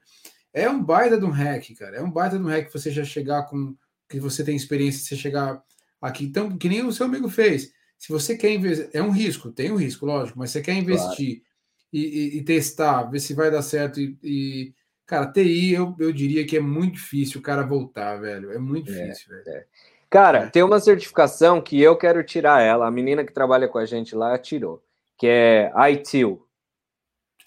É 0.53 0.69
um 0.69 0.81
baita 0.81 1.19
de 1.19 1.25
um 1.25 1.29
hack, 1.29 1.75
cara. 1.77 1.97
É 1.97 2.01
um 2.01 2.09
baita 2.09 2.37
de 2.37 2.43
um 2.45 2.47
hack 2.47 2.71
você 2.71 2.89
já 2.89 3.03
chegar 3.03 3.43
com. 3.43 3.75
que 4.07 4.21
você 4.21 4.41
tem 4.41 4.55
experiência, 4.55 5.03
você 5.03 5.17
chegar 5.17 5.61
aqui. 6.01 6.23
Então, 6.23 6.57
que 6.57 6.69
nem 6.69 6.81
o 6.81 6.93
seu 6.93 7.05
amigo 7.05 7.27
fez. 7.27 7.73
Se 7.97 8.09
você 8.09 8.37
quer 8.37 8.53
investir. 8.53 8.89
É 8.93 9.01
um 9.01 9.11
risco, 9.11 9.51
tem 9.51 9.69
um 9.69 9.75
risco, 9.75 10.05
lógico, 10.05 10.39
mas 10.39 10.51
você 10.51 10.61
quer 10.61 10.75
investir 10.75 11.41
claro. 11.41 11.51
e, 11.91 11.99
e, 11.99 12.37
e, 12.37 12.43
testar, 12.43 13.03
ver 13.03 13.19
se 13.19 13.33
vai 13.33 13.51
dar 13.51 13.61
certo 13.61 13.99
e, 13.99 14.17
e. 14.23 14.73
Cara, 15.05 15.31
TI, 15.31 15.73
eu, 15.73 15.95
eu 15.99 16.11
diria 16.11 16.45
que 16.45 16.57
é 16.57 16.59
muito 16.59 16.95
difícil 16.95 17.39
o 17.39 17.43
cara 17.43 17.65
voltar, 17.65 18.17
velho. 18.17 18.51
É 18.51 18.57
muito 18.57 18.91
é, 18.91 19.07
difícil, 19.07 19.33
é, 19.33 19.43
velho. 19.43 19.57
É. 19.57 19.65
Cara, 20.09 20.39
é. 20.39 20.45
tem 20.47 20.63
uma 20.63 20.79
certificação 20.79 21.61
que 21.61 21.81
eu 21.81 21.97
quero 21.97 22.23
tirar 22.23 22.61
ela. 22.61 22.87
A 22.87 22.91
menina 22.91 23.23
que 23.23 23.33
trabalha 23.33 23.67
com 23.67 23.77
a 23.77 23.85
gente 23.85 24.15
lá 24.15 24.37
tirou, 24.37 24.81
que 25.17 25.27
é 25.27 25.71
ITIL. 25.91 26.45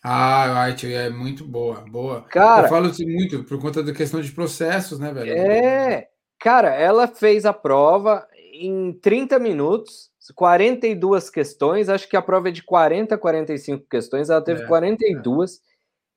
Ah, 0.03 0.65
a 0.65 0.71
ITIL 0.71 0.97
é 0.99 1.11
muito 1.11 1.45
boa, 1.45 1.85
boa. 1.89 2.23
Cara, 2.23 2.67
eu 2.67 2.69
falo 2.69 2.89
assim 2.89 3.07
muito 3.07 3.45
por 3.45 3.61
conta 3.61 3.83
da 3.83 3.93
questão 3.93 4.21
de 4.21 4.33
processos, 4.33 4.99
né, 4.99 5.13
velho? 5.13 5.33
É, 5.33 6.09
cara, 6.39 6.75
ela 6.75 7.07
fez 7.07 7.45
a 7.45 7.53
prova 7.53 8.27
em 8.53 8.93
30 8.93 9.39
minutos, 9.39 10.11
42 10.35 11.31
questões. 11.31 11.89
Acho 11.89 12.09
que 12.09 12.17
a 12.17 12.23
prova 12.23 12.49
é 12.49 12.53
de 12.53 12.63
40, 12.63 13.17
45 13.17 13.87
questões. 13.89 14.31
Ela 14.31 14.43
teve 14.43 14.63
é, 14.63 14.67
42. 14.67 15.55
É. 15.55 15.59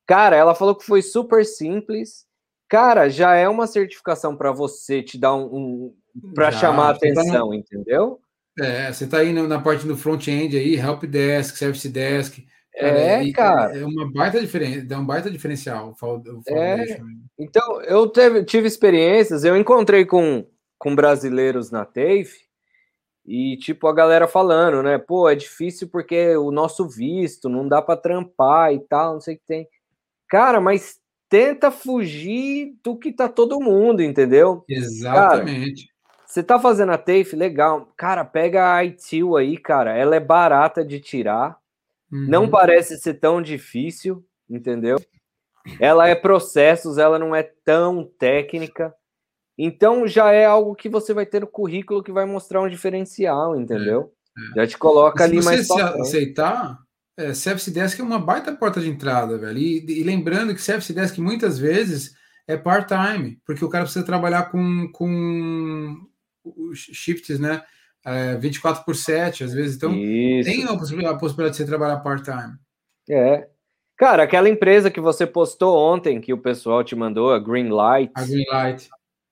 Cara, 0.05 0.35
ela 0.35 0.55
falou 0.55 0.75
que 0.75 0.85
foi 0.85 1.01
super 1.01 1.45
simples 1.45 2.25
cara, 2.73 3.07
já 3.07 3.35
é 3.35 3.47
uma 3.47 3.67
certificação 3.67 4.35
para 4.35 4.51
você 4.51 5.03
te 5.03 5.15
dar 5.15 5.35
um, 5.35 5.45
um 5.45 5.95
para 6.33 6.51
chamar 6.51 6.87
a 6.87 6.91
atenção, 6.91 7.49
tá 7.49 7.55
entendeu? 7.55 8.19
É, 8.59 8.91
você 8.91 9.05
está 9.05 9.17
aí 9.17 9.33
na 9.33 9.59
parte 9.59 9.85
do 9.87 9.97
front-end 9.97 10.55
aí, 10.55 10.75
help 10.75 11.03
desk, 11.05 11.57
service 11.57 11.89
desk. 11.89 12.45
É, 12.75 13.31
cara. 13.31 13.77
É 13.77 13.85
uma 13.85 14.11
baita 14.11 14.39
diferença, 14.39 14.85
dá 14.85 14.99
um 14.99 15.05
baita 15.05 15.29
diferencial. 15.29 15.95
é. 16.47 16.99
Então, 17.37 17.81
eu 17.83 18.07
teve, 18.07 18.43
tive 18.43 18.67
experiências, 18.67 19.43
eu 19.43 19.55
encontrei 19.57 20.05
com, 20.05 20.45
com 20.77 20.95
brasileiros 20.95 21.71
na 21.71 21.85
TAFE 21.85 22.43
e, 23.25 23.57
tipo, 23.57 23.87
a 23.87 23.93
galera 23.93 24.27
falando, 24.27 24.83
né? 24.83 24.97
Pô, 24.97 25.29
é 25.29 25.35
difícil 25.35 25.87
porque 25.87 26.35
o 26.35 26.51
nosso 26.51 26.87
visto 26.87 27.47
não 27.47 27.67
dá 27.67 27.81
para 27.81 27.99
trampar 27.99 28.73
e 28.73 28.79
tal, 28.79 29.13
não 29.13 29.21
sei 29.21 29.35
o 29.35 29.37
que 29.37 29.45
tem. 29.45 29.67
Cara, 30.27 30.59
mas 30.59 30.97
tenta 31.29 31.71
fugir 31.71 32.75
do 32.83 32.97
que 32.97 33.11
tá 33.11 33.29
todo 33.29 33.61
mundo, 33.61 34.01
entendeu? 34.01 34.63
Exatamente. 34.67 35.85
Cara, 35.85 35.92
você 36.33 36.41
tá 36.41 36.59
fazendo 36.59 36.91
a 36.91 36.97
TAFE, 36.97 37.35
legal. 37.35 37.93
Cara, 37.95 38.25
pega 38.25 38.73
a 38.73 38.83
ITIL 38.83 39.37
aí, 39.37 39.55
cara. 39.55 39.95
Ela 39.95 40.15
é 40.15 40.19
barata 40.19 40.83
de 40.83 40.99
tirar. 40.99 41.59
Uhum. 42.11 42.25
Não 42.27 42.49
parece 42.49 42.97
ser 42.97 43.13
tão 43.19 43.39
difícil, 43.39 44.25
entendeu? 44.49 44.99
Ela 45.79 46.07
é 46.07 46.15
processos, 46.15 46.97
ela 46.97 47.19
não 47.19 47.35
é 47.35 47.43
tão 47.43 48.03
técnica. 48.17 48.91
Então 49.55 50.07
já 50.07 50.31
é 50.31 50.43
algo 50.43 50.73
que 50.73 50.89
você 50.89 51.13
vai 51.13 51.27
ter 51.27 51.41
no 51.41 51.45
currículo 51.45 52.01
que 52.01 52.11
vai 52.11 52.25
mostrar 52.25 52.63
um 52.63 52.67
diferencial, 52.67 53.55
entendeu? 53.55 54.11
É, 54.35 54.41
é. 54.41 54.55
Já 54.55 54.71
te 54.71 54.77
coloca 54.79 55.23
ali 55.23 55.39
mais. 55.39 55.61
Se 55.61 55.67
você 55.67 55.81
aceitar, 55.83 56.79
é, 57.15 57.31
Service 57.35 57.69
Desk 57.69 58.01
é 58.01 58.03
uma 58.03 58.17
baita 58.17 58.51
porta 58.55 58.81
de 58.81 58.89
entrada, 58.89 59.37
velho. 59.37 59.59
E, 59.59 59.85
e 59.99 60.01
lembrando 60.01 60.55
que 60.55 60.61
Service 60.63 60.91
Desk 60.91 61.21
muitas 61.21 61.59
vezes 61.59 62.15
é 62.47 62.57
part-time, 62.57 63.39
porque 63.45 63.63
o 63.63 63.69
cara 63.69 63.83
precisa 63.83 64.03
trabalhar 64.03 64.49
com, 64.49 64.91
com 64.91 66.11
shifts, 66.73 67.39
né? 67.39 67.63
É, 68.05 68.35
24 68.35 68.83
por 68.83 68.95
7, 68.95 69.43
às 69.43 69.53
vezes. 69.53 69.77
Então, 69.77 69.93
Isso. 69.95 70.49
tem 70.49 70.63
a 70.63 70.77
possibilidade, 70.77 71.15
a 71.15 71.19
possibilidade 71.19 71.57
de 71.57 71.63
você 71.63 71.65
trabalhar 71.65 71.97
part-time. 71.99 72.57
É. 73.09 73.47
Cara, 73.97 74.23
aquela 74.23 74.49
empresa 74.49 74.91
que 74.91 74.99
você 74.99 75.25
postou 75.25 75.77
ontem, 75.77 76.19
que 76.19 76.33
o 76.33 76.37
pessoal 76.37 76.83
te 76.83 76.95
mandou, 76.95 77.31
a 77.31 77.39
Greenlight. 77.39 78.11
A 78.15 78.25
Greenlight. 78.25 78.89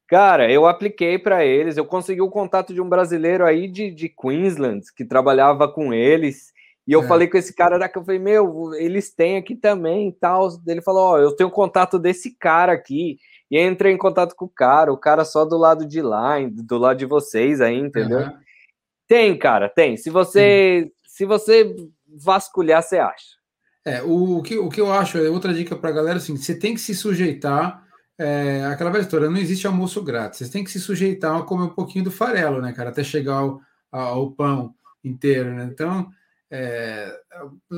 Cara, 0.08 0.52
eu 0.52 0.68
apliquei 0.68 1.18
para 1.18 1.46
eles, 1.46 1.78
eu 1.78 1.86
consegui 1.86 2.22
o 2.22 2.30
contato 2.30 2.74
de 2.74 2.82
um 2.82 2.88
brasileiro 2.90 3.46
aí 3.46 3.68
de, 3.68 3.90
de 3.92 4.10
Queensland 4.10 4.82
que 4.96 5.06
trabalhava 5.06 5.68
com 5.72 5.94
eles. 5.94 6.52
E 6.86 6.92
eu 6.92 7.04
é. 7.04 7.08
falei 7.08 7.28
com 7.28 7.38
esse 7.38 7.56
cara 7.56 7.80
daqui, 7.80 7.98
eu 7.98 8.04
falei, 8.04 8.20
meu, 8.20 8.74
eles 8.76 9.14
têm 9.14 9.38
aqui 9.38 9.56
também 9.56 10.10
e 10.10 10.12
tal. 10.12 10.50
Ele 10.68 10.82
falou, 10.82 11.02
ó, 11.02 11.14
oh, 11.14 11.18
eu 11.18 11.36
tenho 11.36 11.50
contato 11.50 11.98
desse 11.98 12.36
cara 12.38 12.74
aqui. 12.74 13.18
E 13.52 13.58
aí 13.58 13.66
entrei 13.66 13.94
em 13.94 13.98
contato 13.98 14.34
com 14.34 14.46
o 14.46 14.50
cara, 14.50 14.94
o 14.94 14.98
cara 14.98 15.26
só 15.26 15.44
do 15.44 15.58
lado 15.58 15.86
de 15.86 16.02
lá, 16.02 16.38
do 16.50 16.78
lado 16.78 16.98
de 16.98 17.06
vocês 17.06 17.60
aí, 17.60 17.78
entendeu? 17.78 18.20
Uhum. 18.20 18.38
Tem, 19.06 19.38
cara, 19.38 19.68
tem. 19.68 19.98
Se 19.98 20.10
você, 20.10 20.90
se 21.06 21.26
você 21.26 21.76
vasculhar, 22.08 22.82
você 22.82 22.98
acha. 22.98 23.42
É, 23.84 24.02
o, 24.02 24.38
o, 24.38 24.42
que, 24.42 24.58
o 24.58 24.70
que 24.70 24.80
eu 24.80 24.90
acho, 24.90 25.18
é 25.18 25.30
outra 25.30 25.54
dica 25.54 25.76
para 25.76 25.90
a 25.90 25.94
galera, 25.94 26.18
assim, 26.18 26.38
você 26.38 26.58
tem 26.58 26.74
que 26.74 26.80
se 26.80 26.96
sujeitar 26.96 27.86
é, 28.18 28.64
aquela 28.66 28.90
velha 28.90 29.02
história, 29.02 29.30
não 29.30 29.38
existe 29.38 29.68
almoço 29.68 30.02
grátis. 30.02 30.40
Você 30.40 30.52
tem 30.52 30.64
que 30.64 30.72
se 30.72 30.80
sujeitar 30.80 31.38
a 31.38 31.44
comer 31.44 31.64
um 31.64 31.70
pouquinho 31.76 32.06
do 32.06 32.12
farelo, 32.12 32.62
né, 32.62 32.72
cara, 32.72 32.90
até 32.90 33.04
chegar 33.04 33.34
ao, 33.34 33.60
ao 33.92 34.32
pão 34.32 34.74
inteiro, 35.04 35.54
né? 35.54 35.68
Então, 35.70 36.10
é, 36.50 37.14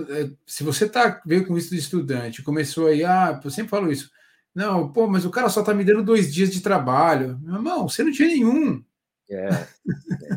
é, 0.09 0.29
se 0.45 0.63
você 0.63 0.87
tá 0.87 1.19
veio 1.25 1.47
com 1.47 1.55
visto 1.55 1.71
de 1.71 1.77
estudante, 1.77 2.43
começou 2.43 2.87
aí, 2.87 3.03
ah, 3.03 3.39
eu 3.43 3.49
sempre 3.49 3.71
falo 3.71 3.91
isso. 3.91 4.11
Não, 4.55 4.91
pô, 4.91 5.07
mas 5.07 5.25
o 5.25 5.31
cara 5.31 5.49
só 5.49 5.63
tá 5.63 5.73
me 5.73 5.83
dando 5.83 6.03
dois 6.03 6.33
dias 6.33 6.51
de 6.51 6.61
trabalho. 6.61 7.39
Meu 7.41 7.55
irmão, 7.55 7.89
você 7.89 8.03
não 8.03 8.11
tinha 8.11 8.27
nenhum. 8.27 8.83
É. 9.29 9.67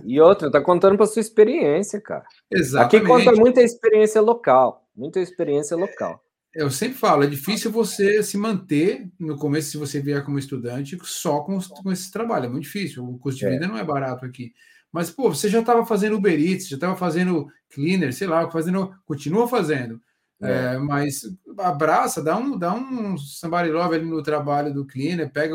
E 0.05 0.21
outra, 0.21 0.51
tá 0.51 0.61
contando 0.61 0.97
para 0.97 1.07
sua 1.07 1.21
experiência, 1.21 2.01
cara. 2.01 2.25
Exatamente. 2.51 2.97
Aqui 2.97 3.07
conta 3.07 3.33
muita 3.33 3.63
experiência 3.63 4.21
local, 4.21 4.89
muita 4.97 5.21
experiência 5.21 5.77
local. 5.77 6.23
Eu 6.55 6.71
sempre 6.71 6.97
falo, 6.97 7.23
é 7.23 7.27
difícil 7.27 7.71
você 7.71 8.23
se 8.23 8.39
manter 8.39 9.11
no 9.19 9.37
começo, 9.37 9.71
se 9.71 9.77
você 9.77 10.01
vier 10.01 10.25
como 10.25 10.39
estudante, 10.39 10.97
só 11.03 11.41
com, 11.41 11.59
com 11.61 11.93
esse 11.93 12.11
trabalho. 12.11 12.47
É 12.47 12.49
muito 12.49 12.63
difícil. 12.63 13.05
O 13.05 13.19
custo 13.19 13.41
de 13.41 13.47
é. 13.47 13.51
vida 13.51 13.67
não 13.67 13.77
é 13.77 13.85
barato 13.85 14.25
aqui. 14.25 14.55
Mas, 14.91 15.11
pô, 15.11 15.29
você 15.29 15.51
já 15.51 15.61
estava 15.61 15.85
fazendo 15.85 16.17
Uber 16.17 16.41
Eats, 16.41 16.69
já 16.69 16.77
estava 16.77 16.97
fazendo 16.97 17.49
cleaner, 17.69 18.15
sei 18.15 18.27
lá, 18.27 18.51
fazendo, 18.51 18.95
continua 19.05 19.47
fazendo. 19.47 20.01
É. 20.41 20.75
É, 20.75 20.79
mas 20.79 21.23
abraça, 21.59 22.23
dá 22.23 22.37
um, 22.37 22.59
dá 22.59 22.75
um 22.75 23.17
somebody 23.17 23.71
love 23.71 23.95
ali 23.95 24.05
no 24.05 24.23
trabalho 24.23 24.73
do 24.73 24.85
cleaner, 24.85 25.33
pega, 25.33 25.55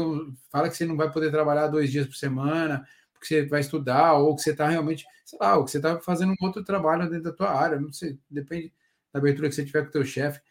fala 0.52 0.70
que 0.70 0.76
você 0.76 0.86
não 0.86 0.98
vai 0.98 1.12
poder 1.12 1.30
trabalhar 1.30 1.68
dois 1.68 1.92
dias 1.92 2.08
por 2.08 2.16
semana, 2.16 2.84
porque 3.14 3.28
você 3.28 3.46
vai 3.46 3.60
estudar, 3.60 4.14
ou 4.14 4.36
que 4.36 4.42
você 4.42 4.52
está 4.52 4.68
realmente, 4.68 5.06
sei 5.24 5.38
lá, 5.40 5.58
ou 5.58 5.66
que 5.66 5.72
você 5.72 5.78
está 5.78 6.00
fazendo 6.00 6.32
um 6.32 6.46
outro 6.46 6.64
trabalho 6.64 7.08
dentro 7.10 7.26
da 7.26 7.32
tua 7.32 7.52
área, 7.52 7.80
não 7.80 7.94
sei, 7.94 8.18
depende 8.30 8.74
da 9.14 9.20
abertura 9.20 9.50
que 9.50 9.56
você 9.56 9.64
tiver 9.64 9.84
com 9.84 9.90
o 9.90 9.92
teu 9.92 10.04
chefe 10.04 10.42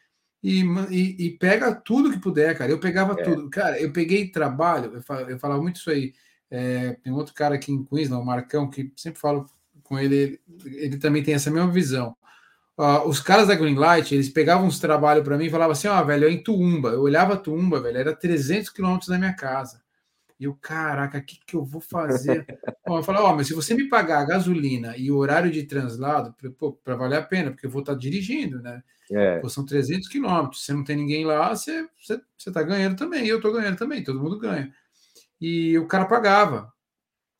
e, 0.42 0.62
e, 0.90 1.26
e, 1.26 1.30
pega 1.38 1.74
tudo 1.74 2.10
que 2.10 2.18
puder, 2.18 2.56
cara. 2.56 2.70
Eu 2.70 2.80
pegava 2.80 3.12
é. 3.20 3.22
tudo. 3.22 3.50
Cara, 3.50 3.80
eu 3.80 3.92
peguei 3.92 4.30
trabalho, 4.30 4.94
eu 4.94 5.02
falava, 5.02 5.30
eu 5.30 5.38
falava 5.38 5.62
muito 5.62 5.76
isso 5.76 5.90
aí. 5.90 6.14
É, 6.50 6.94
tem 6.94 7.12
outro 7.12 7.34
cara 7.34 7.54
aqui 7.54 7.70
em 7.70 7.84
Queensland, 7.84 8.22
o 8.22 8.26
Marcão, 8.26 8.68
que 8.68 8.92
sempre 8.96 9.20
falo 9.20 9.46
com 9.82 9.98
ele, 9.98 10.14
ele, 10.16 10.40
ele 10.76 10.98
também 10.98 11.22
tem 11.22 11.34
essa 11.34 11.50
mesma 11.50 11.70
visão. 11.70 12.16
Uh, 12.80 13.06
os 13.06 13.20
caras 13.20 13.46
da 13.46 13.54
Greenlight, 13.54 14.14
eles 14.14 14.30
pegavam 14.30 14.66
uns 14.66 14.80
trabalhos 14.80 15.22
para 15.22 15.36
mim 15.36 15.44
e 15.44 15.50
falavam 15.50 15.72
assim: 15.72 15.86
Ó, 15.86 16.00
oh, 16.00 16.06
velho, 16.06 16.24
eu 16.24 16.30
em 16.30 16.42
Tuumba. 16.42 16.88
Eu 16.88 17.02
olhava 17.02 17.36
Tuumba, 17.36 17.78
velho, 17.78 17.98
era 17.98 18.16
300 18.16 18.70
quilômetros 18.70 19.10
da 19.10 19.18
minha 19.18 19.34
casa. 19.34 19.82
E 20.38 20.44
eu, 20.44 20.54
caraca, 20.54 21.18
o 21.18 21.22
que, 21.22 21.38
que 21.44 21.54
eu 21.56 21.62
vou 21.62 21.82
fazer? 21.82 22.46
Bom, 22.88 22.96
eu 22.96 23.02
falei, 23.02 23.20
ó, 23.20 23.30
oh, 23.30 23.36
mas 23.36 23.48
se 23.48 23.52
você 23.52 23.74
me 23.74 23.86
pagar 23.86 24.20
a 24.20 24.24
gasolina 24.24 24.96
e 24.96 25.10
o 25.10 25.18
horário 25.18 25.50
de 25.50 25.64
translado, 25.64 26.34
para 26.82 26.96
valer 26.96 27.18
a 27.18 27.22
pena, 27.22 27.50
porque 27.50 27.66
eu 27.66 27.70
vou 27.70 27.80
estar 27.80 27.92
tá 27.92 27.98
dirigindo, 27.98 28.62
né? 28.62 28.82
É. 29.12 29.40
Pô, 29.40 29.50
são 29.50 29.66
300 29.66 30.08
quilômetros. 30.08 30.64
Se 30.64 30.72
não 30.72 30.82
tem 30.82 30.96
ninguém 30.96 31.26
lá, 31.26 31.54
você, 31.54 31.86
você, 32.02 32.18
você 32.38 32.50
tá 32.50 32.62
ganhando 32.62 32.96
também. 32.96 33.26
Eu 33.26 33.42
tô 33.42 33.52
ganhando 33.52 33.76
também, 33.76 34.02
todo 34.02 34.18
mundo 34.18 34.38
ganha. 34.38 34.72
E 35.38 35.76
o 35.78 35.86
cara 35.86 36.06
pagava. 36.06 36.72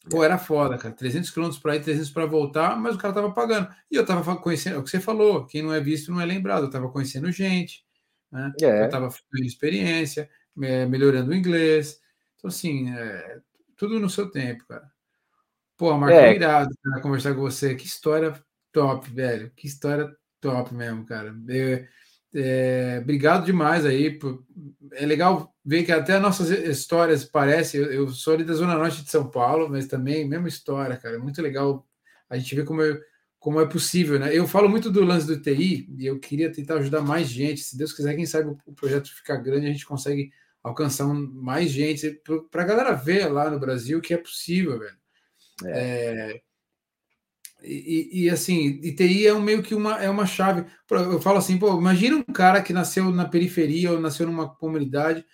Pô, 0.09 0.25
era 0.25 0.39
foda, 0.39 0.79
cara. 0.79 0.95
300 0.95 1.31
quilômetros 1.31 1.61
para 1.61 1.77
ir, 1.77 1.83
300 1.83 2.11
para 2.11 2.25
voltar, 2.25 2.77
mas 2.77 2.95
o 2.95 2.99
cara 2.99 3.13
tava 3.13 3.33
pagando. 3.33 3.69
E 3.91 3.97
eu 3.97 4.07
tava 4.07 4.37
conhecendo, 4.37 4.77
é 4.77 4.79
o 4.79 4.83
que 4.83 4.91
você 4.91 5.01
falou, 5.01 5.47
quem 5.47 5.63
não 5.63 5.75
é 5.75 5.81
visto 5.81 6.11
não 6.11 6.21
é 6.21 6.25
lembrado. 6.25 6.65
Eu 6.65 6.71
tava 6.71 6.89
conhecendo 6.89 7.31
gente, 7.31 7.85
né? 8.33 8.53
É. 8.63 8.85
Eu 8.85 8.89
tava 8.89 9.09
tendo 9.31 9.45
experiência, 9.45 10.29
melhorando 10.57 11.33
o 11.33 11.35
inglês. 11.35 12.01
Então, 12.37 12.49
assim, 12.49 12.91
é, 12.97 13.41
tudo 13.77 14.01
no 14.01 14.09
seu 14.09 14.31
tempo, 14.31 14.65
cara. 14.67 14.91
Pô, 15.77 15.97
Marco, 15.97 16.17
é. 16.17 16.35
irado 16.35 16.75
cara, 16.83 17.03
conversar 17.03 17.35
com 17.35 17.41
você. 17.41 17.75
Que 17.75 17.87
história 17.87 18.35
top, 18.73 19.11
velho. 19.11 19.51
Que 19.57 19.67
história 19.67 20.15
top 20.41 20.75
mesmo, 20.75 21.05
cara. 21.05 21.35
É, 21.49 21.89
é, 22.35 22.99
obrigado 23.03 23.45
demais 23.45 23.85
aí. 23.85 24.19
É 24.93 25.05
legal 25.05 25.55
ver 25.65 25.85
que 25.85 25.93
até 25.93 26.15
as 26.15 26.23
nossas 26.23 26.51
histórias 26.51 27.25
parecem. 27.25 27.81
Eu, 27.81 27.93
eu, 27.93 28.09
sou 28.09 28.35
ali 28.35 28.45
da 28.45 28.55
Zona 28.55 28.77
Norte 28.77 29.03
de 29.03 29.11
São 29.11 29.29
Paulo, 29.29 29.69
mas 29.69 29.87
também 29.87 30.29
mesma 30.29 30.49
história, 30.49 30.97
cara. 30.97 31.17
É 31.17 31.19
muito 31.19 31.43
legal 31.43 31.87
a 32.29 32.39
gente 32.39 32.55
ver 32.55 32.65
como, 32.65 32.83
é, 32.83 32.99
como 33.39 33.61
é 33.61 33.67
possível, 33.67 34.19
né? 34.19 34.37
Eu 34.37 34.47
falo 34.47 34.69
muito 34.69 34.91
do 34.91 35.05
lance 35.05 35.27
do 35.27 35.41
TI 35.41 35.89
e 35.99 36.07
eu 36.07 36.19
queria 36.19 36.53
tentar 36.53 36.77
ajudar 36.77 37.03
mais 37.03 37.29
gente. 37.29 37.61
Se 37.63 37.77
Deus 37.77 37.93
quiser, 37.93 38.15
quem 38.15 38.27
sabe 38.27 38.57
o 38.67 38.73
projeto 38.73 39.15
ficar 39.15 39.37
grande, 39.37 39.67
a 39.67 39.73
gente 39.73 39.87
consegue 39.87 40.31
alcançar 40.63 41.07
mais 41.07 41.71
gente 41.71 42.21
para 42.51 42.63
a 42.63 42.67
galera 42.67 42.93
ver 42.93 43.27
lá 43.27 43.51
no 43.51 43.59
Brasil 43.59 44.01
que 44.01 44.15
é 44.15 44.19
possível, 44.19 44.79
velho. 44.79 44.97
É. 45.65 45.71
É, 45.71 46.41
e, 47.63 48.25
e, 48.25 48.31
assim, 48.31 48.81
ITI 48.83 49.27
é 49.27 49.35
um, 49.35 49.41
meio 49.41 49.63
que 49.63 49.75
uma, 49.75 50.03
é 50.03 50.09
uma 50.09 50.27
chave. 50.27 50.65
Eu 50.91 51.21
falo 51.21 51.39
assim, 51.39 51.59
pô, 51.59 51.79
imagina 51.79 52.17
um 52.17 52.33
cara 52.33 52.63
que 52.63 52.73
nasceu 52.73 53.11
na 53.11 53.27
periferia 53.27 53.93
ou 53.93 54.01
nasceu 54.01 54.27
numa 54.27 54.49
comunidade, 54.49 55.25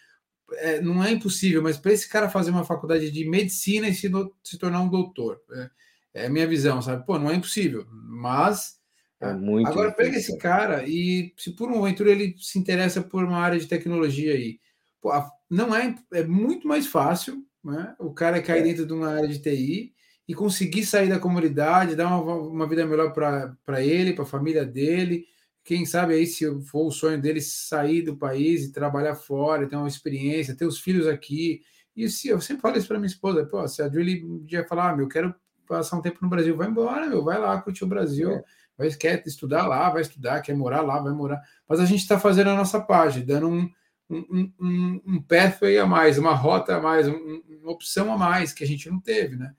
é, 0.55 0.81
não 0.81 1.03
é 1.03 1.11
impossível, 1.11 1.63
mas 1.63 1.77
para 1.77 1.93
esse 1.93 2.09
cara 2.09 2.29
fazer 2.29 2.51
uma 2.51 2.65
faculdade 2.65 3.11
de 3.11 3.29
medicina 3.29 3.89
e 3.89 3.95
se, 3.95 4.09
do, 4.09 4.35
se 4.43 4.59
tornar 4.59 4.81
um 4.81 4.89
doutor, 4.89 5.41
é, 5.53 5.71
é, 6.15 6.27
a 6.27 6.31
minha 6.31 6.47
visão, 6.47 6.81
sabe? 6.81 7.05
Pô, 7.05 7.19
não 7.19 7.31
é 7.31 7.35
impossível, 7.35 7.87
mas 7.91 8.77
é 9.21 9.33
muito 9.33 9.69
agora 9.69 9.91
difícil. 9.91 10.11
pega 10.11 10.19
esse 10.19 10.39
cara 10.39 10.85
e 10.87 11.33
se 11.37 11.53
por 11.53 11.71
um 11.71 11.85
aventura 11.85 12.11
ele 12.11 12.37
se 12.39 12.59
interessa 12.59 13.03
por 13.03 13.25
uma 13.25 13.39
área 13.39 13.59
de 13.59 13.67
tecnologia 13.67 14.35
aí, 14.35 14.61
pô, 15.01 15.11
não 15.51 15.75
é, 15.75 15.95
é 16.13 16.25
muito 16.25 16.69
mais 16.69 16.87
fácil, 16.87 17.45
né? 17.65 17.95
O 17.99 18.13
cara 18.13 18.43
cair 18.43 18.61
é. 18.61 18.65
dentro 18.65 18.87
de 18.87 18.93
uma 18.93 19.09
área 19.09 19.29
de 19.29 19.41
TI 19.41 19.96
e 20.29 20.35
conseguir 20.35 20.85
sair 20.85 21.09
da 21.09 21.19
comunidade, 21.19 21.95
dar 21.95 22.09
uma, 22.09 22.35
uma 22.35 22.67
vida 22.67 22.85
melhor 22.85 23.13
para 23.13 23.83
ele, 23.83 24.13
para 24.13 24.25
a 24.25 24.27
família 24.27 24.65
dele. 24.65 25.25
Quem 25.63 25.85
sabe 25.85 26.15
aí, 26.15 26.27
se 26.27 26.45
for 26.63 26.87
o 26.87 26.91
sonho 26.91 27.21
dele, 27.21 27.41
sair 27.41 28.03
do 28.03 28.17
país 28.17 28.65
e 28.65 28.73
trabalhar 28.73 29.15
fora, 29.15 29.67
ter 29.67 29.77
uma 29.77 29.89
experiência, 29.89 30.57
ter 30.57 30.67
os 30.67 30.81
filhos 30.81 31.07
aqui. 31.07 31.61
E 31.95 32.09
se 32.09 32.29
eu 32.29 32.41
sempre 32.41 32.63
falo 32.63 32.77
isso 32.77 32.89
para 32.89 32.99
minha 32.99 33.07
esposa, 33.07 33.47
pô, 33.47 33.67
se 33.67 33.83
a 33.83 33.89
Julie 33.89 34.25
um 34.25 34.45
dia 34.45 34.67
falar, 34.67 34.91
ah, 34.91 34.97
meu, 34.97 35.09
quero 35.09 35.35
passar 35.67 35.97
um 35.97 36.03
tempo 36.03 36.19
no 36.23 36.29
Brasil, 36.29 36.57
vai 36.57 36.69
embora, 36.69 37.07
meu, 37.07 37.25
vai 37.25 37.39
lá 37.39 37.61
curtir 37.61 37.85
o 37.85 37.89
Brasil. 37.89 38.31
É. 38.31 38.45
Vai, 38.77 38.91
quer 38.91 39.23
estudar 39.27 39.67
lá, 39.67 39.89
vai 39.89 40.03
estudar, 40.03 40.43
quer 40.43 40.55
morar 40.55 40.83
lá, 40.83 41.01
vai 41.01 41.13
morar. 41.13 41.41
Mas 41.69 41.81
a 41.81 41.87
gente 41.87 42.01
está 42.01 42.19
fazendo 42.19 42.51
a 42.51 42.55
nossa 42.55 42.79
parte, 42.81 43.21
dando 43.21 43.49
um, 43.49 43.71
um, 44.11 44.53
um, 44.61 45.03
um 45.07 45.23
pathway 45.23 45.79
a 45.79 45.87
mais, 45.87 46.19
uma 46.19 46.35
rota 46.35 46.77
a 46.77 46.81
mais, 46.81 47.09
um, 47.09 47.43
uma 47.63 47.73
opção 47.73 48.13
a 48.13 48.19
mais 48.19 48.53
que 48.53 48.63
a 48.63 48.67
gente 48.67 48.91
não 48.91 49.01
teve, 49.01 49.37
né? 49.37 49.55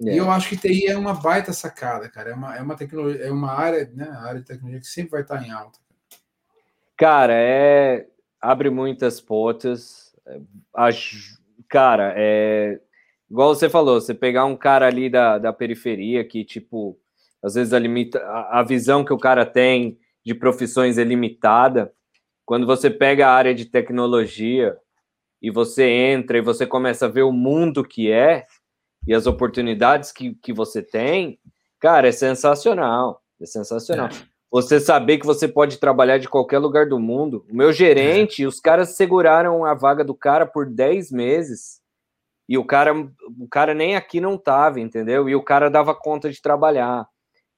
É. 0.00 0.14
E 0.14 0.16
eu 0.16 0.30
acho 0.30 0.48
que 0.48 0.56
TI 0.56 0.86
é 0.86 0.96
uma 0.96 1.14
baita 1.14 1.52
sacada, 1.52 2.08
cara. 2.08 2.30
É 2.30 2.34
uma, 2.34 2.56
é 2.56 2.62
uma 2.62 2.76
tecnologia, 2.76 3.24
é 3.24 3.30
uma 3.30 3.52
área, 3.52 3.90
né? 3.94 4.08
A 4.08 4.22
área 4.22 4.40
de 4.40 4.46
tecnologia 4.46 4.80
que 4.80 4.86
sempre 4.86 5.12
vai 5.12 5.22
estar 5.22 5.42
em 5.42 5.50
alta. 5.50 5.78
Cara, 6.96 7.34
é 7.34 8.06
abre 8.40 8.70
muitas 8.70 9.20
portas. 9.20 10.14
É, 10.26 10.40
cara, 11.68 12.12
é 12.16 12.80
igual 13.30 13.54
você 13.54 13.70
falou, 13.70 14.00
você 14.00 14.12
pegar 14.12 14.44
um 14.44 14.56
cara 14.56 14.86
ali 14.86 15.08
da, 15.08 15.38
da 15.38 15.52
periferia 15.52 16.24
que, 16.24 16.44
tipo, 16.44 16.98
às 17.42 17.54
vezes 17.54 17.72
a, 17.72 17.78
limita, 17.78 18.18
a, 18.18 18.60
a 18.60 18.62
visão 18.62 19.04
que 19.04 19.12
o 19.12 19.18
cara 19.18 19.46
tem 19.46 19.98
de 20.24 20.34
profissões 20.34 20.98
é 20.98 21.04
limitada. 21.04 21.92
Quando 22.44 22.66
você 22.66 22.90
pega 22.90 23.28
a 23.28 23.32
área 23.32 23.54
de 23.54 23.64
tecnologia 23.64 24.76
e 25.40 25.50
você 25.50 25.84
entra 25.88 26.38
e 26.38 26.42
você 26.42 26.66
começa 26.66 27.06
a 27.06 27.08
ver 27.08 27.22
o 27.22 27.32
mundo 27.32 27.84
que 27.84 28.10
é 28.10 28.46
e 29.06 29.14
as 29.14 29.26
oportunidades 29.26 30.12
que, 30.12 30.34
que 30.36 30.52
você 30.52 30.82
tem, 30.82 31.38
cara, 31.80 32.08
é 32.08 32.12
sensacional. 32.12 33.22
É 33.40 33.46
sensacional. 33.46 34.08
É. 34.08 34.32
Você 34.50 34.78
saber 34.78 35.18
que 35.18 35.26
você 35.26 35.48
pode 35.48 35.78
trabalhar 35.78 36.18
de 36.18 36.28
qualquer 36.28 36.58
lugar 36.58 36.86
do 36.86 37.00
mundo. 37.00 37.44
O 37.50 37.56
meu 37.56 37.72
gerente, 37.72 38.42
é. 38.42 38.46
os 38.46 38.60
caras 38.60 38.96
seguraram 38.96 39.64
a 39.64 39.74
vaga 39.74 40.04
do 40.04 40.14
cara 40.14 40.46
por 40.46 40.66
10 40.66 41.10
meses. 41.10 41.80
E 42.48 42.58
o 42.58 42.64
cara, 42.64 42.92
o 42.94 43.48
cara 43.48 43.72
nem 43.72 43.96
aqui 43.96 44.20
não 44.20 44.36
tava, 44.36 44.78
entendeu? 44.78 45.28
E 45.28 45.34
o 45.34 45.42
cara 45.42 45.70
dava 45.70 45.94
conta 45.94 46.30
de 46.30 46.42
trabalhar. 46.42 47.08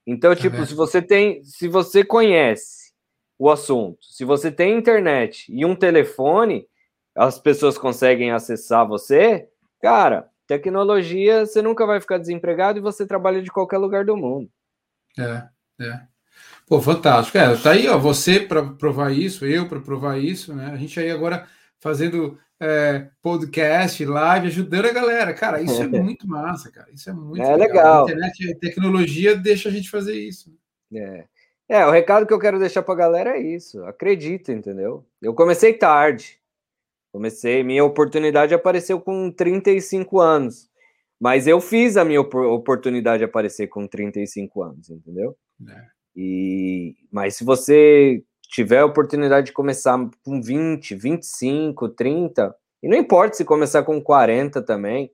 Então, 0.07 0.35
tipo, 0.35 0.57
é. 0.57 0.65
se 0.65 0.73
você 0.73 1.01
tem, 1.01 1.43
se 1.43 1.67
você 1.67 2.03
conhece 2.03 2.93
o 3.37 3.49
assunto, 3.49 3.97
se 4.05 4.23
você 4.23 4.49
tem 4.49 4.77
internet 4.77 5.45
e 5.49 5.65
um 5.65 5.75
telefone, 5.75 6.65
as 7.13 7.37
pessoas 7.37 7.77
conseguem 7.77 8.31
acessar 8.31 8.87
você, 8.87 9.49
cara, 9.81 10.29
tecnologia, 10.47 11.45
você 11.45 11.61
nunca 11.61 11.85
vai 11.85 11.99
ficar 11.99 12.17
desempregado 12.17 12.79
e 12.79 12.81
você 12.81 13.05
trabalha 13.05 13.41
de 13.41 13.51
qualquer 13.51 13.77
lugar 13.77 14.05
do 14.05 14.15
mundo. 14.15 14.49
É, 15.17 15.47
é. 15.81 16.01
Pô, 16.67 16.81
fantástico. 16.81 17.37
É, 17.37 17.55
tá 17.55 17.71
aí, 17.71 17.87
ó, 17.87 17.97
você 17.97 18.39
para 18.39 18.63
provar 18.63 19.11
isso, 19.11 19.45
eu 19.45 19.67
para 19.67 19.79
provar 19.79 20.17
isso, 20.17 20.53
né? 20.53 20.71
A 20.73 20.77
gente 20.77 20.99
aí 20.99 21.11
agora 21.11 21.47
fazendo 21.79 22.39
é, 22.59 23.07
podcast, 23.21 24.03
live, 24.03 24.47
ajudando 24.47 24.85
a 24.85 24.93
galera. 24.93 25.33
Cara, 25.33 25.61
isso 25.61 25.81
é 25.81 25.87
muito 25.87 26.27
massa, 26.27 26.71
cara. 26.71 26.87
Isso 26.91 27.09
é 27.09 27.13
muito 27.13 27.41
é 27.41 27.55
legal. 27.55 27.67
legal. 27.67 28.07
A 28.07 28.11
internet, 28.11 28.51
a 28.51 28.59
tecnologia 28.59 29.35
deixa 29.35 29.69
a 29.69 29.71
gente 29.71 29.89
fazer 29.89 30.15
isso. 30.15 30.53
É. 30.93 31.25
É, 31.67 31.85
o 31.85 31.91
recado 31.91 32.27
que 32.27 32.33
eu 32.33 32.39
quero 32.39 32.59
deixar 32.59 32.83
para 32.83 32.93
a 32.93 32.97
galera 32.97 33.37
é 33.37 33.41
isso. 33.41 33.83
Acredita, 33.85 34.51
entendeu? 34.51 35.05
Eu 35.21 35.33
comecei 35.33 35.73
tarde. 35.73 36.39
Comecei, 37.15 37.63
minha 37.63 37.81
oportunidade 37.81 38.53
apareceu 38.53 38.99
com 38.99 39.31
35 39.31 40.19
anos. 40.19 40.69
Mas 41.17 41.47
eu 41.47 41.61
fiz 41.61 41.95
a 41.95 42.03
minha 42.03 42.19
oportunidade 42.19 43.23
aparecer 43.23 43.67
com 43.67 43.87
35 43.87 44.61
anos, 44.61 44.89
entendeu? 44.89 45.33
É. 45.65 45.81
E, 46.13 46.93
mas 47.09 47.37
se 47.37 47.45
você 47.45 48.21
tiver 48.49 48.79
a 48.79 48.85
oportunidade 48.85 49.45
de 49.45 49.53
começar 49.53 49.97
com 50.25 50.41
20, 50.41 50.93
25, 50.93 51.87
30, 51.87 52.53
e 52.83 52.89
não 52.89 52.97
importa 52.97 53.37
se 53.37 53.45
começar 53.45 53.83
com 53.83 54.01
40 54.01 54.61
também, 54.61 55.09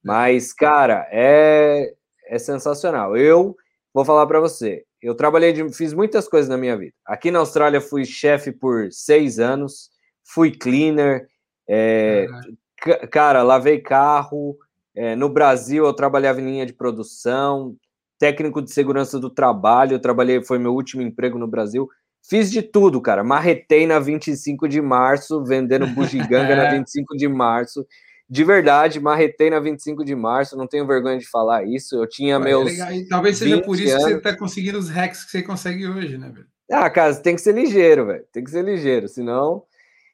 mas, 0.00 0.52
cara, 0.52 1.08
é, 1.10 1.92
é 2.28 2.38
sensacional. 2.38 3.16
Eu 3.16 3.56
vou 3.92 4.04
falar 4.04 4.28
para 4.28 4.38
você, 4.38 4.84
eu 5.02 5.16
trabalhei, 5.16 5.52
de, 5.52 5.68
fiz 5.74 5.92
muitas 5.92 6.28
coisas 6.28 6.48
na 6.48 6.56
minha 6.56 6.78
vida. 6.78 6.94
Aqui 7.04 7.32
na 7.32 7.40
Austrália 7.40 7.80
fui 7.80 8.04
chefe 8.04 8.52
por 8.52 8.92
seis 8.92 9.40
anos, 9.40 9.90
fui 10.22 10.52
cleaner, 10.52 11.31
é, 11.68 12.26
uhum. 12.28 13.08
cara, 13.10 13.42
lavei 13.42 13.80
carro. 13.80 14.56
É, 14.94 15.16
no 15.16 15.28
Brasil 15.28 15.86
eu 15.86 15.92
trabalhava 15.94 16.40
em 16.40 16.44
linha 16.44 16.66
de 16.66 16.72
produção, 16.74 17.74
técnico 18.18 18.60
de 18.60 18.70
segurança 18.70 19.18
do 19.18 19.30
trabalho, 19.30 19.94
eu 19.94 20.00
trabalhei, 20.00 20.44
foi 20.44 20.58
meu 20.58 20.74
último 20.74 21.02
emprego 21.02 21.38
no 21.38 21.48
Brasil. 21.48 21.88
Fiz 22.28 22.50
de 22.50 22.62
tudo, 22.62 23.00
cara. 23.00 23.24
Marretei 23.24 23.86
na 23.86 23.98
25 23.98 24.68
de 24.68 24.80
março, 24.80 25.42
vendendo 25.44 25.86
bugiganga 25.88 26.54
na 26.54 26.70
25 26.76 27.16
de 27.16 27.26
março. 27.26 27.84
De 28.30 28.44
verdade, 28.44 29.00
marretei 29.00 29.50
na 29.50 29.58
25 29.58 30.04
de 30.04 30.14
março, 30.14 30.56
não 30.56 30.66
tenho 30.66 30.86
vergonha 30.86 31.18
de 31.18 31.28
falar 31.28 31.64
isso. 31.64 31.96
Eu 31.96 32.08
tinha 32.08 32.38
Ué, 32.38 32.44
meus. 32.44 32.78
É 32.78 33.04
talvez 33.08 33.38
seja 33.38 33.60
por 33.60 33.78
isso 33.78 33.92
anos. 33.92 34.04
que 34.04 34.10
você 34.10 34.16
está 34.16 34.36
conseguindo 34.36 34.78
os 34.78 34.88
hacks 34.88 35.24
que 35.24 35.30
você 35.32 35.42
consegue 35.42 35.86
hoje, 35.86 36.16
né, 36.16 36.30
velho? 36.30 36.46
Ah, 36.70 36.88
cara, 36.88 37.14
tem 37.16 37.34
que 37.34 37.42
ser 37.42 37.54
ligeiro, 37.54 38.06
velho. 38.06 38.24
Tem 38.32 38.42
que 38.42 38.50
ser 38.50 38.64
ligeiro, 38.64 39.08
senão. 39.08 39.64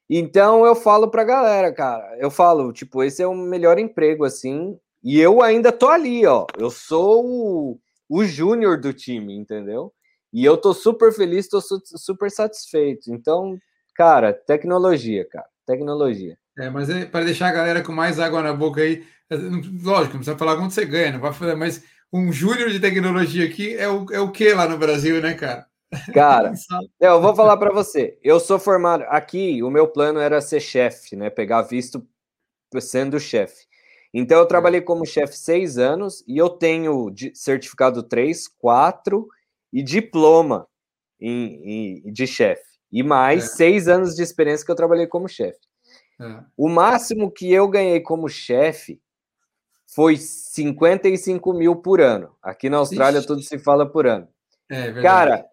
Então 0.09 0.65
eu 0.65 0.75
falo 0.75 1.09
pra 1.11 1.25
galera, 1.25 1.73
cara. 1.73 2.17
Eu 2.19 2.31
falo, 2.31 2.73
tipo, 2.73 3.03
esse 3.03 3.23
é 3.23 3.27
o 3.27 3.35
melhor 3.35 3.79
emprego, 3.79 4.25
assim. 4.25 4.79
E 5.03 5.19
eu 5.21 5.43
ainda 5.43 5.71
tô 5.71 5.89
ali, 5.89 6.27
ó. 6.27 6.47
Eu 6.59 6.71
sou 6.71 7.25
o, 7.27 7.81
o 8.09 8.25
júnior 8.25 8.81
do 8.81 8.93
time, 8.93 9.35
entendeu? 9.35 9.93
E 10.33 10.45
eu 10.45 10.57
tô 10.57 10.73
super 10.75 11.13
feliz, 11.13 11.49
tô 11.49 11.61
su 11.61 11.81
super 11.85 12.31
satisfeito. 12.31 13.13
Então, 13.13 13.59
cara, 13.95 14.33
tecnologia, 14.33 15.27
cara, 15.29 15.47
tecnologia. 15.67 16.37
É, 16.59 16.71
mas 16.71 16.91
é 16.91 17.05
para 17.05 17.25
deixar 17.25 17.49
a 17.49 17.53
galera 17.53 17.83
com 17.83 17.93
mais 17.93 18.19
água 18.19 18.43
na 18.43 18.53
boca 18.53 18.81
aí, 18.81 19.05
é, 19.31 19.37
lógico, 19.37 20.15
não 20.15 20.21
precisa 20.21 20.37
falar 20.37 20.57
quanto 20.57 20.75
você 20.75 20.85
ganha, 20.85 21.13
não 21.13 21.21
vai 21.21 21.33
fazer, 21.33 21.55
mas 21.55 21.85
um 22.13 22.33
júnior 22.33 22.71
de 22.71 22.81
tecnologia 22.81 23.47
aqui 23.47 23.77
é 23.77 23.89
o, 23.89 24.07
é 24.11 24.19
o 24.19 24.33
que 24.33 24.53
lá 24.53 24.69
no 24.69 24.77
Brasil, 24.77 25.21
né, 25.21 25.35
cara? 25.35 25.68
Cara, 26.13 26.53
eu 27.01 27.21
vou 27.21 27.35
falar 27.35 27.57
para 27.57 27.73
você. 27.73 28.19
Eu 28.23 28.39
sou 28.39 28.59
formado 28.59 29.05
aqui, 29.09 29.63
o 29.63 29.71
meu 29.71 29.89
plano 29.89 30.21
era 30.21 30.41
ser 30.41 30.61
chefe, 30.61 31.17
né? 31.17 31.31
Pegar 31.31 31.63
visto 31.63 32.07
sendo 32.81 33.19
chefe. 33.19 33.67
Então 34.13 34.39
eu 34.39 34.47
trabalhei 34.47 34.81
como 34.81 35.07
chefe 35.07 35.37
seis 35.37 35.79
anos 35.79 36.25
e 36.27 36.39
eu 36.39 36.49
tenho 36.49 37.13
certificado 37.35 38.03
3, 38.03 38.49
4 38.49 39.27
e 39.73 39.83
diploma 39.83 40.67
em, 41.21 42.03
em 42.07 42.13
de 42.13 42.27
chefe. 42.27 42.63
E 42.91 43.03
mais 43.03 43.45
é. 43.45 43.47
seis 43.49 43.89
anos 43.89 44.15
de 44.15 44.23
experiência 44.23 44.65
que 44.65 44.73
eu 44.73 44.77
trabalhei 44.77 45.07
como 45.07 45.29
chefe. 45.29 45.61
É. 46.21 46.41
O 46.57 46.69
máximo 46.69 47.31
que 47.31 47.53
eu 47.53 47.69
ganhei 47.69 48.01
como 48.01 48.29
chefe 48.29 49.01
foi 49.87 50.17
55 50.17 51.53
mil 51.53 51.77
por 51.77 52.01
ano. 52.01 52.35
Aqui 52.43 52.69
na 52.69 52.79
Austrália 52.79 53.19
Ixi. 53.19 53.27
tudo 53.27 53.43
se 53.43 53.59
fala 53.59 53.87
por 53.87 54.07
ano. 54.07 54.29
É, 54.71 55.01
Cara, 55.01 55.47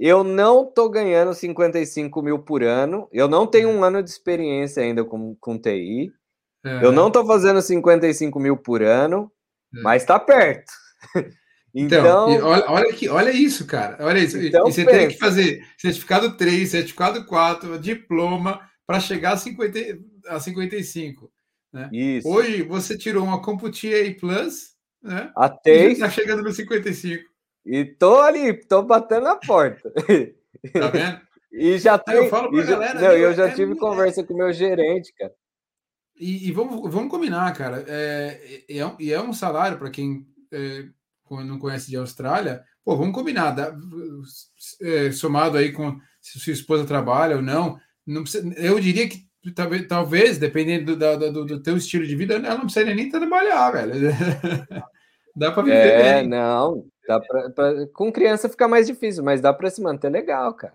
eu 0.00 0.24
não 0.24 0.64
tô 0.64 0.88
ganhando 0.88 1.34
55 1.34 2.22
mil 2.22 2.38
por 2.38 2.62
ano. 2.62 3.06
Eu 3.12 3.28
não 3.28 3.46
tenho 3.46 3.68
um 3.68 3.84
ano 3.84 4.02
de 4.02 4.08
experiência 4.08 4.82
ainda 4.82 5.04
com, 5.04 5.36
com 5.38 5.58
TI. 5.58 6.10
É. 6.64 6.84
Eu 6.84 6.90
não 6.90 7.10
tô 7.10 7.24
fazendo 7.26 7.60
55 7.60 8.40
mil 8.40 8.56
por 8.56 8.82
ano, 8.82 9.30
é. 9.76 9.82
mas 9.82 10.04
tá 10.04 10.18
perto. 10.18 10.72
Então, 11.72 12.32
então 12.32 12.48
olha, 12.48 12.64
olha, 12.66 12.92
que, 12.92 13.08
olha 13.08 13.30
isso, 13.30 13.64
cara. 13.64 13.96
Olha 14.00 14.18
isso. 14.18 14.36
Então, 14.36 14.66
e 14.66 14.72
você 14.72 14.84
pensa. 14.84 14.98
tem 14.98 15.08
que 15.08 15.18
fazer 15.18 15.64
certificado 15.78 16.36
3, 16.36 16.68
certificado 16.68 17.24
4, 17.24 17.78
diploma 17.78 18.60
para 18.84 18.98
chegar 18.98 19.34
a, 19.34 19.36
50, 19.36 19.78
a 20.26 20.40
55. 20.40 21.30
Né? 21.72 21.88
Isso. 21.92 22.28
Hoje 22.28 22.62
você 22.64 22.98
tirou 22.98 23.22
uma 23.22 23.40
Computia 23.40 24.12
Plus, 24.18 24.72
né? 25.00 25.30
Até 25.36 25.92
está 25.92 26.10
chegando 26.10 26.42
no 26.42 26.52
55. 26.52 27.29
E 27.64 27.84
tô 27.84 28.20
ali, 28.20 28.54
tô 28.54 28.82
batendo 28.82 29.24
na 29.24 29.36
porta. 29.36 29.90
Tá 29.90 30.88
vendo? 30.88 31.20
e 31.52 31.78
já 31.78 31.98
tem. 31.98 32.16
Eu 32.16 32.28
falo 32.28 32.50
pra 32.50 32.64
galera. 32.64 33.00
Não, 33.00 33.12
eu 33.12 33.34
já 33.34 33.48
é 33.48 33.54
tive 33.54 33.76
conversa 33.76 34.24
com 34.24 34.34
o 34.34 34.36
meu 34.36 34.52
gerente, 34.52 35.12
cara. 35.14 35.32
E, 36.18 36.48
e, 36.48 36.52
vamos, 36.52 36.92
vamos 36.92 37.10
combinar, 37.10 37.52
cara. 37.54 37.84
É, 37.88 38.64
é, 38.68 38.78
é, 38.78 39.10
é 39.10 39.20
um 39.20 39.32
salário 39.32 39.78
para 39.78 39.90
quem 39.90 40.26
é, 40.52 40.84
não 41.30 41.58
conhece 41.58 41.88
de 41.88 41.96
Austrália. 41.96 42.62
Pô, 42.84 42.96
vamos 42.96 43.14
combinar. 43.14 43.52
Dá, 43.52 43.74
é, 44.82 45.10
somado 45.12 45.56
aí 45.56 45.72
com 45.72 45.98
se 46.20 46.38
sua 46.38 46.52
esposa 46.52 46.86
trabalha 46.86 47.36
ou 47.36 47.42
não. 47.42 47.78
não 48.06 48.22
precisa, 48.22 48.46
eu 48.58 48.78
diria 48.78 49.08
que 49.08 49.26
talvez, 49.54 49.86
talvez 49.86 50.38
dependendo 50.38 50.96
do, 50.96 51.32
do, 51.32 51.44
do 51.46 51.62
teu 51.62 51.76
estilo 51.76 52.06
de 52.06 52.14
vida, 52.14 52.34
ela 52.34 52.54
não 52.54 52.64
precisa 52.64 52.94
nem 52.94 53.08
trabalhar, 53.08 53.70
velho. 53.70 53.92
dá 55.34 55.50
para 55.50 55.62
viver. 55.62 55.76
É, 55.76 56.20
bem. 56.20 56.28
não. 56.28 56.84
Dá 57.10 57.18
pra, 57.18 57.50
pra, 57.50 57.86
com 57.88 58.12
criança 58.12 58.48
fica 58.48 58.68
mais 58.68 58.86
difícil, 58.86 59.24
mas 59.24 59.40
dá 59.40 59.52
para 59.52 59.68
se 59.68 59.82
manter 59.82 60.10
legal, 60.10 60.54
cara. 60.54 60.74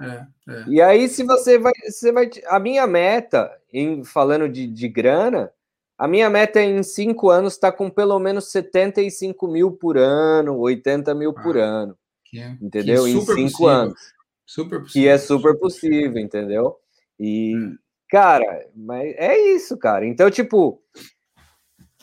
É, 0.00 0.26
é. 0.52 0.64
E 0.66 0.82
aí, 0.82 1.08
se 1.08 1.22
você 1.22 1.60
vai, 1.60 1.72
você 1.84 2.10
vai. 2.10 2.28
A 2.48 2.58
minha 2.58 2.88
meta, 2.88 3.56
em 3.72 4.02
falando 4.02 4.48
de, 4.48 4.66
de 4.66 4.88
grana, 4.88 5.52
a 5.96 6.08
minha 6.08 6.28
meta 6.28 6.58
é 6.58 6.64
em 6.64 6.82
cinco 6.82 7.30
anos 7.30 7.52
estar 7.52 7.70
tá 7.70 7.78
com 7.78 7.88
pelo 7.88 8.18
menos 8.18 8.50
75 8.50 9.46
mil 9.46 9.70
por 9.70 9.96
ano, 9.96 10.58
80 10.58 11.14
mil 11.14 11.30
ah, 11.30 11.40
por 11.40 11.56
ano. 11.56 11.96
É, 12.34 12.48
entendeu? 12.60 13.06
É 13.06 13.10
em 13.10 13.20
cinco 13.20 13.26
possível. 13.26 13.68
anos. 13.68 14.00
Super 14.44 14.80
possível. 14.80 15.02
Que 15.02 15.08
é 15.08 15.18
super 15.18 15.56
possível, 15.56 16.18
entendeu? 16.20 16.76
E, 17.16 17.54
é. 17.54 17.76
cara, 18.10 18.66
mas 18.74 19.14
é 19.16 19.38
isso, 19.54 19.78
cara. 19.78 20.04
Então, 20.04 20.28
tipo, 20.32 20.82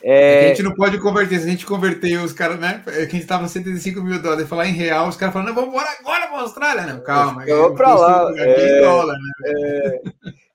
é... 0.03 0.33
é 0.33 0.45
a 0.45 0.47
gente 0.49 0.63
não 0.63 0.75
pode 0.75 0.99
converter. 0.99 1.39
Se 1.39 1.47
a 1.47 1.51
gente 1.51 1.65
converter 1.65 2.17
os 2.17 2.33
caras, 2.33 2.59
né? 2.59 2.83
É 2.87 3.05
que 3.05 3.15
a 3.15 3.19
gente 3.19 3.25
tava 3.25 3.47
75 3.47 4.01
mil 4.01 4.21
dólares, 4.21 4.49
falar 4.49 4.67
em 4.67 4.73
real, 4.73 5.07
os 5.07 5.15
caras 5.15 5.33
falando, 5.33 5.47
não, 5.47 5.55
vamos 5.55 5.69
embora 5.69 5.89
agora 5.99 6.27
para 6.27 6.37
a 6.37 6.41
Austrália. 6.41 6.85
Não, 6.85 7.01
calma. 7.01 7.45
Eu 7.47 7.57
vou 7.63 7.75
para 7.75 7.93
lá. 7.93 8.31
É... 8.37 8.81
Dólar, 8.81 9.15
né? 9.15 9.31
é... 9.45 10.01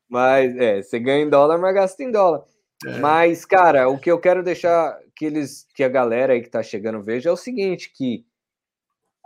Mas 0.09 0.57
é, 0.57 0.82
você 0.82 0.99
ganha 0.99 1.24
em 1.24 1.28
dólar, 1.28 1.59
mas 1.59 1.74
gasta 1.74 2.03
em 2.03 2.11
dólar. 2.11 2.42
É. 2.86 2.99
Mas, 2.99 3.44
cara, 3.44 3.88
o 3.88 3.99
que 3.99 4.11
eu 4.11 4.18
quero 4.18 4.42
deixar 4.42 4.99
que 5.14 5.24
eles, 5.24 5.66
que 5.74 5.82
a 5.82 5.88
galera 5.88 6.32
aí 6.32 6.42
que 6.42 6.49
tá 6.49 6.62
chegando 6.62 7.03
veja 7.03 7.28
é 7.28 7.32
o 7.32 7.36
seguinte: 7.36 7.92
que 7.94 8.24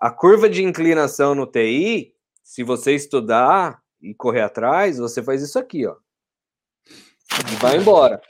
a 0.01 0.11
curva 0.11 0.49
de 0.49 0.64
inclinação 0.64 1.35
no 1.35 1.47
TI, 1.47 2.14
se 2.43 2.64
você 2.64 2.95
estudar 2.95 3.81
e 4.01 4.14
correr 4.14 4.43
atrás, 4.43 4.99
você 4.99 5.23
faz 5.23 5.43
isso 5.43 5.59
aqui, 5.59 5.87
ó. 5.87 5.95
E 7.53 7.57
vai 7.57 7.77
embora. 7.77 8.20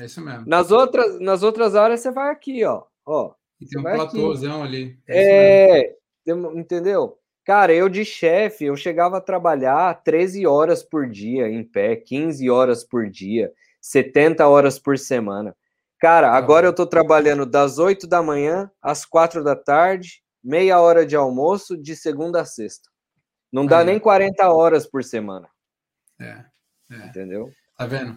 É 0.00 0.06
isso 0.06 0.20
mesmo. 0.22 0.44
Nas 0.46 0.70
outras, 0.70 1.20
nas 1.20 1.42
outras 1.42 1.74
áreas, 1.74 2.00
você 2.00 2.10
vai 2.10 2.30
aqui, 2.30 2.64
ó. 2.64 2.84
ó 3.04 3.34
e 3.60 3.66
tem 3.66 3.78
um 3.78 3.82
platôzão 3.82 4.62
ali. 4.62 4.98
É, 5.06 5.80
é 5.80 5.96
entendeu? 6.54 7.18
Cara, 7.44 7.74
eu 7.74 7.86
de 7.88 8.02
chefe, 8.02 8.64
eu 8.64 8.76
chegava 8.76 9.18
a 9.18 9.20
trabalhar 9.20 10.02
13 10.02 10.46
horas 10.46 10.82
por 10.82 11.06
dia 11.06 11.48
em 11.48 11.62
pé, 11.62 11.96
15 11.96 12.48
horas 12.48 12.82
por 12.82 13.10
dia, 13.10 13.52
70 13.78 14.48
horas 14.48 14.78
por 14.78 14.98
semana. 14.98 15.54
Cara, 15.98 16.30
agora 16.32 16.66
eu 16.66 16.72
tô 16.72 16.86
trabalhando 16.86 17.44
das 17.44 17.78
8 17.78 18.06
da 18.06 18.22
manhã 18.22 18.70
às 18.80 19.04
4 19.04 19.44
da 19.44 19.54
tarde, 19.54 20.22
meia 20.42 20.80
hora 20.80 21.04
de 21.04 21.14
almoço, 21.14 21.76
de 21.76 21.94
segunda 21.94 22.40
a 22.40 22.44
sexta. 22.46 22.88
Não 23.52 23.66
dá 23.66 23.80
Aí. 23.80 23.86
nem 23.86 23.98
40 23.98 24.48
horas 24.50 24.86
por 24.86 25.04
semana. 25.04 25.46
É, 26.18 26.44
é. 26.90 27.06
Entendeu? 27.06 27.50
Tá 27.76 27.84
vendo? 27.84 28.16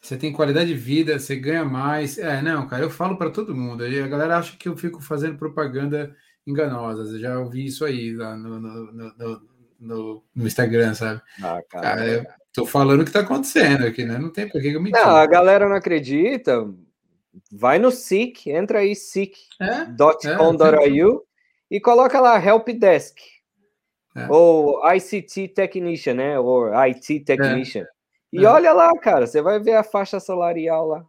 Você 0.00 0.16
tem 0.16 0.32
qualidade 0.32 0.68
de 0.68 0.74
vida, 0.74 1.18
você 1.18 1.36
ganha 1.36 1.64
mais. 1.64 2.18
É, 2.18 2.40
não, 2.40 2.68
cara, 2.68 2.82
eu 2.82 2.90
falo 2.90 3.16
para 3.16 3.30
todo 3.30 3.54
mundo. 3.54 3.84
A 3.84 4.08
galera 4.08 4.38
acha 4.38 4.56
que 4.56 4.68
eu 4.68 4.76
fico 4.76 5.00
fazendo 5.00 5.38
propaganda 5.38 6.14
enganosa. 6.46 7.02
Eu 7.14 7.18
já 7.18 7.38
ouvi 7.38 7.66
isso 7.66 7.84
aí 7.84 8.14
lá 8.14 8.36
no, 8.36 8.60
no, 8.60 8.92
no, 8.92 9.42
no, 9.80 10.22
no 10.34 10.46
Instagram, 10.46 10.94
sabe? 10.94 11.20
Ah, 11.42 11.60
cara. 11.68 11.82
cara 11.82 12.06
eu 12.06 12.24
tô 12.52 12.66
falando 12.66 13.00
o 13.00 13.04
que 13.04 13.10
tá 13.10 13.20
acontecendo 13.20 13.84
aqui, 13.84 14.04
né? 14.04 14.18
Não 14.18 14.30
tem 14.30 14.48
por 14.48 14.60
que 14.60 14.68
eu 14.68 14.80
mentir. 14.80 15.00
Não, 15.00 15.16
a 15.16 15.26
galera 15.26 15.68
não 15.68 15.76
acredita. 15.76 16.66
Vai 17.50 17.78
no 17.78 17.90
SIC, 17.90 18.46
entra 18.46 18.78
aí 18.78 18.94
sick.com.au 18.94 19.66
é, 20.80 21.26
e 21.70 21.80
coloca 21.80 22.20
lá 22.20 22.42
Help 22.42 22.68
Desk. 22.68 23.20
É. 24.16 24.26
Ou 24.30 24.80
ICT 24.94 25.48
Technician, 25.48 26.14
né? 26.14 26.38
Ou 26.38 26.72
IT 26.86 27.20
Technician. 27.20 27.84
É. 28.34 28.40
E 28.40 28.44
é. 28.44 28.48
olha 28.48 28.72
lá, 28.72 28.92
cara, 28.98 29.26
você 29.26 29.40
vai 29.40 29.60
ver 29.60 29.74
a 29.74 29.82
faixa 29.82 30.20
salarial 30.20 30.86
lá. 30.86 31.06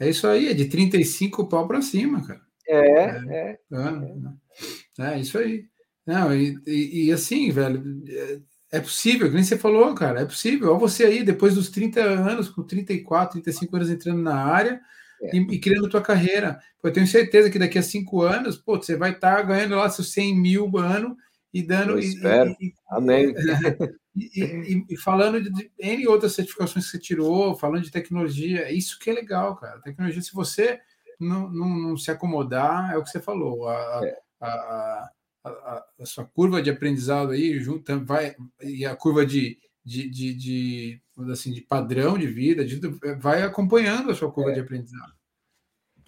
É 0.00 0.08
isso 0.08 0.26
aí, 0.26 0.48
é 0.48 0.54
de 0.54 0.66
35 0.66 1.48
pau 1.48 1.66
para 1.66 1.82
cima, 1.82 2.24
cara. 2.26 2.40
É, 2.68 2.76
é. 2.76 3.58
É, 3.72 5.02
é. 5.02 5.14
é 5.14 5.18
isso 5.18 5.38
aí. 5.38 5.64
Não, 6.06 6.34
e, 6.34 6.58
e, 6.66 7.06
e, 7.06 7.12
assim, 7.12 7.50
velho, 7.50 7.82
é, 8.08 8.38
é 8.78 8.80
possível, 8.80 9.28
que 9.28 9.34
nem 9.34 9.44
você 9.44 9.58
falou, 9.58 9.94
cara, 9.94 10.20
é 10.20 10.24
possível. 10.24 10.70
Olha 10.70 10.78
você 10.78 11.04
aí, 11.04 11.22
depois 11.22 11.54
dos 11.54 11.70
30 11.70 12.00
anos, 12.00 12.48
com 12.48 12.62
34, 12.62 13.42
35 13.42 13.76
anos 13.76 13.90
entrando 13.90 14.22
na 14.22 14.36
área 14.36 14.80
é. 15.22 15.36
e, 15.36 15.40
e, 15.54 15.58
criando 15.58 15.88
tua 15.88 16.00
carreira. 16.00 16.60
Eu 16.82 16.92
tenho 16.92 17.06
certeza 17.06 17.50
que 17.50 17.58
daqui 17.58 17.78
a 17.78 17.82
cinco 17.82 18.22
anos, 18.22 18.56
pô, 18.56 18.76
você 18.76 18.96
vai 18.96 19.10
estar 19.10 19.36
tá 19.36 19.42
ganhando 19.42 19.74
lá 19.76 19.90
seus 19.90 20.12
100 20.12 20.40
mil 20.40 20.78
ano 20.78 21.16
e 21.52 21.62
dando. 21.62 21.92
Eu 21.92 21.98
espero. 21.98 22.50
E, 22.60 22.72
Amém. 22.90 23.34
E, 24.18 24.42
e, 24.42 24.86
e, 24.90 24.96
falando 24.96 25.40
de, 25.40 25.70
N 25.78 26.08
outras 26.08 26.32
certificações 26.32 26.86
que 26.86 26.90
você 26.90 26.98
tirou, 26.98 27.56
falando 27.56 27.84
de 27.84 27.90
tecnologia, 27.90 28.62
é 28.62 28.72
isso 28.72 28.98
que 28.98 29.10
é 29.10 29.12
legal, 29.12 29.56
cara. 29.56 29.80
Tecnologia, 29.80 30.20
se 30.20 30.34
você 30.34 30.80
não, 31.20 31.48
não, 31.48 31.68
não 31.68 31.96
se 31.96 32.10
acomodar, 32.10 32.92
é 32.92 32.96
o 32.96 33.04
que 33.04 33.10
você 33.10 33.20
falou. 33.20 33.68
A, 33.68 34.00
é. 34.04 34.18
a, 34.40 34.48
a, 34.48 35.10
a, 35.44 35.84
a 36.00 36.06
sua 36.06 36.24
curva 36.24 36.60
de 36.60 36.70
aprendizado 36.70 37.30
aí 37.30 37.58
junto, 37.60 38.04
vai, 38.04 38.34
e 38.62 38.84
a 38.84 38.96
curva 38.96 39.24
de, 39.24 39.58
de, 39.84 40.08
de, 40.08 40.34
de, 40.34 41.02
assim, 41.30 41.52
de 41.52 41.60
padrão 41.60 42.18
de 42.18 42.26
vida, 42.26 42.64
de, 42.64 42.80
vai 43.18 43.42
acompanhando 43.42 44.10
a 44.10 44.14
sua 44.14 44.30
curva 44.30 44.50
é. 44.50 44.54
de 44.54 44.60
aprendizado. 44.60 45.12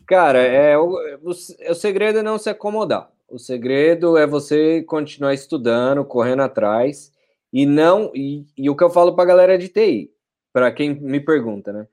Cara, 0.07 0.41
é, 0.41 0.77
o, 0.77 0.97
o, 1.23 1.31
o 1.31 1.75
segredo 1.75 2.19
é 2.19 2.23
não 2.23 2.39
se 2.39 2.51
acomodar. 2.51 3.11
O 3.29 3.39
segredo 3.39 4.17
é 4.17 4.27
você 4.27 4.83
continuar 4.83 5.33
estudando, 5.35 6.05
correndo 6.05 6.43
atrás 6.43 7.13
e 7.53 7.67
não, 7.67 8.11
e, 8.15 8.47
e 8.57 8.71
o 8.71 8.77
que 8.77 8.85
eu 8.85 8.91
falo 8.91 9.15
para 9.15 9.25
a 9.25 9.27
galera 9.27 9.59
de 9.59 9.69
TI, 9.69 10.11
para 10.53 10.71
quem 10.71 10.95
me 11.01 11.21
pergunta, 11.21 11.73
né? 11.73 11.87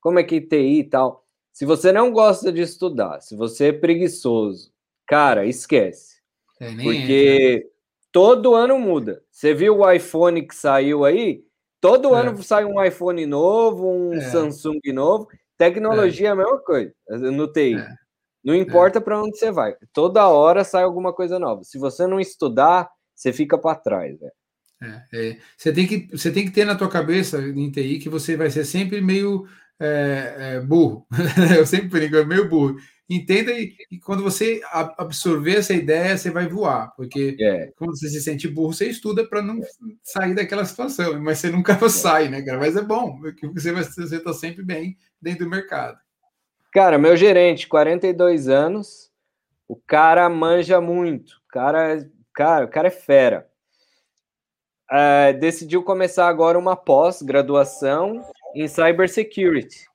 Como 0.00 0.18
é 0.18 0.24
que 0.24 0.40
TI 0.40 0.80
e 0.80 0.84
tal? 0.84 1.24
Se 1.52 1.64
você 1.64 1.92
não 1.92 2.12
gosta 2.12 2.52
de 2.52 2.60
estudar, 2.60 3.20
se 3.20 3.34
você 3.34 3.68
é 3.68 3.72
preguiçoso, 3.72 4.72
cara, 5.06 5.46
esquece. 5.46 6.18
É, 6.60 6.74
porque 6.82 7.64
é, 7.64 7.70
todo 8.12 8.54
ano 8.54 8.78
muda. 8.78 9.22
Você 9.30 9.54
viu 9.54 9.78
o 9.78 9.90
iPhone 9.90 10.46
que 10.46 10.54
saiu 10.54 11.04
aí? 11.04 11.44
Todo 11.80 12.14
é. 12.14 12.20
ano 12.20 12.42
sai 12.42 12.64
um 12.64 12.82
iPhone 12.82 13.24
novo, 13.26 13.88
um 13.88 14.14
é. 14.14 14.20
Samsung 14.20 14.80
novo. 14.92 15.28
Tecnologia 15.56 16.28
é 16.28 16.30
a 16.30 16.36
mesma 16.36 16.58
coisa 16.58 16.92
no 17.08 17.50
TI. 17.50 17.74
É. 17.74 17.88
Não 18.44 18.54
importa 18.54 19.00
para 19.00 19.20
onde 19.20 19.36
você 19.36 19.50
vai. 19.50 19.76
Toda 19.92 20.28
hora 20.28 20.62
sai 20.64 20.84
alguma 20.84 21.12
coisa 21.12 21.38
nova. 21.38 21.64
Se 21.64 21.76
você 21.78 22.06
não 22.06 22.20
estudar, 22.20 22.88
você 23.14 23.32
fica 23.32 23.58
para 23.58 23.78
trás. 23.78 24.18
Véio. 24.18 24.32
É, 24.80 25.02
é. 25.12 25.38
Você, 25.56 25.72
tem 25.72 25.86
que, 25.86 26.08
você 26.16 26.30
tem 26.30 26.44
que 26.44 26.52
ter 26.52 26.64
na 26.64 26.76
tua 26.76 26.88
cabeça, 26.88 27.38
em 27.40 27.70
TI, 27.70 27.98
que 27.98 28.08
você 28.08 28.36
vai 28.36 28.50
ser 28.50 28.64
sempre 28.64 29.00
meio 29.00 29.46
é, 29.80 30.34
é, 30.38 30.60
burro. 30.60 31.06
Eu 31.56 31.66
sempre 31.66 31.88
brinco, 31.88 32.16
é 32.16 32.24
meio 32.24 32.48
burro. 32.48 32.76
Entenda 33.10 33.52
e, 33.52 33.74
e, 33.90 33.98
quando 33.98 34.22
você 34.22 34.60
absorver 34.98 35.56
essa 35.56 35.72
ideia, 35.72 36.16
você 36.16 36.30
vai 36.30 36.46
voar. 36.46 36.94
Porque 36.94 37.36
é. 37.40 37.72
quando 37.76 37.96
você 37.96 38.08
se 38.08 38.20
sente 38.20 38.46
burro, 38.46 38.72
você 38.72 38.88
estuda 38.88 39.26
para 39.26 39.40
não 39.40 39.60
sair 40.02 40.34
daquela 40.34 40.64
situação. 40.64 41.18
Mas 41.20 41.38
você 41.38 41.50
nunca 41.50 41.72
é. 41.82 41.88
sai, 41.88 42.28
né, 42.28 42.42
cara? 42.42 42.58
Mas 42.58 42.76
é 42.76 42.82
bom, 42.82 43.18
porque 43.18 43.48
você 43.48 43.72
vai 43.72 43.82
você 43.82 44.16
está 44.16 44.32
sempre 44.32 44.62
bem 44.62 44.96
dentro 45.20 45.44
do 45.44 45.50
mercado. 45.50 45.98
Cara, 46.70 46.98
meu 46.98 47.16
gerente, 47.16 47.66
42 47.66 48.46
anos, 48.48 49.10
o 49.66 49.74
cara 49.74 50.28
manja 50.28 50.78
muito. 50.80 51.30
O 51.48 51.48
cara, 51.48 52.06
cara, 52.34 52.66
o 52.66 52.68
cara 52.68 52.88
é 52.88 52.92
fera 52.92 53.48
é, 54.90 55.32
decidiu 55.32 55.82
começar 55.82 56.28
agora 56.28 56.58
uma 56.58 56.76
pós-graduação 56.76 58.24
em 58.54 58.66
cybersecurity. 58.66 59.86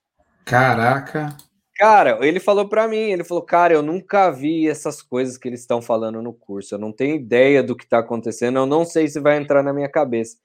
Caraca! 0.46 1.36
Cara, 1.76 2.20
ele 2.22 2.39
falou 2.39 2.70
para 2.70 2.88
mim, 2.88 3.12
ele 3.12 3.24
falou, 3.24 3.44
cara, 3.44 3.74
eu 3.74 3.82
nunca 3.82 4.30
vi 4.30 4.70
essas 4.70 5.02
coisas 5.02 5.38
que 5.38 5.48
eles 5.48 5.62
estão 5.62 5.82
falando 5.82 6.22
no 6.22 6.32
curso, 6.32 6.76
eu 6.76 6.80
não 6.80 6.91
tenho 6.91 7.16
ideia 7.16 7.64
do 7.64 7.76
que 7.76 7.84
está 7.84 8.00
acontecendo, 8.00 8.60
eu 8.60 8.66
não 8.66 8.86
sei 8.86 9.08
se 9.08 9.20
vai 9.20 9.38
entrar 9.38 9.64
na 9.64 9.74
minha 9.74 9.89
cabeça. 9.89 10.38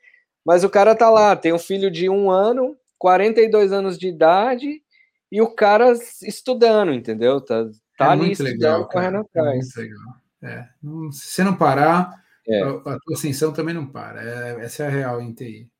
Mas 0.44 0.64
o 0.64 0.70
cara 0.70 0.94
tá 0.94 1.10
lá, 1.10 1.36
tem 1.36 1.52
um 1.52 1.58
filho 1.58 1.90
de 1.90 2.08
um 2.08 2.30
ano, 2.30 2.74
42 2.98 3.72
anos 3.72 3.98
de 3.98 4.08
idade, 4.08 4.82
e 5.30 5.42
o 5.42 5.54
cara 5.54 5.92
estudando, 6.22 6.92
entendeu? 6.92 7.40
Tá, 7.42 7.66
tá 7.98 8.06
é 8.06 8.08
ali 8.08 8.20
muito 8.22 8.32
estudando, 8.32 8.54
legal, 8.54 8.88
correndo 8.88 9.18
atrás. 9.18 9.76
É 9.76 9.80
muito 9.80 9.80
legal. 9.80 10.14
É. 10.42 10.68
Se 11.12 11.30
você 11.32 11.44
não 11.44 11.54
parar, 11.54 12.10
é. 12.48 12.62
A, 12.62 12.70
a 12.70 12.98
tua 12.98 13.14
ascensão 13.14 13.52
também 13.52 13.74
não 13.74 13.86
para. 13.86 14.22
É, 14.22 14.64
essa 14.64 14.84
é 14.84 14.86
a 14.86 14.90
real 14.90 15.20
em 15.20 15.32
TI. 15.32 15.70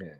É. 0.00 0.18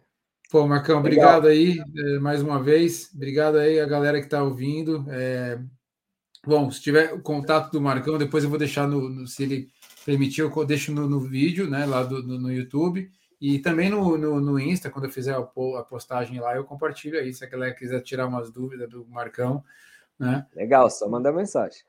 Pô, 0.50 0.66
Marcão, 0.66 1.02
Legal. 1.02 1.40
obrigado 1.40 1.48
aí 1.48 1.78
é, 1.96 2.18
mais 2.18 2.40
uma 2.40 2.62
vez. 2.62 3.10
Obrigado 3.14 3.58
aí 3.58 3.80
a 3.80 3.86
galera 3.86 4.18
que 4.20 4.26
está 4.26 4.42
ouvindo. 4.42 5.04
É... 5.08 5.58
Bom, 6.46 6.70
se 6.70 6.80
tiver 6.80 7.12
o 7.12 7.20
contato 7.20 7.72
do 7.72 7.80
Marcão, 7.80 8.16
depois 8.16 8.44
eu 8.44 8.50
vou 8.50 8.58
deixar 8.58 8.86
no, 8.86 9.08
no 9.08 9.26
se 9.26 9.42
ele 9.42 9.68
permitir, 10.04 10.42
eu 10.42 10.64
deixo 10.64 10.92
no, 10.92 11.08
no 11.08 11.18
vídeo, 11.18 11.68
né, 11.68 11.84
lá 11.84 12.04
do, 12.04 12.22
no, 12.22 12.38
no, 12.38 12.52
YouTube. 12.52 13.10
E 13.40 13.58
também 13.58 13.90
no, 13.90 14.16
no, 14.16 14.40
no, 14.40 14.60
Insta, 14.60 14.88
quando 14.88 15.06
eu 15.06 15.10
fizer 15.10 15.34
a, 15.34 15.38
a 15.38 15.82
postagem 15.82 16.38
lá, 16.38 16.54
eu 16.54 16.64
compartilho 16.64 17.18
aí, 17.18 17.34
se 17.34 17.44
a 17.44 17.48
galera 17.48 17.74
quiser 17.74 18.00
tirar 18.02 18.28
umas 18.28 18.52
dúvidas 18.52 18.88
do 18.88 19.04
Marcão. 19.06 19.64
Né? 20.16 20.46
Legal, 20.54 20.88
só 20.88 21.08
mandar 21.08 21.32
mensagem. 21.32 21.80